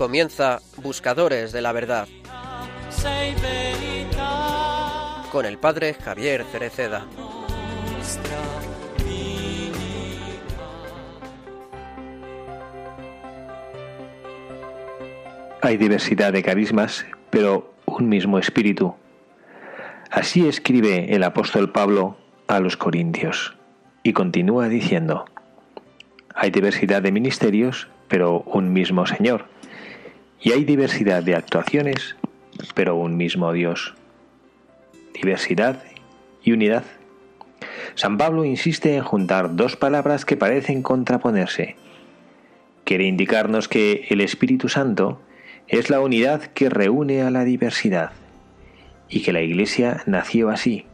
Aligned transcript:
Comienza 0.00 0.62
Buscadores 0.78 1.52
de 1.52 1.60
la 1.60 1.72
Verdad 1.72 2.08
con 5.30 5.44
el 5.44 5.58
Padre 5.58 5.92
Javier 5.92 6.42
Cereceda. 6.50 7.04
Hay 15.60 15.76
diversidad 15.76 16.32
de 16.32 16.42
carismas, 16.42 17.04
pero 17.28 17.74
un 17.84 18.08
mismo 18.08 18.38
espíritu. 18.38 18.94
Así 20.10 20.48
escribe 20.48 21.14
el 21.14 21.22
apóstol 21.24 21.72
Pablo 21.72 22.16
a 22.48 22.58
los 22.60 22.78
Corintios 22.78 23.54
y 24.02 24.14
continúa 24.14 24.70
diciendo, 24.70 25.26
hay 26.34 26.50
diversidad 26.50 27.02
de 27.02 27.12
ministerios, 27.12 27.86
pero 28.08 28.40
un 28.46 28.72
mismo 28.72 29.04
Señor. 29.04 29.59
Y 30.42 30.52
hay 30.52 30.64
diversidad 30.64 31.22
de 31.22 31.34
actuaciones, 31.34 32.16
pero 32.74 32.96
un 32.96 33.16
mismo 33.16 33.52
Dios. 33.52 33.94
Diversidad 35.14 35.82
y 36.42 36.52
unidad. 36.52 36.84
San 37.94 38.16
Pablo 38.16 38.44
insiste 38.44 38.96
en 38.96 39.02
juntar 39.02 39.54
dos 39.54 39.76
palabras 39.76 40.24
que 40.24 40.36
parecen 40.36 40.82
contraponerse. 40.82 41.76
Quiere 42.84 43.04
indicarnos 43.04 43.68
que 43.68 44.06
el 44.08 44.20
Espíritu 44.20 44.68
Santo 44.68 45.20
es 45.68 45.90
la 45.90 46.00
unidad 46.00 46.42
que 46.42 46.70
reúne 46.70 47.22
a 47.22 47.30
la 47.30 47.44
diversidad 47.44 48.12
y 49.08 49.22
que 49.22 49.32
la 49.32 49.42
Iglesia 49.42 50.02
nació 50.06 50.48
así. 50.48 50.86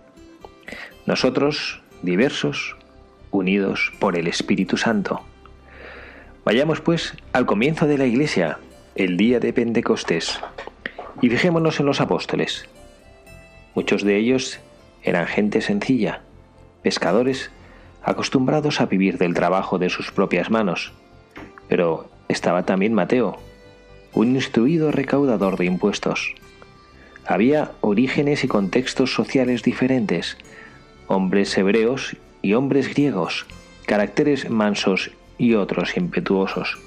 Nosotros, 1.06 1.82
diversos, 2.02 2.76
unidos 3.30 3.92
por 4.00 4.18
el 4.18 4.26
Espíritu 4.26 4.76
Santo. 4.76 5.22
Vayamos 6.44 6.80
pues 6.80 7.14
al 7.32 7.46
comienzo 7.46 7.86
de 7.86 7.98
la 7.98 8.06
Iglesia, 8.06 8.58
el 8.96 9.18
día 9.18 9.40
de 9.40 9.52
Pentecostés, 9.52 10.40
y 11.20 11.28
fijémonos 11.28 11.80
en 11.80 11.86
los 11.86 12.00
apóstoles. 12.00 12.66
Muchos 13.74 14.02
de 14.02 14.16
ellos 14.16 14.58
eran 15.02 15.26
gente 15.26 15.60
sencilla, 15.60 16.22
pescadores 16.82 17.50
acostumbrados 18.02 18.80
a 18.80 18.86
vivir 18.86 19.18
del 19.18 19.34
trabajo 19.34 19.78
de 19.78 19.90
sus 19.90 20.12
propias 20.12 20.50
manos. 20.50 20.94
Pero 21.68 22.08
estaba 22.28 22.64
también 22.64 22.94
Mateo, 22.94 23.38
un 24.14 24.34
instruido 24.34 24.90
recaudador 24.92 25.58
de 25.58 25.66
impuestos. 25.66 26.34
Había 27.26 27.72
orígenes 27.82 28.44
y 28.44 28.48
contextos 28.48 29.12
sociales 29.12 29.62
diferentes, 29.62 30.38
hombres 31.06 31.56
hebreos 31.58 32.16
y 32.40 32.54
hombres 32.54 32.88
griegos, 32.88 33.44
caracteres 33.84 34.48
mansos 34.48 35.10
y 35.36 35.52
otros 35.52 35.98
impetuosos, 35.98 36.78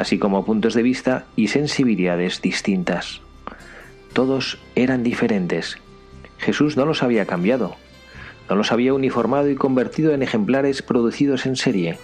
así 0.00 0.18
como 0.18 0.46
puntos 0.46 0.72
de 0.72 0.82
vista 0.82 1.26
y 1.36 1.48
sensibilidades 1.48 2.40
distintas. 2.40 3.20
Todos 4.14 4.58
eran 4.74 5.02
diferentes. 5.02 5.76
Jesús 6.38 6.78
no 6.78 6.86
los 6.86 7.02
había 7.02 7.26
cambiado, 7.26 7.76
no 8.48 8.56
los 8.56 8.72
había 8.72 8.94
uniformado 8.94 9.50
y 9.50 9.56
convertido 9.56 10.14
en 10.14 10.22
ejemplares 10.22 10.80
producidos 10.80 11.44
en 11.44 11.56
serie. 11.56 11.98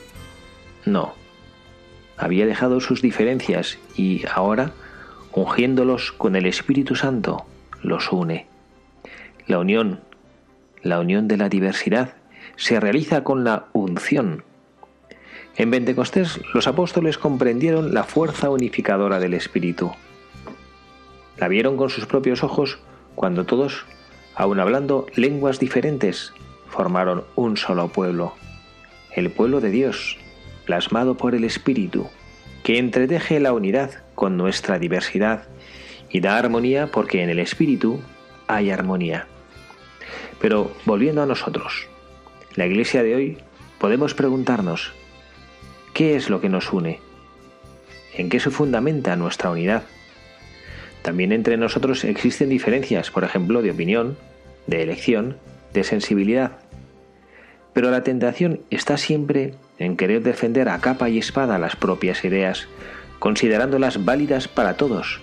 No, 0.84 1.14
había 2.19 2.44
dejado 2.44 2.80
sus 2.80 3.00
diferencias 3.00 3.79
y 3.96 4.24
ahora, 4.30 4.73
ungiéndolos 5.33 6.13
con 6.13 6.36
el 6.36 6.45
Espíritu 6.45 6.96
Santo, 6.96 7.46
los 7.83 8.13
une. 8.13 8.46
La 9.46 9.58
unión, 9.58 10.01
la 10.83 11.01
unión 11.01 11.28
de 11.28 11.39
la 11.39 11.48
diversidad, 11.48 12.13
se 12.57 12.78
realiza 12.78 13.24
con 13.24 13.42
la 13.42 13.68
unción. 13.73 14.45
En 15.56 15.70
Pentecostés 15.70 16.40
los 16.52 16.67
apóstoles 16.67 17.17
comprendieron 17.17 17.94
la 17.94 18.05
fuerza 18.05 18.50
unificadora 18.50 19.18
del 19.18 19.33
Espíritu. 19.33 19.92
La 21.39 21.48
vieron 21.48 21.77
con 21.77 21.89
sus 21.89 22.06
propios 22.06 22.42
ojos 22.42 22.78
cuando 23.14 23.44
todos, 23.44 23.86
aun 24.34 24.61
hablando 24.61 25.06
lenguas 25.14 25.58
diferentes, 25.58 26.34
formaron 26.68 27.24
un 27.36 27.56
solo 27.56 27.89
pueblo, 27.89 28.34
el 29.14 29.30
pueblo 29.30 29.61
de 29.61 29.70
Dios, 29.70 30.18
plasmado 30.66 31.16
por 31.16 31.34
el 31.34 31.45
Espíritu, 31.45 32.08
que 32.62 32.78
entreteje 32.78 33.40
la 33.40 33.55
unidad 33.55 34.02
con 34.14 34.36
nuestra 34.36 34.78
diversidad 34.78 35.45
y 36.11 36.20
da 36.20 36.36
armonía 36.36 36.89
porque 36.89 37.22
en 37.22 37.30
el 37.30 37.39
Espíritu 37.39 38.00
hay 38.46 38.70
armonía. 38.70 39.27
Pero 40.39 40.70
volviendo 40.84 41.22
a 41.22 41.27
nosotros, 41.27 41.89
la 42.56 42.66
iglesia 42.66 43.02
de 43.02 43.14
hoy 43.14 43.39
podemos 43.78 44.12
preguntarnos, 44.12 44.92
¿qué 45.96 46.14
es 46.14 46.29
lo 46.29 46.42
que 46.42 46.51
nos 46.51 46.74
une? 46.74 47.01
¿En 48.14 48.29
qué 48.29 48.39
se 48.39 48.51
fundamenta 48.51 49.17
nuestra 49.17 49.48
unidad? 49.48 49.84
También 51.01 51.33
entre 51.33 51.57
nosotros 51.57 52.05
existen 52.05 52.51
diferencias, 52.51 53.11
por 53.11 53.24
ejemplo, 53.24 53.62
de 53.62 53.70
opinión, 53.70 54.18
de 54.67 54.83
elección, 54.83 55.39
de 55.73 55.84
sensibilidad. 55.84 56.58
Pero 57.73 57.90
la 57.90 58.05
tentación 58.05 58.61
está 58.68 58.98
siempre 58.98 59.55
en 59.79 59.96
querer 59.96 60.23
defender 60.23 60.68
a 60.68 60.80
capa 60.80 61.08
y 61.08 61.17
espada 61.17 61.58
las 61.58 61.77
propias 61.77 62.27
ideas, 62.27 62.68
considerándolas 63.18 64.05
válidas 64.05 64.48
para 64.48 64.77
todos, 64.77 65.23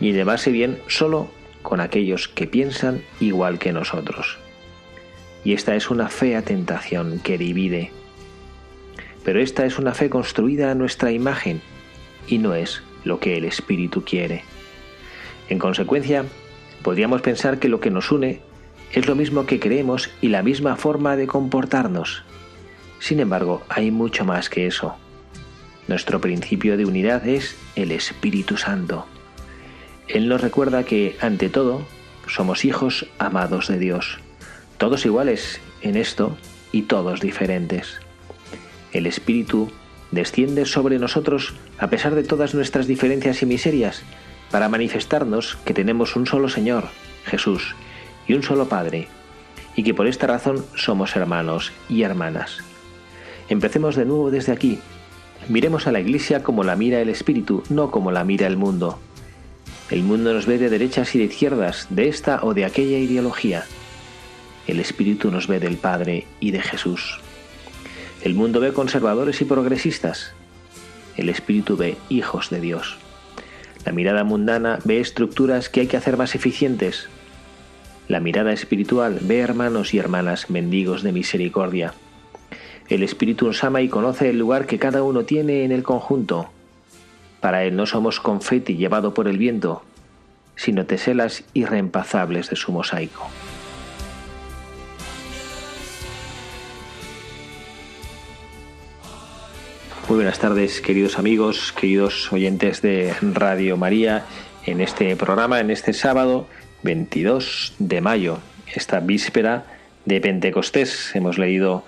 y 0.00 0.14
llevarse 0.14 0.50
bien 0.50 0.78
solo 0.86 1.28
con 1.60 1.80
aquellos 1.80 2.28
que 2.28 2.46
piensan 2.46 3.02
igual 3.20 3.58
que 3.58 3.74
nosotros. 3.74 4.38
Y 5.44 5.52
esta 5.52 5.76
es 5.76 5.90
una 5.90 6.08
fea 6.08 6.40
tentación 6.40 7.20
que 7.22 7.36
divide. 7.36 7.90
Pero 9.24 9.40
esta 9.40 9.64
es 9.64 9.78
una 9.78 9.94
fe 9.94 10.10
construida 10.10 10.70
a 10.70 10.74
nuestra 10.74 11.10
imagen 11.10 11.62
y 12.28 12.38
no 12.38 12.54
es 12.54 12.82
lo 13.04 13.20
que 13.20 13.36
el 13.36 13.44
Espíritu 13.44 14.04
quiere. 14.04 14.44
En 15.48 15.58
consecuencia, 15.58 16.24
podríamos 16.82 17.22
pensar 17.22 17.58
que 17.58 17.68
lo 17.68 17.80
que 17.80 17.90
nos 17.90 18.12
une 18.12 18.40
es 18.92 19.06
lo 19.06 19.14
mismo 19.14 19.46
que 19.46 19.58
creemos 19.58 20.10
y 20.20 20.28
la 20.28 20.42
misma 20.42 20.76
forma 20.76 21.16
de 21.16 21.26
comportarnos. 21.26 22.22
Sin 23.00 23.20
embargo, 23.20 23.62
hay 23.68 23.90
mucho 23.90 24.24
más 24.24 24.48
que 24.48 24.66
eso. 24.66 24.94
Nuestro 25.88 26.20
principio 26.20 26.76
de 26.76 26.86
unidad 26.86 27.26
es 27.26 27.56
el 27.76 27.90
Espíritu 27.92 28.56
Santo. 28.56 29.06
Él 30.08 30.28
nos 30.28 30.40
recuerda 30.40 30.84
que, 30.84 31.16
ante 31.20 31.48
todo, 31.48 31.84
somos 32.26 32.64
hijos 32.64 33.06
amados 33.18 33.68
de 33.68 33.78
Dios, 33.78 34.18
todos 34.78 35.04
iguales 35.04 35.60
en 35.82 35.96
esto 35.96 36.36
y 36.72 36.82
todos 36.82 37.20
diferentes. 37.20 38.03
El 38.94 39.06
Espíritu 39.06 39.70
desciende 40.12 40.64
sobre 40.64 41.00
nosotros 41.00 41.52
a 41.78 41.88
pesar 41.88 42.14
de 42.14 42.22
todas 42.22 42.54
nuestras 42.54 42.86
diferencias 42.86 43.42
y 43.42 43.46
miserias, 43.46 44.02
para 44.52 44.68
manifestarnos 44.68 45.58
que 45.64 45.74
tenemos 45.74 46.14
un 46.14 46.26
solo 46.26 46.48
Señor, 46.48 46.84
Jesús, 47.24 47.74
y 48.28 48.34
un 48.34 48.44
solo 48.44 48.68
Padre, 48.68 49.08
y 49.74 49.82
que 49.82 49.94
por 49.94 50.06
esta 50.06 50.28
razón 50.28 50.64
somos 50.76 51.16
hermanos 51.16 51.72
y 51.88 52.02
hermanas. 52.02 52.58
Empecemos 53.48 53.96
de 53.96 54.04
nuevo 54.04 54.30
desde 54.30 54.52
aquí. 54.52 54.78
Miremos 55.48 55.88
a 55.88 55.92
la 55.92 55.98
Iglesia 55.98 56.44
como 56.44 56.62
la 56.62 56.76
mira 56.76 57.00
el 57.00 57.08
Espíritu, 57.08 57.64
no 57.68 57.90
como 57.90 58.12
la 58.12 58.22
mira 58.22 58.46
el 58.46 58.56
mundo. 58.56 59.00
El 59.90 60.04
mundo 60.04 60.32
nos 60.32 60.46
ve 60.46 60.56
de 60.58 60.70
derechas 60.70 61.16
y 61.16 61.18
de 61.18 61.24
izquierdas, 61.24 61.88
de 61.90 62.06
esta 62.06 62.44
o 62.44 62.54
de 62.54 62.64
aquella 62.64 62.98
ideología. 62.98 63.64
El 64.68 64.78
Espíritu 64.78 65.32
nos 65.32 65.48
ve 65.48 65.58
del 65.58 65.78
Padre 65.78 66.26
y 66.38 66.52
de 66.52 66.62
Jesús. 66.62 67.20
El 68.24 68.34
mundo 68.34 68.58
ve 68.58 68.72
conservadores 68.72 69.42
y 69.42 69.44
progresistas. 69.44 70.32
El 71.18 71.28
Espíritu 71.28 71.76
ve 71.76 71.98
hijos 72.08 72.48
de 72.48 72.58
Dios. 72.58 72.96
La 73.84 73.92
mirada 73.92 74.24
mundana 74.24 74.78
ve 74.84 74.98
estructuras 74.98 75.68
que 75.68 75.80
hay 75.80 75.88
que 75.88 75.98
hacer 75.98 76.16
más 76.16 76.34
eficientes. 76.34 77.10
La 78.08 78.20
mirada 78.20 78.54
espiritual 78.54 79.18
ve 79.20 79.40
hermanos 79.40 79.92
y 79.92 79.98
hermanas 79.98 80.48
mendigos 80.48 81.02
de 81.02 81.12
misericordia. 81.12 81.92
El 82.88 83.02
Espíritu 83.02 83.44
nos 83.46 83.62
y 83.62 83.88
conoce 83.90 84.30
el 84.30 84.38
lugar 84.38 84.64
que 84.64 84.78
cada 84.78 85.02
uno 85.02 85.24
tiene 85.24 85.64
en 85.64 85.70
el 85.70 85.82
conjunto. 85.82 86.48
Para 87.42 87.64
Él 87.64 87.76
no 87.76 87.84
somos 87.84 88.20
confeti 88.20 88.76
llevado 88.76 89.12
por 89.12 89.28
el 89.28 89.36
viento, 89.36 89.82
sino 90.56 90.86
teselas 90.86 91.44
irreempazables 91.52 92.48
de 92.48 92.56
su 92.56 92.72
mosaico. 92.72 93.28
Buenas 100.14 100.38
tardes, 100.38 100.80
queridos 100.80 101.18
amigos, 101.18 101.72
queridos 101.72 102.32
oyentes 102.32 102.80
de 102.82 103.12
Radio 103.20 103.76
María, 103.76 104.24
en 104.64 104.80
este 104.80 105.16
programa, 105.16 105.58
en 105.58 105.72
este 105.72 105.92
sábado 105.92 106.46
22 106.84 107.74
de 107.80 108.00
mayo, 108.00 108.38
esta 108.72 109.00
víspera 109.00 109.64
de 110.04 110.20
Pentecostés. 110.20 111.16
Hemos 111.16 111.36
leído 111.36 111.84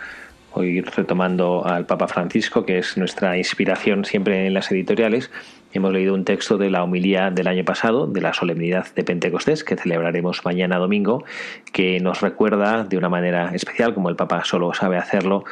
hoy 0.55 0.81
retomando 0.81 1.65
al 1.65 1.87
Papa 1.87 2.09
Francisco, 2.09 2.67
que 2.67 2.79
es 2.79 2.97
nuestra 2.97 3.39
inspiración 3.39 4.05
siempre 4.05 4.45
en 4.49 4.55
las 4.55 4.73
editoriales, 4.73 5.31
hemos 5.77 5.93
leído 5.93 6.15
un 6.15 6.25
texto 6.25 6.59
de 6.59 6.71
la 6.71 6.83
homilía 6.83 7.31
del 7.31 7.47
año 7.47 7.65
pasado, 7.65 8.07
de 8.07 8.21
la 8.21 8.33
solemnidad 8.33 8.87
de 8.95 9.05
Pentecostés, 9.05 9.63
que 9.65 9.77
celebraremos 9.77 10.45
mañana 10.45 10.79
domingo, 10.79 11.25
que 11.73 12.01
nos 12.01 12.21
recuerda 12.21 12.85
de 12.85 12.97
una 12.97 13.09
manera 13.09 13.55
especial, 13.55 13.95
como 13.95 14.09
el 14.09 14.17
Papa 14.17 14.45
solo 14.45 14.73
sabe 14.75 14.97
hacerlo, 14.97 15.45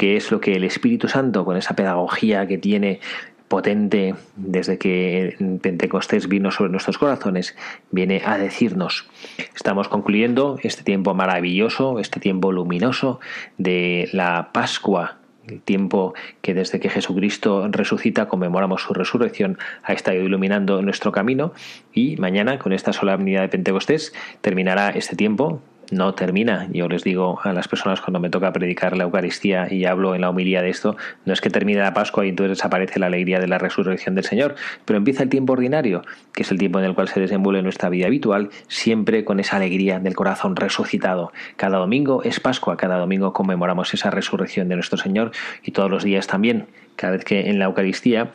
qué 0.00 0.16
es 0.16 0.30
lo 0.30 0.40
que 0.40 0.54
el 0.54 0.64
Espíritu 0.64 1.08
Santo, 1.08 1.44
con 1.44 1.58
esa 1.58 1.76
pedagogía 1.76 2.46
que 2.46 2.56
tiene 2.56 3.00
potente 3.48 4.14
desde 4.34 4.78
que 4.78 5.36
Pentecostés 5.60 6.26
vino 6.26 6.50
sobre 6.50 6.70
nuestros 6.70 6.96
corazones, 6.96 7.54
viene 7.90 8.22
a 8.24 8.38
decirnos, 8.38 9.10
estamos 9.54 9.88
concluyendo 9.88 10.58
este 10.62 10.84
tiempo 10.84 11.12
maravilloso, 11.12 11.98
este 11.98 12.18
tiempo 12.18 12.50
luminoso 12.50 13.20
de 13.58 14.08
la 14.14 14.52
Pascua 14.54 15.18
el 15.46 15.60
tiempo 15.60 16.14
que 16.40 16.54
desde 16.54 16.80
que 16.80 16.88
Jesucristo 16.88 17.66
resucita 17.70 18.28
conmemoramos 18.28 18.82
su 18.82 18.94
resurrección 18.94 19.58
ha 19.82 19.92
estado 19.92 20.18
iluminando 20.18 20.80
nuestro 20.80 21.12
camino 21.12 21.52
y 21.92 22.16
mañana 22.16 22.58
con 22.58 22.72
esta 22.72 22.92
solemnidad 22.92 23.42
de 23.42 23.48
Pentecostés 23.48 24.14
terminará 24.40 24.90
este 24.90 25.16
tiempo 25.16 25.60
no 25.90 26.14
termina. 26.14 26.68
Yo 26.72 26.88
les 26.88 27.04
digo 27.04 27.40
a 27.42 27.52
las 27.52 27.68
personas 27.68 28.00
cuando 28.00 28.20
me 28.20 28.30
toca 28.30 28.52
predicar 28.52 28.96
la 28.96 29.04
Eucaristía 29.04 29.72
y 29.72 29.84
hablo 29.84 30.14
en 30.14 30.22
la 30.22 30.30
homilía 30.30 30.62
de 30.62 30.70
esto, 30.70 30.96
no 31.24 31.32
es 31.32 31.40
que 31.40 31.50
termine 31.50 31.80
la 31.80 31.94
Pascua 31.94 32.24
y 32.24 32.30
entonces 32.30 32.58
desaparece 32.58 32.98
la 32.98 33.06
alegría 33.06 33.40
de 33.40 33.48
la 33.48 33.58
resurrección 33.58 34.14
del 34.14 34.24
Señor, 34.24 34.54
pero 34.84 34.96
empieza 34.96 35.22
el 35.22 35.28
tiempo 35.28 35.52
ordinario, 35.52 36.02
que 36.32 36.42
es 36.42 36.50
el 36.50 36.58
tiempo 36.58 36.78
en 36.78 36.84
el 36.84 36.94
cual 36.94 37.08
se 37.08 37.20
desenvuelve 37.20 37.62
nuestra 37.62 37.88
vida 37.88 38.06
habitual, 38.06 38.50
siempre 38.68 39.24
con 39.24 39.40
esa 39.40 39.56
alegría 39.56 39.98
del 39.98 40.14
corazón 40.14 40.56
resucitado. 40.56 41.32
Cada 41.56 41.78
domingo 41.78 42.22
es 42.22 42.40
Pascua, 42.40 42.76
cada 42.76 42.98
domingo 42.98 43.32
conmemoramos 43.32 43.92
esa 43.94 44.10
resurrección 44.10 44.68
de 44.68 44.76
nuestro 44.76 44.98
Señor 44.98 45.32
y 45.62 45.72
todos 45.72 45.90
los 45.90 46.04
días 46.04 46.26
también. 46.26 46.66
Cada 46.96 47.12
vez 47.12 47.24
que 47.24 47.48
en 47.48 47.58
la 47.58 47.64
Eucaristía 47.64 48.32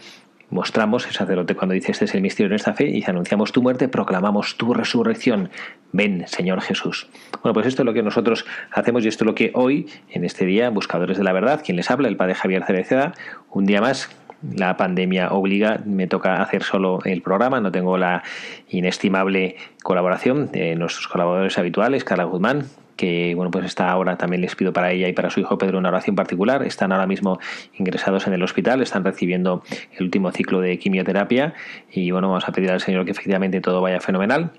mostramos, 0.50 1.06
el 1.08 1.14
sacerdote 1.14 1.56
cuando 1.56 1.74
dice 1.74 1.92
este 1.92 2.06
es 2.06 2.16
el 2.16 2.22
misterio 2.22 2.48
de 2.48 2.54
nuestra 2.54 2.74
fe, 2.74 2.90
y 2.90 3.04
anunciamos 3.06 3.52
tu 3.52 3.62
muerte, 3.62 3.88
proclamamos 3.88 4.58
tu 4.58 4.74
resurrección. 4.74 5.50
Ven, 5.92 6.26
Señor 6.28 6.62
Jesús. 6.62 7.08
Bueno, 7.42 7.54
pues 7.54 7.68
esto 7.68 7.82
es 7.82 7.86
lo 7.86 7.94
que 7.94 8.04
nosotros 8.04 8.46
hacemos 8.72 9.06
y 9.06 9.08
esto 9.08 9.24
es 9.24 9.28
lo 9.28 9.36
que 9.36 9.52
hoy, 9.54 9.88
en 10.10 10.26
este 10.26 10.46
día, 10.46 10.70
Buscadores 10.70 11.18
de 11.18 11.24
la 11.24 11.34
Verdad, 11.34 11.62
quien 11.64 11.78
les 11.78 11.90
habla, 11.90 12.08
el 12.08 12.18
Padre 12.18 12.36
Javier 12.36 12.64
Cereceda, 12.66 13.14
un 13.52 13.66
día 13.66 13.82
más 13.82 14.10
la 14.54 14.78
pandemia 14.78 15.32
obliga, 15.32 15.82
me 15.86 16.08
toca 16.08 16.42
hacer 16.42 16.64
solo 16.64 17.00
el 17.06 17.22
programa, 17.22 17.60
no 17.62 17.72
tengo 17.72 17.98
la 17.98 18.24
inestimable 18.70 19.56
colaboración 19.84 20.52
de 20.52 20.76
nuestros 20.76 21.08
colaboradores 21.08 21.58
habituales, 21.58 22.04
Carla 22.04 22.26
Guzmán, 22.26 22.66
que 22.96 23.34
bueno 23.36 23.52
pues 23.52 23.66
está 23.66 23.90
ahora 23.90 24.18
también 24.18 24.42
les 24.42 24.56
pido 24.56 24.74
para 24.74 24.92
ella 24.92 25.08
y 25.08 25.14
para 25.14 25.30
su 25.30 25.40
hijo 25.40 25.58
Pedro 25.58 25.78
una 25.78 25.90
oración 25.90 26.16
particular 26.16 26.64
están 26.64 26.92
ahora 26.92 27.08
mismo 27.08 27.40
ingresados 27.78 28.28
en 28.28 28.34
el 28.34 28.44
hospital 28.44 28.82
están 28.82 29.04
recibiendo 29.04 29.64
el 29.98 30.06
último 30.06 30.32
ciclo 30.32 30.62
de 30.62 30.78
quimioterapia 30.80 31.54
y 31.92 32.12
bueno 32.12 32.30
vamos 32.30 32.48
a 32.48 32.52
pedir 32.52 32.72
al 32.72 32.82
Señor 32.82 33.06
que 33.06 33.12
efectivamente 33.12 33.62
todo 33.62 33.82
vaya 33.82 34.00
fenomenal 34.00 34.52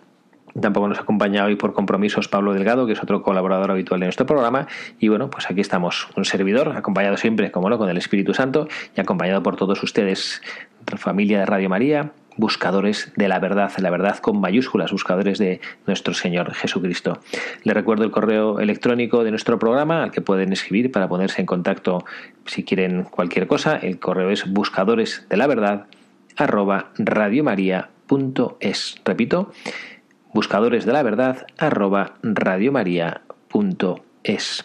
Tampoco 0.60 0.88
nos 0.88 0.98
acompaña 0.98 1.44
hoy 1.44 1.56
por 1.56 1.74
compromisos 1.74 2.28
Pablo 2.28 2.54
Delgado, 2.54 2.86
que 2.86 2.94
es 2.94 3.02
otro 3.02 3.22
colaborador 3.22 3.70
habitual 3.70 4.00
de 4.00 4.06
nuestro 4.06 4.24
programa. 4.24 4.66
Y 4.98 5.08
bueno, 5.08 5.28
pues 5.28 5.50
aquí 5.50 5.60
estamos, 5.60 6.08
un 6.16 6.24
servidor, 6.24 6.74
acompañado 6.76 7.18
siempre, 7.18 7.50
como 7.50 7.68
no, 7.68 7.76
con 7.76 7.90
el 7.90 7.98
Espíritu 7.98 8.32
Santo 8.32 8.66
y 8.96 9.00
acompañado 9.00 9.42
por 9.42 9.56
todos 9.56 9.82
ustedes, 9.82 10.40
familia 10.96 11.40
de 11.40 11.46
Radio 11.46 11.68
María, 11.68 12.12
buscadores 12.36 13.12
de 13.16 13.28
la 13.28 13.38
verdad, 13.38 13.72
la 13.78 13.90
verdad 13.90 14.18
con 14.18 14.40
mayúsculas, 14.40 14.92
buscadores 14.92 15.38
de 15.38 15.60
nuestro 15.86 16.14
Señor 16.14 16.52
Jesucristo. 16.54 17.20
Les 17.64 17.74
recuerdo 17.74 18.04
el 18.04 18.10
correo 18.10 18.60
electrónico 18.60 19.24
de 19.24 19.30
nuestro 19.30 19.58
programa 19.58 20.02
al 20.02 20.10
que 20.10 20.20
pueden 20.20 20.52
escribir 20.52 20.92
para 20.92 21.08
ponerse 21.08 21.40
en 21.40 21.46
contacto 21.46 22.04
si 22.44 22.64
quieren 22.64 23.04
cualquier 23.04 23.46
cosa. 23.46 23.76
El 23.76 23.98
correo 23.98 24.30
es 24.30 24.50
buscadores 24.50 25.26
de 25.28 25.36
la 25.36 25.46
verdad 25.46 25.86
arroba 26.36 26.90
radiomaria.es. 26.98 28.96
Repito, 29.04 29.52
buscadores 30.32 30.84
de 30.84 30.92
la 30.92 31.02
verdad 31.02 31.46
arroba 31.58 32.14
radiomaria.es. 32.22 34.64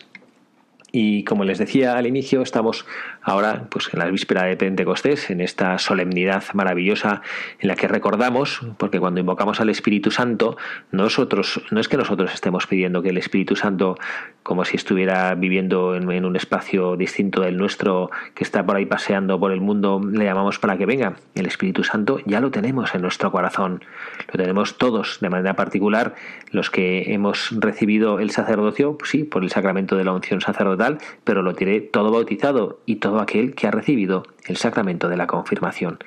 Y 0.91 1.23
como 1.23 1.45
les 1.45 1.57
decía 1.57 1.97
al 1.97 2.06
inicio, 2.06 2.41
estamos 2.41 2.85
ahora 3.21 3.68
pues 3.69 3.89
en 3.94 4.00
la 4.00 4.06
víspera 4.06 4.44
de 4.44 4.57
Pentecostés, 4.57 5.29
en 5.29 5.41
esta 5.41 5.77
solemnidad 5.77 6.44
maravillosa 6.53 7.21
en 7.59 7.68
la 7.68 7.75
que 7.75 7.88
recordamos, 7.88 8.62
porque 8.77 9.00
cuando 9.00 9.19
invocamos 9.19 9.59
al 9.59 9.69
Espíritu 9.69 10.12
Santo, 10.12 10.57
nosotros 10.91 11.62
no 11.71 11.79
es 11.79 11.88
que 11.88 11.97
nosotros 11.97 12.33
estemos 12.33 12.68
pidiendo 12.68 13.01
que 13.01 13.09
el 13.09 13.18
Espíritu 13.18 13.56
Santo, 13.56 13.97
como 14.44 14.65
si 14.65 14.75
estuviera 14.75 15.35
viviendo 15.35 15.95
en, 15.95 16.25
un 16.25 16.35
espacio 16.35 16.95
distinto 16.95 17.41
del 17.41 17.57
nuestro, 17.57 18.09
que 18.35 18.44
está 18.44 18.65
por 18.65 18.75
ahí 18.75 18.85
paseando 18.85 19.39
por 19.39 19.51
el 19.51 19.62
mundo, 19.62 20.01
le 20.03 20.25
llamamos 20.25 20.59
para 20.59 20.77
que 20.77 20.85
venga. 20.85 21.15
El 21.35 21.45
Espíritu 21.45 21.83
Santo 21.83 22.19
ya 22.25 22.39
lo 22.41 22.51
tenemos 22.51 22.94
en 22.95 23.01
nuestro 23.01 23.31
corazón, 23.31 23.83
lo 24.31 24.38
tenemos 24.38 24.77
todos 24.77 25.19
de 25.21 25.29
manera 25.29 25.56
particular, 25.56 26.15
los 26.51 26.69
que 26.69 27.13
hemos 27.13 27.50
recibido 27.59 28.19
el 28.19 28.31
sacerdocio, 28.31 28.97
pues 28.97 29.12
sí, 29.12 29.23
por 29.23 29.44
el 29.44 29.50
sacramento 29.50 29.95
de 29.95 30.03
la 30.03 30.13
unción 30.13 30.41
sacerdotal, 30.41 30.97
pero 31.23 31.41
lo 31.41 31.53
tiene 31.53 31.81
todo 31.81 32.12
bautizado 32.12 32.81
y 32.85 32.97
todo 32.97 33.11
aquel 33.19 33.56
que 33.56 33.68
ha 33.68 33.72
recibido 33.72 34.24
el 34.46 34.58
sacramento 34.58 35.10
de 35.10 35.18
la 35.18 35.28
confirmación. 35.28 36.00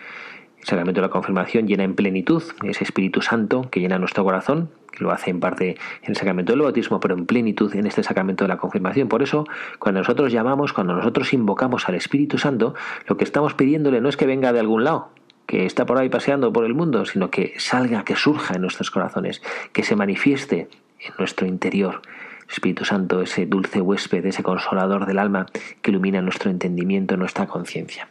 El 0.59 0.69
sacramento 0.69 1.01
de 1.01 1.07
la 1.07 1.11
confirmación 1.11 1.67
llena 1.67 1.85
en 1.85 1.95
plenitud 1.95 2.43
ese 2.63 2.85
Espíritu 2.85 3.21
Santo 3.21 3.69
que 3.71 3.81
llena 3.81 3.99
nuestro 3.99 4.25
corazón, 4.25 4.71
que 4.91 5.05
lo 5.05 5.11
hace 5.11 5.31
en 5.31 5.41
parte 5.41 5.77
en 6.03 6.09
el 6.09 6.17
sacramento 6.17 6.53
del 6.53 6.63
bautismo, 6.63 7.01
pero 7.01 7.15
en 7.15 7.27
plenitud 7.27 7.75
en 7.75 7.87
este 7.87 8.03
sacramento 8.03 8.45
de 8.45 8.49
la 8.49 8.57
confirmación. 8.57 9.09
Por 9.09 9.23
eso, 9.23 9.47
cuando 9.79 10.01
nosotros 10.01 10.33
llamamos, 10.33 10.73
cuando 10.73 10.95
nosotros 10.95 11.35
invocamos 11.35 11.89
al 11.89 11.97
Espíritu 11.97 12.39
Santo, 12.39 12.75
lo 13.07 13.17
que 13.17 13.25
estamos 13.25 13.53
pidiéndole 13.55 14.01
no 14.01 14.09
es 14.09 14.17
que 14.17 14.27
venga 14.27 14.55
de 14.55 14.61
algún 14.61 14.85
lado, 14.85 15.11
que 15.47 15.67
está 15.67 15.85
por 15.85 15.99
ahí 15.99 16.09
paseando 16.09 16.53
por 16.53 16.65
el 16.65 16.75
mundo, 16.75 17.05
sino 17.05 17.31
que 17.31 17.53
salga, 17.59 18.05
que 18.05 18.17
surja 18.17 18.55
en 18.55 18.63
nuestros 18.63 18.91
corazones, 18.91 19.43
que 19.73 19.83
se 19.83 19.97
manifieste 19.97 20.69
en 20.99 21.13
nuestro 21.19 21.47
interior. 21.47 22.01
Espíritu 22.49 22.85
Santo, 22.85 23.23
ese 23.23 23.47
dulce 23.47 23.81
huésped, 23.81 24.25
ese 24.27 24.43
consolador 24.43 25.07
del 25.07 25.19
alma 25.19 25.47
que 25.83 25.91
ilumina 25.91 26.21
nuestro 26.23 26.51
entendimiento, 26.51 27.17
nuestra 27.17 27.47
conciencia. 27.47 28.09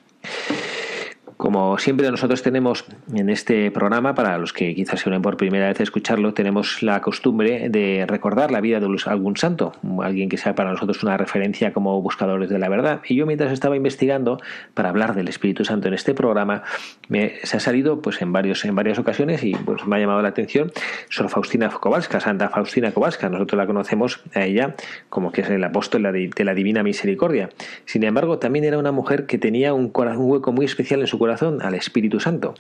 Como 1.37 1.77
siempre 1.77 2.09
nosotros 2.09 2.41
tenemos 2.43 2.85
en 3.13 3.29
este 3.29 3.71
programa, 3.71 4.13
para 4.13 4.37
los 4.37 4.53
que 4.53 4.75
quizás 4.75 5.01
se 5.01 5.09
unen 5.09 5.21
por 5.21 5.37
primera 5.37 5.67
vez 5.67 5.79
a 5.79 5.83
escucharlo, 5.83 6.33
tenemos 6.33 6.83
la 6.83 7.01
costumbre 7.01 7.69
de 7.69 8.05
recordar 8.07 8.51
la 8.51 8.61
vida 8.61 8.79
de 8.79 8.87
algún 9.05 9.35
santo, 9.37 9.73
alguien 10.01 10.29
que 10.29 10.37
sea 10.37 10.55
para 10.55 10.71
nosotros 10.71 11.03
una 11.03 11.17
referencia 11.17 11.73
como 11.73 12.01
buscadores 12.01 12.49
de 12.49 12.59
la 12.59 12.69
verdad. 12.69 13.01
Y 13.07 13.15
yo 13.15 13.25
mientras 13.25 13.51
estaba 13.51 13.75
investigando 13.75 14.39
para 14.73 14.89
hablar 14.89 15.15
del 15.15 15.27
Espíritu 15.27 15.65
Santo 15.65 15.87
en 15.87 15.95
este 15.95 16.13
programa, 16.13 16.63
se 17.09 17.57
ha 17.57 17.59
salido 17.59 18.01
pues 18.01 18.21
en, 18.21 18.31
varios, 18.31 18.63
en 18.65 18.75
varias 18.75 18.99
ocasiones 18.99 19.43
y 19.43 19.53
pues 19.53 19.85
me 19.85 19.95
ha 19.95 19.99
llamado 19.99 20.21
la 20.21 20.29
atención 20.29 20.71
Sor 21.09 21.29
Faustina 21.29 21.69
Kowalska, 21.69 22.19
Santa 22.19 22.49
Faustina 22.49 22.91
Kowalska. 22.91 23.29
Nosotros 23.29 23.57
la 23.57 23.67
conocemos 23.67 24.21
a 24.33 24.45
ella 24.45 24.75
como 25.09 25.31
que 25.31 25.41
es 25.41 25.49
el 25.49 25.63
apóstol 25.63 26.03
de 26.03 26.43
la 26.43 26.53
Divina 26.53 26.83
Misericordia. 26.83 27.49
Sin 27.85 28.03
embargo, 28.03 28.39
también 28.39 28.65
era 28.65 28.77
una 28.77 28.91
mujer 28.91 29.25
que 29.25 29.37
tenía 29.37 29.73
un, 29.73 29.91
un 29.93 30.31
hueco 30.31 30.51
muy 30.51 30.65
especial 30.65 31.01
en 31.01 31.07
su 31.07 31.19
corazón 31.19 31.32
al 31.41 31.75
Espíritu 31.75 32.19
Santo. 32.19 32.53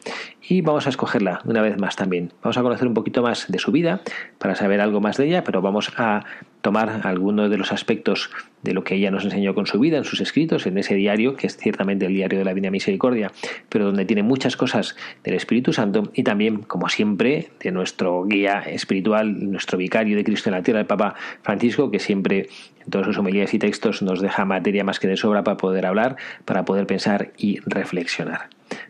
Y 0.47 0.61
vamos 0.61 0.87
a 0.87 0.89
escogerla 0.89 1.41
una 1.45 1.61
vez 1.61 1.77
más 1.77 1.95
también. 1.95 2.31
Vamos 2.41 2.57
a 2.57 2.61
conocer 2.61 2.87
un 2.87 2.93
poquito 2.93 3.21
más 3.21 3.45
de 3.49 3.59
su 3.59 3.71
vida 3.71 4.01
para 4.37 4.55
saber 4.55 4.81
algo 4.81 5.01
más 5.01 5.17
de 5.17 5.27
ella, 5.27 5.43
pero 5.43 5.61
vamos 5.61 5.91
a 5.97 6.25
tomar 6.63 7.01
algunos 7.03 7.51
de 7.51 7.57
los 7.57 7.73
aspectos 7.73 8.31
de 8.61 8.73
lo 8.73 8.85
que 8.85 8.95
ella 8.95 9.11
nos 9.11 9.25
enseñó 9.25 9.53
con 9.53 9.65
su 9.65 9.79
vida, 9.79 9.97
en 9.97 10.05
sus 10.05 10.21
escritos, 10.21 10.65
en 10.65 10.77
ese 10.77 10.95
diario, 10.95 11.35
que 11.35 11.45
es 11.45 11.57
ciertamente 11.57 12.05
el 12.05 12.13
diario 12.13 12.39
de 12.39 12.45
la 12.45 12.51
Divina 12.51 12.71
Misericordia, 12.71 13.33
pero 13.67 13.85
donde 13.85 14.05
tiene 14.05 14.23
muchas 14.23 14.55
cosas 14.55 14.95
del 15.25 15.33
Espíritu 15.35 15.73
Santo 15.73 16.09
y 16.13 16.23
también, 16.23 16.59
como 16.61 16.87
siempre, 16.87 17.49
de 17.59 17.71
nuestro 17.71 18.23
guía 18.23 18.59
espiritual, 18.61 19.51
nuestro 19.51 19.77
vicario 19.77 20.15
de 20.15 20.23
Cristo 20.23 20.49
en 20.49 20.55
la 20.55 20.63
tierra, 20.63 20.79
el 20.79 20.85
Papa 20.85 21.15
Francisco, 21.41 21.91
que 21.91 21.99
siempre 21.99 22.47
en 22.79 22.89
todas 22.89 23.07
sus 23.07 23.17
homilías 23.17 23.53
y 23.53 23.59
textos 23.59 24.01
nos 24.01 24.21
deja 24.21 24.45
materia 24.45 24.85
más 24.85 25.01
que 25.01 25.09
de 25.09 25.17
sobra 25.17 25.43
para 25.43 25.57
poder 25.57 25.85
hablar, 25.85 26.15
para 26.45 26.63
poder 26.63 26.87
pensar 26.87 27.33
y 27.37 27.59
reflexionar. 27.65 28.47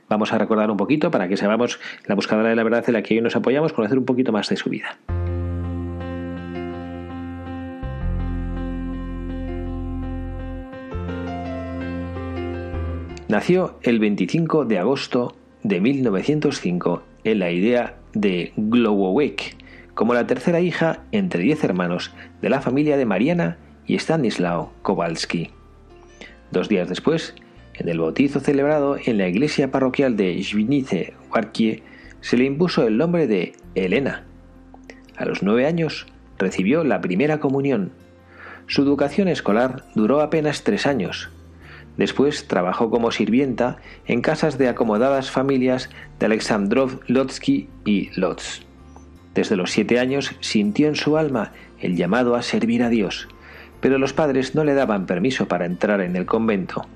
Vamos 0.08 0.32
a 0.32 0.38
recordar 0.38 0.70
un 0.70 0.78
poquito 0.78 1.10
para 1.10 1.28
que 1.28 1.38
sepamos 1.38 1.80
la 2.06 2.14
buscadora 2.14 2.50
de 2.50 2.56
la 2.56 2.64
verdad 2.64 2.84
en 2.86 2.94
la 2.94 3.02
que 3.02 3.16
hoy 3.16 3.22
nos 3.22 3.36
apoyamos, 3.36 3.74
conocer 3.74 3.98
un 3.98 4.06
poquito 4.06 4.32
más 4.32 4.48
de 4.48 4.58
su 4.58 4.70
vida. 4.70 5.00
Nació 13.34 13.80
el 13.82 13.98
25 13.98 14.66
de 14.66 14.78
agosto 14.78 15.36
de 15.64 15.82
1905 15.82 17.02
en 17.24 17.40
la 17.40 17.50
idea 17.50 17.96
de 18.14 18.54
Glowowek, 18.58 19.56
como 19.96 20.14
la 20.14 20.28
tercera 20.28 20.60
hija 20.60 21.00
entre 21.12 21.42
diez 21.42 21.64
hermanos 21.64 22.14
de 22.44 22.52
la 22.52 22.62
familia 22.62 22.96
de 22.96 23.08
Mariana 23.08 23.58
y 23.88 23.96
Stanislao 23.96 24.72
Kowalski. 24.84 25.50
Dos 26.52 26.70
días 26.70 26.88
después, 26.88 27.34
en 27.74 27.90
el 27.90 27.98
bautizo 27.98 28.40
celebrado 28.40 28.98
en 29.04 29.18
la 29.18 29.28
iglesia 29.28 29.72
parroquial 29.72 30.16
de 30.16 30.40
Zvinice 30.44 31.16
Warkie, 31.34 31.82
se 32.22 32.38
le 32.38 32.44
impuso 32.44 32.86
el 32.86 33.00
nombre 33.00 33.26
de 33.26 33.54
Elena. 33.74 34.26
A 35.18 35.26
los 35.26 35.42
nueve 35.42 35.66
años 35.66 36.06
recibió 36.38 36.84
la 36.84 37.02
primera 37.02 37.40
comunión. 37.40 37.94
Su 38.68 38.84
educación 38.84 39.28
escolar 39.28 39.86
duró 39.96 40.22
apenas 40.22 40.64
tres 40.64 40.86
años, 40.86 41.32
Después 41.98 42.48
trabajó 42.48 42.90
como 42.90 43.12
sirvienta 43.12 43.78
en 44.06 44.22
casas 44.22 44.58
de 44.58 44.68
acomodadas 44.68 45.30
familias 45.30 45.90
de 46.20 46.26
Alexandrov 46.26 47.00
Lotsky 47.08 47.70
y 47.86 48.10
Lotz. 48.20 48.62
Desde 49.36 49.56
los 49.56 49.72
siete 49.72 50.00
años 50.00 50.36
sintió 50.40 50.88
en 50.88 50.96
su 50.96 51.18
alma 51.18 51.52
el 51.80 51.96
llamado 51.96 52.36
a 52.36 52.42
servir 52.42 52.84
a 52.84 52.90
Dios, 52.90 53.28
pero 53.82 53.98
los 53.98 54.14
padres 54.14 54.56
no 54.56 54.64
le 54.64 54.74
daban 54.74 55.06
permiso 55.06 55.48
para 55.48 55.66
entrar 55.66 56.02
en 56.02 56.16
el 56.16 56.26
convento. 56.26 56.88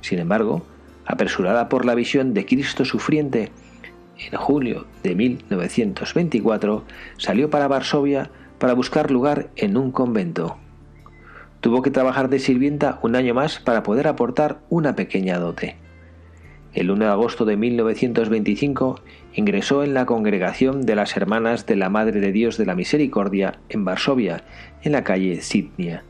Sin 0.00 0.18
embargo, 0.18 0.64
apresurada 1.04 1.68
por 1.68 1.84
la 1.84 1.94
visión 1.94 2.34
de 2.34 2.46
Cristo 2.46 2.84
sufriente, 2.84 3.50
en 4.18 4.38
julio 4.38 4.86
de 5.02 5.14
1924 5.14 6.84
salió 7.18 7.50
para 7.50 7.68
Varsovia 7.68 8.30
para 8.58 8.72
buscar 8.72 9.10
lugar 9.10 9.50
en 9.56 9.76
un 9.76 9.92
convento. 9.92 10.56
Tuvo 11.60 11.82
que 11.82 11.90
trabajar 11.90 12.28
de 12.28 12.38
sirvienta 12.38 12.98
un 13.02 13.16
año 13.16 13.34
más 13.34 13.58
para 13.58 13.82
poder 13.82 14.06
aportar 14.06 14.60
una 14.70 14.94
pequeña 14.94 15.38
dote. 15.38 15.76
El 16.72 16.90
1 16.90 17.06
de 17.06 17.10
agosto 17.10 17.44
de 17.44 17.56
1925 17.56 19.00
ingresó 19.34 19.82
en 19.82 19.94
la 19.94 20.06
congregación 20.06 20.82
de 20.82 20.94
las 20.94 21.16
Hermanas 21.16 21.66
de 21.66 21.76
la 21.76 21.88
Madre 21.88 22.20
de 22.20 22.30
Dios 22.30 22.58
de 22.58 22.66
la 22.66 22.74
Misericordia 22.74 23.58
en 23.68 23.84
Varsovia, 23.84 24.44
en 24.82 24.92
la 24.92 25.02
calle 25.02 25.40
Sidnia. 25.40 26.04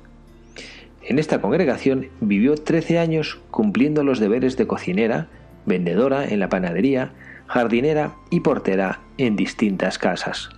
En 1.02 1.19
esta 1.19 1.40
congregación 1.40 2.09
vivió 2.21 2.55
13 2.55 2.99
años 2.99 3.40
cumpliendo 3.50 4.05
los 4.05 4.19
deberes 4.19 4.59
de 4.59 4.67
cocinera, 4.67 5.28
vendedora 5.64 6.28
en 6.28 6.40
la 6.40 6.50
panadería, 6.50 7.12
jardinera 7.47 8.17
y 8.31 8.40
portera 8.40 9.00
en 9.17 9.37
distintas 9.37 9.97
casas. 9.97 10.50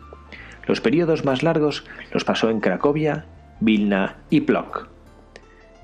Los 0.67 0.81
periodos 0.81 1.25
más 1.25 1.45
largos 1.45 1.85
los 2.13 2.25
pasó 2.25 2.51
en 2.51 2.59
Cracovia, 2.59 3.27
Vilna 3.61 4.17
y 4.31 4.41
Plock. 4.41 4.89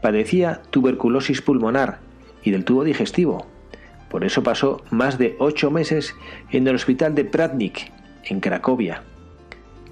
Padecía 0.02 0.62
tuberculosis 0.70 1.42
pulmonar 1.42 1.98
y 2.42 2.50
del 2.50 2.64
tubo 2.64 2.84
digestivo. 2.84 3.46
Por 4.08 4.24
eso 4.24 4.42
pasó 4.42 4.82
más 4.90 5.18
de 5.18 5.36
ocho 5.38 5.70
meses 5.70 6.14
en 6.50 6.66
el 6.66 6.76
hospital 6.76 7.14
de 7.14 7.24
Pratnik, 7.24 7.92
en 8.24 8.40
Cracovia. 8.40 9.02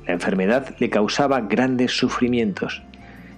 La 0.07 0.13
enfermedad 0.13 0.75
le 0.79 0.91
causaba 0.91 1.41
grandes 1.41 1.97
sufrimientos. 1.97 2.83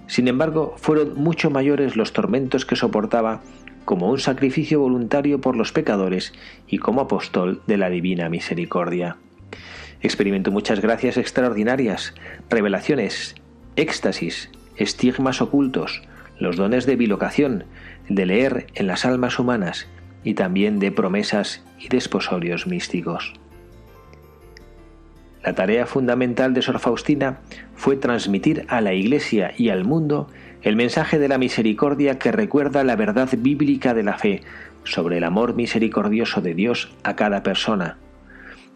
Sin 0.07 0.27
embargo, 0.27 0.75
fueron 0.77 1.15
mucho 1.15 1.49
mayores 1.49 1.95
los 1.95 2.13
tormentos 2.13 2.65
que 2.65 2.75
soportaba 2.75 3.41
como 3.85 4.09
un 4.09 4.19
sacrificio 4.19 4.81
voluntario 4.81 5.39
por 5.39 5.55
los 5.55 5.71
pecadores 5.71 6.33
y 6.67 6.77
como 6.77 7.01
apóstol 7.01 7.61
de 7.67 7.77
la 7.77 7.89
divina 7.89 8.29
misericordia. 8.29 9.17
Experimentó 10.01 10.51
muchas 10.51 10.81
gracias 10.81 11.17
extraordinarias, 11.17 12.13
revelaciones, 12.49 13.35
éxtasis, 13.77 14.49
estigmas 14.75 15.41
ocultos, 15.41 16.01
los 16.39 16.57
dones 16.57 16.85
de 16.85 16.95
bilocación, 16.95 17.63
de 18.09 18.25
leer 18.25 18.67
en 18.75 18.87
las 18.87 19.05
almas 19.05 19.39
humanas 19.39 19.87
y 20.23 20.33
también 20.33 20.79
de 20.79 20.91
promesas 20.91 21.63
y 21.79 21.87
desposorios 21.87 22.67
místicos. 22.67 23.33
La 25.43 25.53
tarea 25.53 25.85
fundamental 25.85 26.53
de 26.53 26.61
Sor 26.61 26.79
Faustina 26.79 27.39
fue 27.75 27.95
transmitir 27.95 28.65
a 28.67 28.81
la 28.81 28.93
Iglesia 28.93 29.53
y 29.57 29.69
al 29.69 29.85
mundo 29.85 30.27
el 30.61 30.75
mensaje 30.75 31.19
de 31.19 31.27
la 31.27 31.37
misericordia 31.37 32.19
que 32.19 32.31
recuerda 32.31 32.83
la 32.83 32.95
verdad 32.95 33.29
bíblica 33.37 33.93
de 33.93 34.03
la 34.03 34.17
fe 34.17 34.41
sobre 34.83 35.17
el 35.17 35.23
amor 35.23 35.55
misericordioso 35.55 36.41
de 36.41 36.53
Dios 36.53 36.91
a 37.03 37.15
cada 37.15 37.43
persona. 37.43 37.97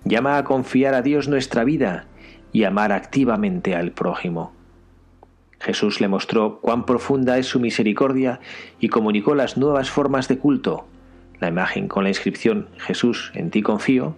Llama 0.06 0.38
a 0.38 0.44
confiar 0.44 0.94
a 0.94 1.02
Dios 1.02 1.28
nuestra 1.28 1.64
vida 1.64 2.06
y 2.54 2.64
amar 2.64 2.92
activamente 2.92 3.76
al 3.76 3.92
prójimo. 3.92 4.61
Jesús 5.62 6.02
le 6.02 6.08
mostró 6.08 6.60
cuán 6.60 6.86
profunda 6.86 7.38
es 7.38 7.46
su 7.46 7.60
misericordia 7.60 8.40
y 8.80 8.90
comunicó 8.90 9.36
las 9.36 9.58
nuevas 9.58 9.92
formas 9.92 10.28
de 10.28 10.40
culto, 10.40 10.88
la 11.40 11.50
imagen 11.50 11.88
con 11.88 12.04
la 12.04 12.10
inscripción 12.10 12.68
Jesús, 12.78 13.32
en 13.36 13.52
ti 13.52 13.62
confío, 13.62 14.16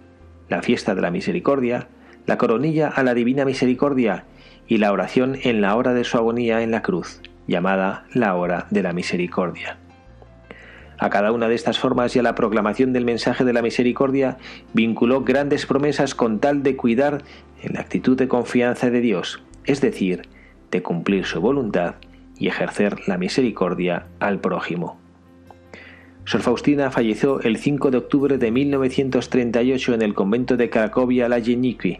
la 0.48 0.62
fiesta 0.62 0.94
de 0.94 1.02
la 1.02 1.10
misericordia, 1.10 1.88
la 2.26 2.38
coronilla 2.38 2.88
a 2.88 3.02
la 3.02 3.12
divina 3.12 3.44
misericordia 3.44 4.24
y 4.66 4.78
la 4.78 4.90
oración 4.90 5.36
en 5.42 5.60
la 5.60 5.76
hora 5.76 5.92
de 5.92 6.04
su 6.04 6.16
agonía 6.16 6.62
en 6.62 6.70
la 6.70 6.82
cruz 6.82 7.20
llamada 7.46 8.06
la 8.14 8.34
hora 8.34 8.66
de 8.70 8.82
la 8.82 8.94
misericordia. 8.94 9.76
A 10.98 11.10
cada 11.10 11.32
una 11.32 11.48
de 11.48 11.54
estas 11.54 11.78
formas 11.78 12.16
y 12.16 12.20
a 12.20 12.22
la 12.22 12.34
proclamación 12.34 12.94
del 12.94 13.04
mensaje 13.04 13.44
de 13.44 13.52
la 13.52 13.60
misericordia 13.60 14.38
vinculó 14.72 15.22
grandes 15.24 15.66
promesas 15.66 16.14
con 16.14 16.38
tal 16.38 16.62
de 16.62 16.76
cuidar 16.76 17.22
en 17.62 17.74
la 17.74 17.80
actitud 17.80 18.16
de 18.16 18.28
confianza 18.28 18.88
de 18.88 19.02
Dios, 19.02 19.42
es 19.64 19.82
decir, 19.82 20.22
de 20.74 20.82
cumplir 20.82 21.24
su 21.24 21.40
voluntad 21.40 21.94
y 22.36 22.48
ejercer 22.48 22.96
la 23.06 23.16
misericordia 23.16 24.06
al 24.18 24.40
prójimo. 24.40 24.98
Sor 26.24 26.40
Faustina 26.40 26.90
falleció 26.90 27.40
el 27.42 27.58
5 27.58 27.92
de 27.92 27.98
octubre 27.98 28.38
de 28.38 28.50
1938 28.50 29.94
en 29.94 30.02
el 30.02 30.14
convento 30.14 30.56
de 30.56 30.70
Cracovia 30.70 31.28
la 31.28 31.40
Jeniqui, 31.40 31.98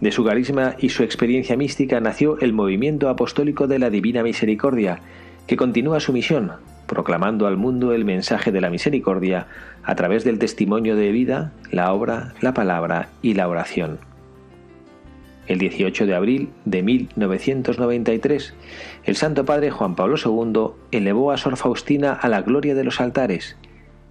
de 0.00 0.10
su 0.10 0.24
carisma 0.24 0.74
y 0.80 0.88
su 0.88 1.04
experiencia 1.04 1.56
mística 1.56 2.00
nació 2.00 2.40
el 2.40 2.52
movimiento 2.52 3.08
apostólico 3.08 3.68
de 3.68 3.78
la 3.78 3.88
Divina 3.88 4.24
Misericordia, 4.24 4.98
que 5.46 5.56
continúa 5.56 6.00
su 6.00 6.12
misión, 6.12 6.50
proclamando 6.88 7.46
al 7.46 7.56
mundo 7.56 7.92
el 7.92 8.04
mensaje 8.04 8.50
de 8.50 8.60
la 8.60 8.68
misericordia 8.68 9.46
a 9.84 9.94
través 9.94 10.24
del 10.24 10.40
testimonio 10.40 10.96
de 10.96 11.12
vida, 11.12 11.52
la 11.70 11.92
obra, 11.92 12.34
la 12.40 12.52
palabra 12.52 13.10
y 13.22 13.34
la 13.34 13.46
oración. 13.46 14.00
El 15.46 15.58
18 15.58 16.06
de 16.06 16.14
abril 16.14 16.50
de 16.64 16.82
1993, 16.82 18.54
el 19.04 19.16
Santo 19.16 19.44
Padre 19.44 19.70
Juan 19.70 19.96
Pablo 19.96 20.16
II 20.16 20.74
elevó 20.92 21.32
a 21.32 21.36
Sor 21.36 21.56
Faustina 21.56 22.12
a 22.12 22.28
la 22.28 22.42
gloria 22.42 22.74
de 22.74 22.84
los 22.84 23.00
altares 23.00 23.56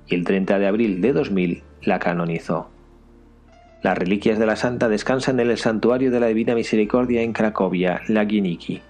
y 0.07 0.15
el 0.15 0.25
30 0.25 0.59
de 0.59 0.67
abril 0.67 1.01
de 1.01 1.13
2000 1.13 1.63
la 1.83 1.99
canonizó. 1.99 2.69
Las 3.81 3.97
reliquias 3.97 4.37
de 4.37 4.45
la 4.45 4.57
santa 4.57 4.89
descansan 4.89 5.39
en 5.39 5.49
el 5.49 5.57
santuario 5.57 6.11
de 6.11 6.19
la 6.19 6.27
Divina 6.27 6.53
Misericordia 6.53 7.21
en 7.21 7.33
Cracovia, 7.33 8.01
Laginiki. 8.07 8.81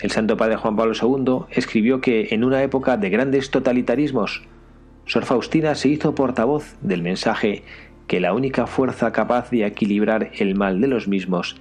El 0.00 0.10
Santo 0.10 0.36
Padre 0.36 0.56
Juan 0.56 0.74
Pablo 0.74 0.94
II 1.00 1.46
escribió 1.50 2.00
que 2.00 2.28
en 2.30 2.44
una 2.44 2.62
época 2.62 2.96
de 2.96 3.10
grandes 3.10 3.50
totalitarismos, 3.50 4.42
Sor 5.04 5.24
Faustina 5.24 5.74
se 5.74 5.88
hizo 5.88 6.14
portavoz 6.14 6.76
del 6.80 7.02
mensaje 7.02 7.62
que 8.08 8.20
la 8.20 8.32
única 8.32 8.66
fuerza 8.66 9.12
capaz 9.12 9.50
de 9.50 9.64
equilibrar 9.64 10.30
el 10.38 10.54
mal 10.56 10.80
de 10.80 10.88
los 10.88 11.06
mismos 11.06 11.56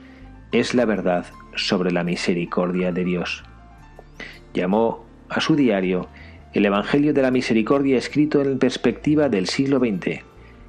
es 0.51 0.73
la 0.73 0.85
verdad 0.85 1.25
sobre 1.55 1.91
la 1.91 2.03
misericordia 2.03 2.91
de 2.91 3.03
Dios. 3.03 3.43
Llamó 4.53 5.05
a 5.29 5.41
su 5.41 5.55
diario 5.55 6.07
el 6.53 6.65
Evangelio 6.65 7.13
de 7.13 7.21
la 7.21 7.31
Misericordia 7.31 7.97
escrito 7.97 8.41
en 8.41 8.57
perspectiva 8.57 9.29
del 9.29 9.47
siglo 9.47 9.79
XX 9.79 10.23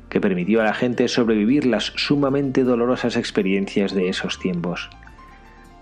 que 0.08 0.20
permitió 0.20 0.60
a 0.60 0.64
la 0.64 0.74
gente 0.74 1.06
sobrevivir 1.06 1.64
las 1.64 1.92
sumamente 1.96 2.64
dolorosas 2.64 3.16
experiencias 3.16 3.94
de 3.94 4.08
esos 4.08 4.38
tiempos. 4.38 4.90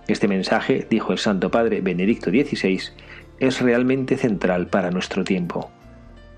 Este 0.08 0.28
mensaje, 0.28 0.86
dijo 0.88 1.12
el 1.12 1.18
Santo 1.18 1.50
Padre 1.50 1.80
Benedicto 1.80 2.30
XVI, 2.30 2.80
es 3.38 3.60
realmente 3.60 4.16
central 4.16 4.66
para 4.66 4.90
nuestro 4.90 5.24
tiempo. 5.24 5.70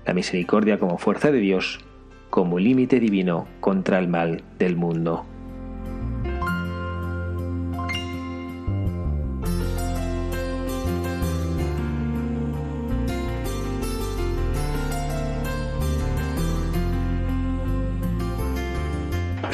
La 0.05 0.13
misericordia 0.13 0.79
como 0.79 0.97
fuerza 0.97 1.31
de 1.31 1.39
Dios, 1.39 1.79
como 2.29 2.59
límite 2.59 2.99
divino 2.99 3.47
contra 3.59 3.99
el 3.99 4.07
mal 4.07 4.43
del 4.57 4.75
mundo. 4.75 5.25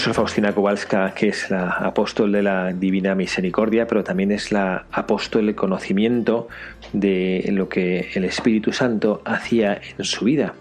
Sor 0.06 0.14
Faustina 0.14 0.54
Kowalska, 0.54 1.16
que 1.16 1.30
es 1.30 1.50
la 1.50 1.68
apóstol 1.68 2.32
de 2.32 2.44
la 2.44 2.72
Divina 2.74 3.16
Misericordia, 3.16 3.88
pero 3.88 4.04
también 4.04 4.32
es 4.32 4.52
la 4.52 4.86
apóstol 4.92 5.48
del 5.48 5.56
conocimiento 5.56 6.48
de 6.94 7.44
lo 7.52 7.70
que 7.70 8.12
el 8.14 8.26
Espíritu 8.26 8.72
Santo 8.72 9.24
hacía 9.26 9.82
en 9.98 10.06
su 10.06 10.26
vida. 10.26 10.54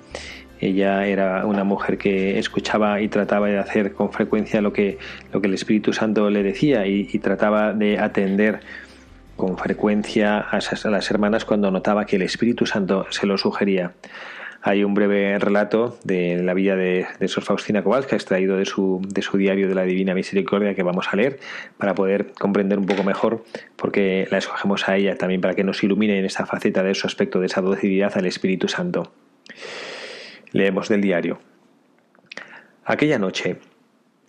Ella 0.64 1.06
era 1.06 1.44
una 1.44 1.62
mujer 1.62 1.98
que 1.98 2.38
escuchaba 2.38 3.02
y 3.02 3.08
trataba 3.08 3.48
de 3.48 3.58
hacer 3.58 3.92
con 3.92 4.10
frecuencia 4.10 4.62
lo 4.62 4.72
que, 4.72 4.96
lo 5.30 5.42
que 5.42 5.48
el 5.48 5.52
Espíritu 5.52 5.92
Santo 5.92 6.30
le 6.30 6.42
decía 6.42 6.86
y, 6.86 7.04
trataba 7.18 7.74
de 7.74 7.98
atender 7.98 8.60
con 9.36 9.58
frecuencia 9.58 10.38
a, 10.38 10.60
las 10.88 11.10
hermanas 11.10 11.44
cuando 11.44 11.70
notaba 11.70 12.06
que 12.06 12.16
el 12.16 12.22
Espíritu 12.22 12.64
Santo 12.64 13.06
se 13.10 13.26
lo 13.26 13.36
sugería. 13.36 13.92
Hay 14.62 14.84
un 14.84 14.94
breve 14.94 15.38
relato 15.38 15.98
de 16.02 16.42
la 16.42 16.54
vida 16.54 16.76
de, 16.76 17.08
Sor 17.26 17.44
Faustina 17.44 17.82
Kowalska, 17.82 18.16
extraído 18.16 18.56
de 18.56 18.64
su, 18.64 19.02
de 19.06 19.20
su 19.20 19.36
diario 19.36 19.68
de 19.68 19.74
la 19.74 19.82
Divina 19.82 20.14
Misericordia, 20.14 20.74
que 20.74 20.82
vamos 20.82 21.08
a 21.12 21.16
leer 21.16 21.40
para 21.76 21.94
poder 21.94 22.32
comprender 22.32 22.78
un 22.78 22.86
poco 22.86 23.04
mejor, 23.04 23.44
porque 23.76 24.26
la 24.30 24.38
escogemos 24.38 24.88
a 24.88 24.96
ella 24.96 25.14
también 25.16 25.42
para 25.42 25.52
que 25.52 25.62
nos 25.62 25.84
ilumine 25.84 26.18
en 26.18 26.24
esa 26.24 26.46
faceta 26.46 26.82
de 26.82 26.94
su 26.94 27.06
aspecto, 27.06 27.38
de 27.38 27.46
esa 27.48 27.60
docilidad 27.60 28.16
al 28.16 28.24
Espíritu 28.24 28.66
Santo. 28.66 29.12
Leemos 30.54 30.88
del 30.88 31.00
diario. 31.00 31.40
Aquella 32.84 33.18
noche, 33.18 33.56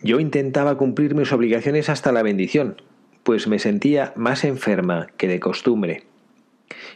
yo 0.02 0.20
intentaba 0.20 0.76
cumplir 0.76 1.14
mis 1.14 1.32
obligaciones 1.32 1.88
hasta 1.88 2.12
la 2.12 2.24
bendición, 2.24 2.82
pues 3.22 3.48
me 3.48 3.60
sentía 3.60 4.12
más 4.16 4.44
enferma 4.44 5.06
que 5.18 5.28
de 5.28 5.40
costumbre. 5.40 6.02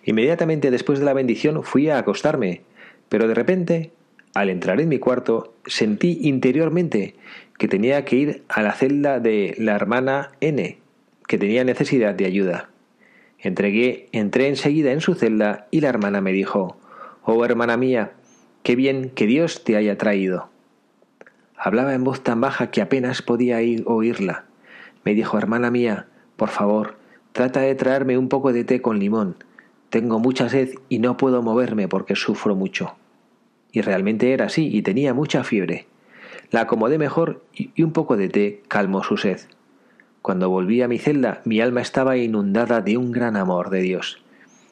Inmediatamente 0.04 0.72
después 0.72 0.98
de 0.98 1.06
la 1.06 1.14
bendición 1.14 1.64
fui 1.64 1.90
a 1.90 2.00
acostarme, 2.00 2.64
pero 3.08 3.28
de 3.28 3.36
repente, 3.36 3.92
al 4.34 4.50
entrar 4.50 4.82
en 4.82 4.90
mi 4.90 4.98
cuarto, 4.98 5.54
sentí 5.68 6.18
interiormente 6.24 7.14
que 7.60 7.68
tenía 7.68 8.06
que 8.06 8.16
ir 8.16 8.44
a 8.50 8.64
la 8.64 8.74
celda 8.74 9.20
de 9.20 9.54
la 9.60 9.76
hermana 9.76 10.32
N, 10.42 10.80
que 11.28 11.38
tenía 11.38 11.64
necesidad 11.64 12.16
de 12.16 12.26
ayuda. 12.26 12.72
Entregué, 13.38 14.08
entré 14.12 14.48
enseguida 14.48 14.92
en 14.92 15.02
su 15.02 15.14
celda 15.14 15.68
y 15.70 15.82
la 15.82 15.90
hermana 15.90 16.20
me 16.20 16.32
dijo, 16.32 16.80
Oh 17.24 17.46
hermana 17.46 17.78
mía, 17.78 18.14
Qué 18.64 18.76
bien 18.76 19.10
que 19.10 19.26
Dios 19.26 19.64
te 19.64 19.76
haya 19.76 19.98
traído. 19.98 20.50
Hablaba 21.58 21.94
en 21.94 22.04
voz 22.04 22.22
tan 22.22 22.42
baja 22.42 22.72
que 22.72 22.82
apenas 22.82 23.22
podía 23.22 23.60
oírla. 23.86 24.46
Me 25.04 25.14
dijo, 25.14 25.38
hermana 25.38 25.72
mía, 25.72 26.08
por 26.36 26.50
favor, 26.50 26.98
trata 27.32 27.62
de 27.62 27.76
traerme 27.76 28.18
un 28.18 28.30
poco 28.30 28.54
de 28.54 28.64
té 28.64 28.82
con 28.82 29.00
limón. 29.00 29.36
Tengo 29.90 30.20
mucha 30.20 30.50
sed 30.50 30.70
y 30.88 31.00
no 31.00 31.18
puedo 31.18 31.42
moverme 31.42 31.88
porque 31.88 32.16
sufro 32.16 32.56
mucho. 32.56 32.96
Y 33.72 33.82
realmente 33.82 34.34
era 34.34 34.46
así 34.46 34.70
y 34.72 34.82
tenía 34.82 35.14
mucha 35.14 35.44
fiebre. 35.44 35.88
La 36.52 36.62
acomodé 36.62 36.98
mejor 36.98 37.44
y 37.54 37.82
un 37.82 37.92
poco 37.92 38.18
de 38.18 38.30
té 38.30 38.64
calmó 38.68 39.04
su 39.04 39.18
sed. 39.18 39.40
Cuando 40.22 40.50
volví 40.50 40.82
a 40.82 40.88
mi 40.88 40.98
celda, 40.98 41.42
mi 41.46 41.62
alma 41.62 41.82
estaba 41.82 42.18
inundada 42.18 42.82
de 42.82 42.98
un 42.98 43.12
gran 43.12 43.38
amor 43.38 43.70
de 43.70 43.82
Dios, 43.82 44.22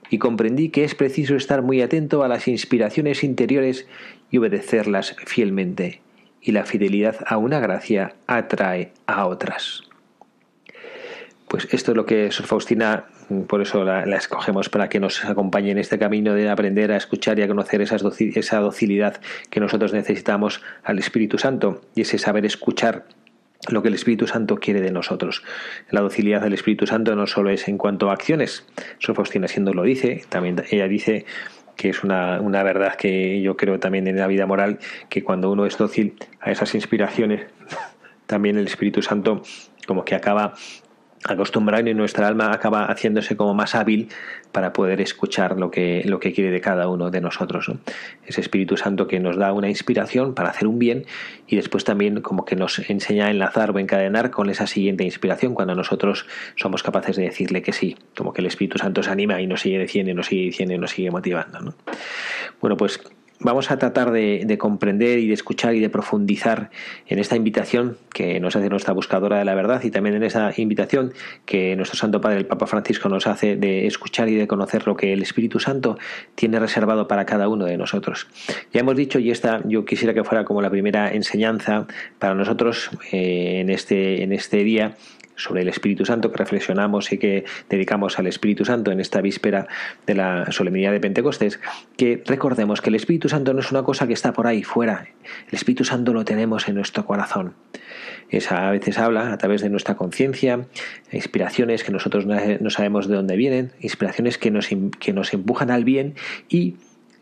y 0.09 0.17
comprendí 0.17 0.69
que 0.69 0.83
es 0.83 0.95
preciso 0.95 1.35
estar 1.35 1.61
muy 1.61 1.81
atento 1.81 2.23
a 2.23 2.27
las 2.27 2.47
inspiraciones 2.47 3.23
interiores 3.23 3.87
y 4.31 4.37
obedecerlas 4.37 5.15
fielmente, 5.25 6.01
y 6.41 6.51
la 6.51 6.65
fidelidad 6.65 7.17
a 7.25 7.37
una 7.37 7.59
gracia 7.59 8.15
atrae 8.27 8.91
a 9.05 9.25
otras. 9.25 9.83
Pues 11.47 11.67
esto 11.71 11.91
es 11.91 11.97
lo 11.97 12.05
que 12.05 12.29
Sor 12.31 12.45
Faustina, 12.45 13.05
por 13.47 13.61
eso 13.61 13.85
la, 13.85 14.03
escogemos 14.17 14.67
para 14.67 14.89
que 14.89 14.99
nos 14.99 15.23
acompañe 15.23 15.71
en 15.71 15.77
este 15.77 15.97
camino 15.97 16.33
de 16.33 16.49
aprender 16.49 16.91
a 16.91 16.97
escuchar 16.97 17.39
y 17.39 17.41
a 17.41 17.47
conocer 17.47 17.81
esa 17.81 18.59
docilidad 18.59 19.21
que 19.49 19.61
nosotros 19.61 19.93
necesitamos 19.93 20.61
al 20.83 20.99
Espíritu 20.99 21.37
Santo 21.37 21.81
y 21.95 22.01
ese 22.01 22.17
saber 22.17 22.45
escuchar 22.45 23.05
lo 23.69 23.81
que 23.81 23.89
el 23.89 23.95
Espíritu 23.95 24.27
Santo 24.27 24.57
quiere 24.57 24.81
de 24.81 24.91
nosotros. 24.91 25.43
La 25.89 26.01
docilidad 26.01 26.41
del 26.41 26.53
Espíritu 26.53 26.87
Santo 26.87 27.15
no 27.15 27.27
solo 27.27 27.49
es 27.49 27.67
en 27.67 27.77
cuanto 27.77 28.09
a 28.09 28.13
acciones, 28.13 28.65
Sor 28.99 29.15
Faustina 29.15 29.47
siendo 29.47 29.73
lo 29.73 29.83
dice, 29.83 30.23
también 30.29 30.63
ella 30.69 30.87
dice 30.87 31.25
que 31.75 31.89
es 31.89 32.03
una, 32.03 32.41
una 32.41 32.63
verdad 32.63 32.95
que 32.95 33.41
yo 33.41 33.55
creo 33.55 33.79
también 33.79 34.07
en 34.07 34.17
la 34.17 34.27
vida 34.27 34.45
moral, 34.45 34.79
que 35.09 35.23
cuando 35.23 35.51
uno 35.51 35.65
es 35.65 35.77
dócil 35.77 36.15
a 36.39 36.51
esas 36.51 36.73
inspiraciones, 36.75 37.47
también 38.25 38.57
el 38.57 38.67
Espíritu 38.67 39.01
Santo 39.01 39.43
como 39.85 40.03
que 40.03 40.15
acaba 40.15 40.53
acostumbrar 41.25 41.87
y 41.87 41.93
nuestra 41.93 42.27
alma 42.27 42.51
acaba 42.51 42.85
haciéndose 42.85 43.35
como 43.35 43.53
más 43.53 43.75
hábil 43.75 44.09
para 44.51 44.73
poder 44.73 45.01
escuchar 45.01 45.57
lo 45.57 45.71
que, 45.71 46.03
lo 46.05 46.19
que 46.19 46.33
quiere 46.33 46.51
de 46.51 46.61
cada 46.61 46.87
uno 46.87 47.09
de 47.09 47.21
nosotros. 47.21 47.71
Ese 48.25 48.41
Espíritu 48.41 48.77
Santo 48.77 49.07
que 49.07 49.19
nos 49.19 49.37
da 49.37 49.53
una 49.53 49.69
inspiración 49.69 50.33
para 50.33 50.49
hacer 50.49 50.67
un 50.67 50.79
bien 50.79 51.05
y 51.47 51.55
después 51.55 51.83
también 51.83 52.21
como 52.21 52.45
que 52.45 52.55
nos 52.55 52.79
enseña 52.89 53.27
a 53.27 53.31
enlazar 53.31 53.71
o 53.71 53.79
encadenar 53.79 54.31
con 54.31 54.49
esa 54.49 54.67
siguiente 54.67 55.03
inspiración 55.03 55.53
cuando 55.53 55.75
nosotros 55.75 56.25
somos 56.55 56.83
capaces 56.83 57.15
de 57.15 57.23
decirle 57.23 57.61
que 57.61 57.73
sí, 57.73 57.97
como 58.15 58.33
que 58.33 58.41
el 58.41 58.47
Espíritu 58.47 58.77
Santo 58.77 59.03
se 59.03 59.09
anima 59.09 59.41
y 59.41 59.47
nos 59.47 59.61
sigue 59.61 59.79
diciendo 59.79 60.13
nos 60.13 60.27
sigue 60.27 60.43
diciendo 60.43 60.73
y 60.73 60.77
nos 60.77 60.91
sigue 60.91 61.11
motivando. 61.11 61.75
Bueno, 62.59 62.77
pues 62.77 62.99
vamos 63.39 63.69
a 63.71 63.77
tratar 63.77 64.11
de, 64.11 64.57
comprender 64.59 65.19
y 65.19 65.27
de 65.27 65.33
escuchar 65.33 65.75
y 65.75 65.79
de 65.79 65.89
profundizar 65.89 66.69
en 67.07 67.19
esta 67.19 67.35
invitación 67.35 67.97
que 68.13 68.39
nos 68.39 68.55
hace 68.55 68.69
nuestra 68.69 68.93
buscadora 68.93 69.37
de 69.37 69.45
la 69.45 69.55
verdad 69.55 69.83
y 69.83 69.91
también 69.91 70.15
en 70.15 70.23
esa 70.23 70.51
invitación 70.57 71.13
que 71.45 71.75
nuestro 71.75 71.97
Santo 71.97 72.21
Padre, 72.21 72.39
el 72.39 72.45
Papa 72.45 72.67
Francisco, 72.67 73.09
nos 73.09 73.27
hace 73.27 73.55
de 73.55 73.85
escuchar 73.85 74.29
y 74.29 74.35
de 74.35 74.47
conocer 74.47 74.87
lo 74.87 74.95
que 74.95 75.13
el 75.13 75.21
Espíritu 75.21 75.59
Santo 75.59 75.97
tiene 76.35 76.59
reservado 76.59 77.07
para 77.07 77.25
cada 77.25 77.47
uno 77.47 77.65
de 77.65 77.77
nosotros. 77.77 78.27
Ya 78.73 78.81
hemos 78.81 78.95
dicho, 78.95 79.19
y 79.19 79.31
esta 79.31 79.61
yo 79.65 79.85
quisiera 79.85 80.13
que 80.13 80.23
fuera 80.23 80.45
como 80.45 80.61
la 80.61 80.69
primera 80.69 81.11
enseñanza 81.11 81.87
para 82.19 82.33
nosotros 82.33 82.89
eh, 83.11 83.59
en, 83.61 83.69
este, 83.69 84.23
en 84.23 84.33
este 84.33 84.63
día, 84.63 84.95
sobre 85.37 85.61
el 85.61 85.69
Espíritu 85.69 86.05
Santo 86.05 86.31
que 86.31 86.37
reflexionamos 86.37 87.13
y 87.13 87.17
que 87.17 87.45
dedicamos 87.69 88.19
al 88.19 88.27
Espíritu 88.27 88.65
Santo 88.65 88.91
en 88.91 88.99
esta 88.99 89.21
víspera 89.21 89.67
de 90.05 90.15
la 90.15 90.51
solemnidad 90.51 90.91
de 90.91 90.99
Pentecostés, 90.99 91.59
que 91.95 92.21
recordemos 92.25 92.81
que 92.81 92.89
el 92.89 92.95
Espíritu 92.95 93.29
Santo 93.29 93.53
no 93.53 93.61
es 93.61 93.71
una 93.71 93.83
cosa 93.83 94.07
que 94.07 94.13
está 94.13 94.33
por 94.33 94.47
ahí 94.47 94.63
fuera, 94.63 95.07
el 95.47 95.53
Espíritu 95.53 95.85
Santo 95.85 96.13
lo 96.13 96.25
tenemos 96.25 96.67
en 96.67 96.75
nuestro 96.75 97.05
corazón. 97.05 97.53
Esa 98.29 98.67
a 98.67 98.71
veces 98.71 98.97
habla 98.97 99.31
a 99.31 99.37
través 99.37 99.61
de 99.61 99.69
nuestra 99.69 99.95
conciencia, 99.95 100.67
inspiraciones 101.13 101.85
que 101.85 101.93
nosotros 101.93 102.25
no 102.25 102.69
sabemos 102.69 103.07
de 103.07 103.15
dónde 103.15 103.37
vienen, 103.37 103.71
inspiraciones 103.79 104.37
que 104.37 104.51
nos, 104.51 104.67
que 104.99 105.13
nos 105.13 105.33
empujan 105.33 105.71
al 105.71 105.85
bien 105.85 106.15
y 106.49 106.75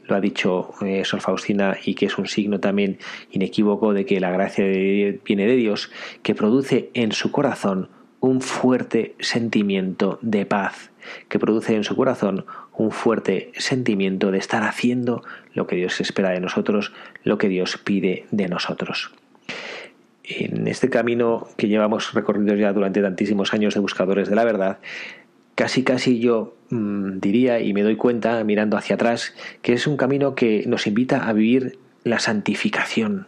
lo 0.07 0.15
ha 0.15 0.21
dicho 0.21 0.73
eh, 0.81 1.03
Sor 1.03 1.21
Faustina 1.21 1.77
y 1.83 1.95
que 1.95 2.05
es 2.05 2.17
un 2.17 2.27
signo 2.27 2.59
también 2.59 2.97
inequívoco 3.31 3.93
de 3.93 4.05
que 4.05 4.19
la 4.19 4.31
gracia 4.31 4.65
viene 4.65 5.47
de 5.47 5.55
Dios, 5.55 5.91
que 6.21 6.35
produce 6.35 6.89
en 6.93 7.11
su 7.11 7.31
corazón 7.31 7.89
un 8.25 8.41
fuerte 8.41 9.15
sentimiento 9.19 10.17
de 10.21 10.47
paz, 10.47 10.89
que 11.29 11.37
produce 11.37 11.75
en 11.75 11.83
su 11.83 11.95
corazón 11.95 12.45
un 12.75 12.89
fuerte 12.91 13.51
sentimiento 13.55 14.31
de 14.31 14.39
estar 14.39 14.63
haciendo 14.63 15.23
lo 15.53 15.67
que 15.67 15.75
Dios 15.75 16.01
espera 16.01 16.31
de 16.31 16.39
nosotros, 16.39 16.91
lo 17.23 17.37
que 17.37 17.49
Dios 17.49 17.77
pide 17.77 18.25
de 18.31 18.47
nosotros. 18.47 19.13
En 20.23 20.67
este 20.67 20.89
camino 20.89 21.47
que 21.55 21.67
llevamos 21.67 22.13
recorrido 22.15 22.55
ya 22.55 22.73
durante 22.73 22.99
tantísimos 23.03 23.53
años 23.53 23.75
de 23.75 23.79
buscadores 23.79 24.27
de 24.27 24.35
la 24.35 24.43
verdad, 24.43 24.79
casi 25.53 25.83
casi 25.83 26.19
yo 26.19 26.57
mm, 26.71 27.19
diría 27.19 27.59
y 27.59 27.73
me 27.73 27.83
doy 27.83 27.95
cuenta 27.95 28.43
mirando 28.43 28.75
hacia 28.75 28.95
atrás 28.95 29.35
que 29.61 29.73
es 29.73 29.85
un 29.85 29.97
camino 29.97 30.33
que 30.33 30.63
nos 30.65 30.87
invita 30.87 31.29
a 31.29 31.33
vivir 31.33 31.77
la 32.03 32.17
santificación. 32.17 33.27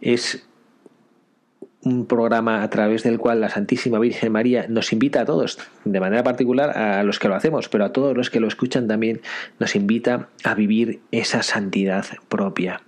Es 0.00 0.48
un 1.84 2.06
programa 2.06 2.62
a 2.62 2.70
través 2.70 3.02
del 3.02 3.18
cual 3.18 3.40
la 3.40 3.48
Santísima 3.48 3.98
Virgen 3.98 4.32
María 4.32 4.66
nos 4.68 4.92
invita 4.92 5.22
a 5.22 5.24
todos, 5.24 5.58
de 5.84 6.00
manera 6.00 6.22
particular 6.22 6.76
a 6.76 7.02
los 7.02 7.18
que 7.18 7.28
lo 7.28 7.34
hacemos, 7.34 7.68
pero 7.68 7.84
a 7.84 7.92
todos 7.92 8.16
los 8.16 8.30
que 8.30 8.40
lo 8.40 8.48
escuchan 8.48 8.86
también 8.86 9.20
nos 9.58 9.74
invita 9.74 10.28
a 10.44 10.54
vivir 10.54 11.00
esa 11.10 11.42
santidad 11.42 12.04
propia. 12.28 12.82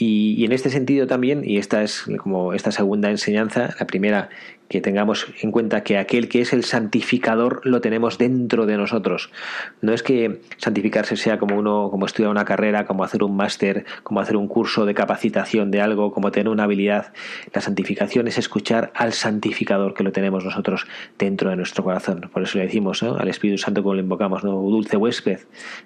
Y, 0.00 0.44
en 0.44 0.52
este 0.52 0.70
sentido 0.70 1.08
también, 1.08 1.42
y 1.44 1.58
esta 1.58 1.82
es 1.82 2.04
como 2.18 2.54
esta 2.54 2.70
segunda 2.70 3.10
enseñanza, 3.10 3.74
la 3.80 3.86
primera, 3.88 4.28
que 4.68 4.80
tengamos 4.80 5.26
en 5.40 5.50
cuenta 5.50 5.82
que 5.82 5.98
aquel 5.98 6.28
que 6.28 6.40
es 6.40 6.52
el 6.52 6.62
santificador 6.62 7.62
lo 7.64 7.80
tenemos 7.80 8.16
dentro 8.16 8.64
de 8.66 8.76
nosotros. 8.76 9.32
No 9.80 9.92
es 9.92 10.04
que 10.04 10.40
santificarse 10.58 11.16
sea 11.16 11.38
como 11.38 11.56
uno, 11.56 11.88
como 11.90 12.06
estudiar 12.06 12.30
una 12.30 12.44
carrera, 12.44 12.86
como 12.86 13.02
hacer 13.02 13.24
un 13.24 13.34
máster, 13.34 13.86
como 14.04 14.20
hacer 14.20 14.36
un 14.36 14.46
curso 14.46 14.86
de 14.86 14.94
capacitación 14.94 15.72
de 15.72 15.80
algo, 15.80 16.12
como 16.12 16.30
tener 16.30 16.48
una 16.48 16.64
habilidad. 16.64 17.12
La 17.52 17.60
santificación 17.60 18.28
es 18.28 18.38
escuchar 18.38 18.92
al 18.94 19.14
santificador 19.14 19.94
que 19.94 20.04
lo 20.04 20.12
tenemos 20.12 20.44
nosotros 20.44 20.86
dentro 21.18 21.50
de 21.50 21.56
nuestro 21.56 21.82
corazón. 21.82 22.30
Por 22.32 22.44
eso 22.44 22.58
le 22.58 22.64
decimos 22.64 23.02
al 23.02 23.26
Espíritu 23.26 23.58
Santo 23.58 23.82
como 23.82 23.94
lo 23.94 24.00
invocamos, 24.00 24.44
¿no? 24.44 24.52
dulce 24.52 24.96
huésped 24.96 25.40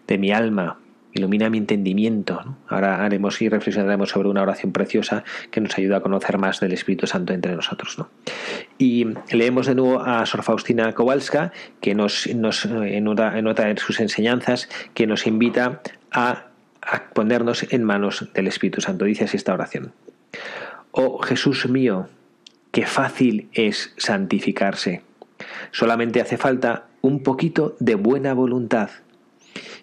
de 0.06 0.18
mi 0.18 0.32
alma, 0.32 0.78
ilumina 1.12 1.50
mi 1.50 1.58
entendimiento. 1.58 2.56
Ahora 2.68 3.04
haremos 3.04 3.40
y 3.42 3.48
reflexionaremos 3.48 4.10
sobre 4.10 4.28
una 4.28 4.42
oración 4.42 4.72
preciosa 4.72 5.24
que 5.50 5.60
nos 5.60 5.76
ayuda 5.78 5.98
a 5.98 6.00
conocer 6.00 6.38
más 6.38 6.60
del 6.60 6.72
Espíritu 6.72 7.06
Santo 7.06 7.32
entre 7.32 7.54
nosotros. 7.54 7.96
Y 8.78 9.06
leemos 9.30 9.66
de 9.66 9.74
nuevo 9.74 10.00
a 10.00 10.24
Sor 10.26 10.42
Faustina 10.42 10.92
Kowalska, 10.92 11.52
que 11.80 11.94
nos, 11.94 12.26
nos 12.34 12.64
en, 12.64 13.08
otra, 13.08 13.38
en 13.38 13.46
otra 13.46 13.66
de 13.66 13.76
sus 13.78 14.00
enseñanzas, 14.00 14.68
que 14.94 15.06
nos 15.06 15.26
invita 15.26 15.82
a, 16.10 16.46
a 16.80 17.04
ponernos 17.12 17.72
en 17.72 17.84
manos 17.84 18.28
del 18.34 18.48
Espíritu 18.48 18.80
Santo. 18.80 19.04
Dice 19.04 19.24
así 19.24 19.36
esta 19.36 19.54
oración. 19.54 19.92
Oh 20.90 21.18
Jesús 21.18 21.68
mío, 21.68 22.08
qué 22.70 22.86
fácil 22.86 23.48
es 23.52 23.94
santificarse. 23.96 25.02
Solamente 25.70 26.20
hace 26.20 26.36
falta 26.36 26.86
un 27.00 27.22
poquito 27.22 27.76
de 27.80 27.96
buena 27.96 28.32
voluntad 28.32 28.90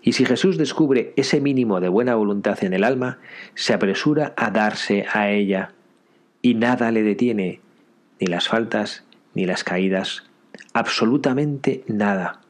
y 0.02 0.14
si 0.14 0.26
Jesús 0.26 0.58
descubre 0.58 1.14
ese 1.16 1.42
mínimo 1.42 1.80
de 1.80 1.90
buena 1.90 2.16
voluntad 2.16 2.64
en 2.64 2.74
el 2.74 2.84
alma, 2.84 3.20
se 3.56 3.74
apresura 3.74 4.34
a 4.38 4.52
darse 4.52 5.06
a 5.12 5.30
ella, 5.30 5.74
y 6.42 6.56
nada 6.56 6.92
le 6.92 7.04
detiene, 7.04 7.62
ni 8.20 8.28
las 8.28 8.48
faltas, 8.48 9.04
ni 9.34 9.46
las 9.46 9.64
caídas, 9.64 10.30
absolutamente 10.74 11.84
nada. 11.88 12.42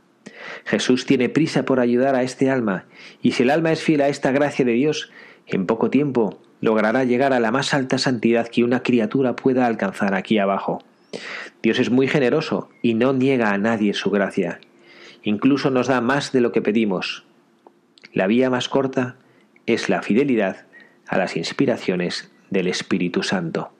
Jesús 0.65 1.05
tiene 1.05 1.29
prisa 1.29 1.65
por 1.65 1.79
ayudar 1.79 2.15
a 2.15 2.23
este 2.23 2.49
alma, 2.49 2.85
y 3.21 3.31
si 3.31 3.43
el 3.43 3.49
alma 3.49 3.71
es 3.71 3.81
fiel 3.81 4.01
a 4.01 4.09
esta 4.09 4.31
gracia 4.31 4.65
de 4.65 4.73
Dios, 4.73 5.11
en 5.47 5.65
poco 5.65 5.89
tiempo 5.89 6.39
logrará 6.61 7.03
llegar 7.03 7.33
a 7.33 7.39
la 7.39 7.51
más 7.51 7.73
alta 7.73 7.97
santidad 7.97 8.47
que 8.47 8.63
una 8.63 8.83
criatura 8.83 9.35
pueda 9.35 9.65
alcanzar 9.65 10.13
aquí 10.13 10.37
abajo. 10.37 10.83
Dios 11.63 11.79
es 11.79 11.89
muy 11.89 12.07
generoso 12.07 12.69
y 12.81 12.93
no 12.93 13.13
niega 13.13 13.51
a 13.51 13.57
nadie 13.57 13.93
su 13.93 14.11
gracia. 14.11 14.59
Incluso 15.23 15.69
nos 15.69 15.87
da 15.87 16.01
más 16.01 16.31
de 16.31 16.41
lo 16.41 16.51
que 16.51 16.61
pedimos. 16.61 17.25
La 18.13 18.27
vía 18.27 18.49
más 18.49 18.69
corta 18.69 19.15
es 19.65 19.89
la 19.89 20.01
fidelidad 20.01 20.65
a 21.07 21.17
las 21.17 21.35
inspiraciones 21.35 22.31
del 22.49 22.67
Espíritu 22.67 23.23
Santo. 23.23 23.71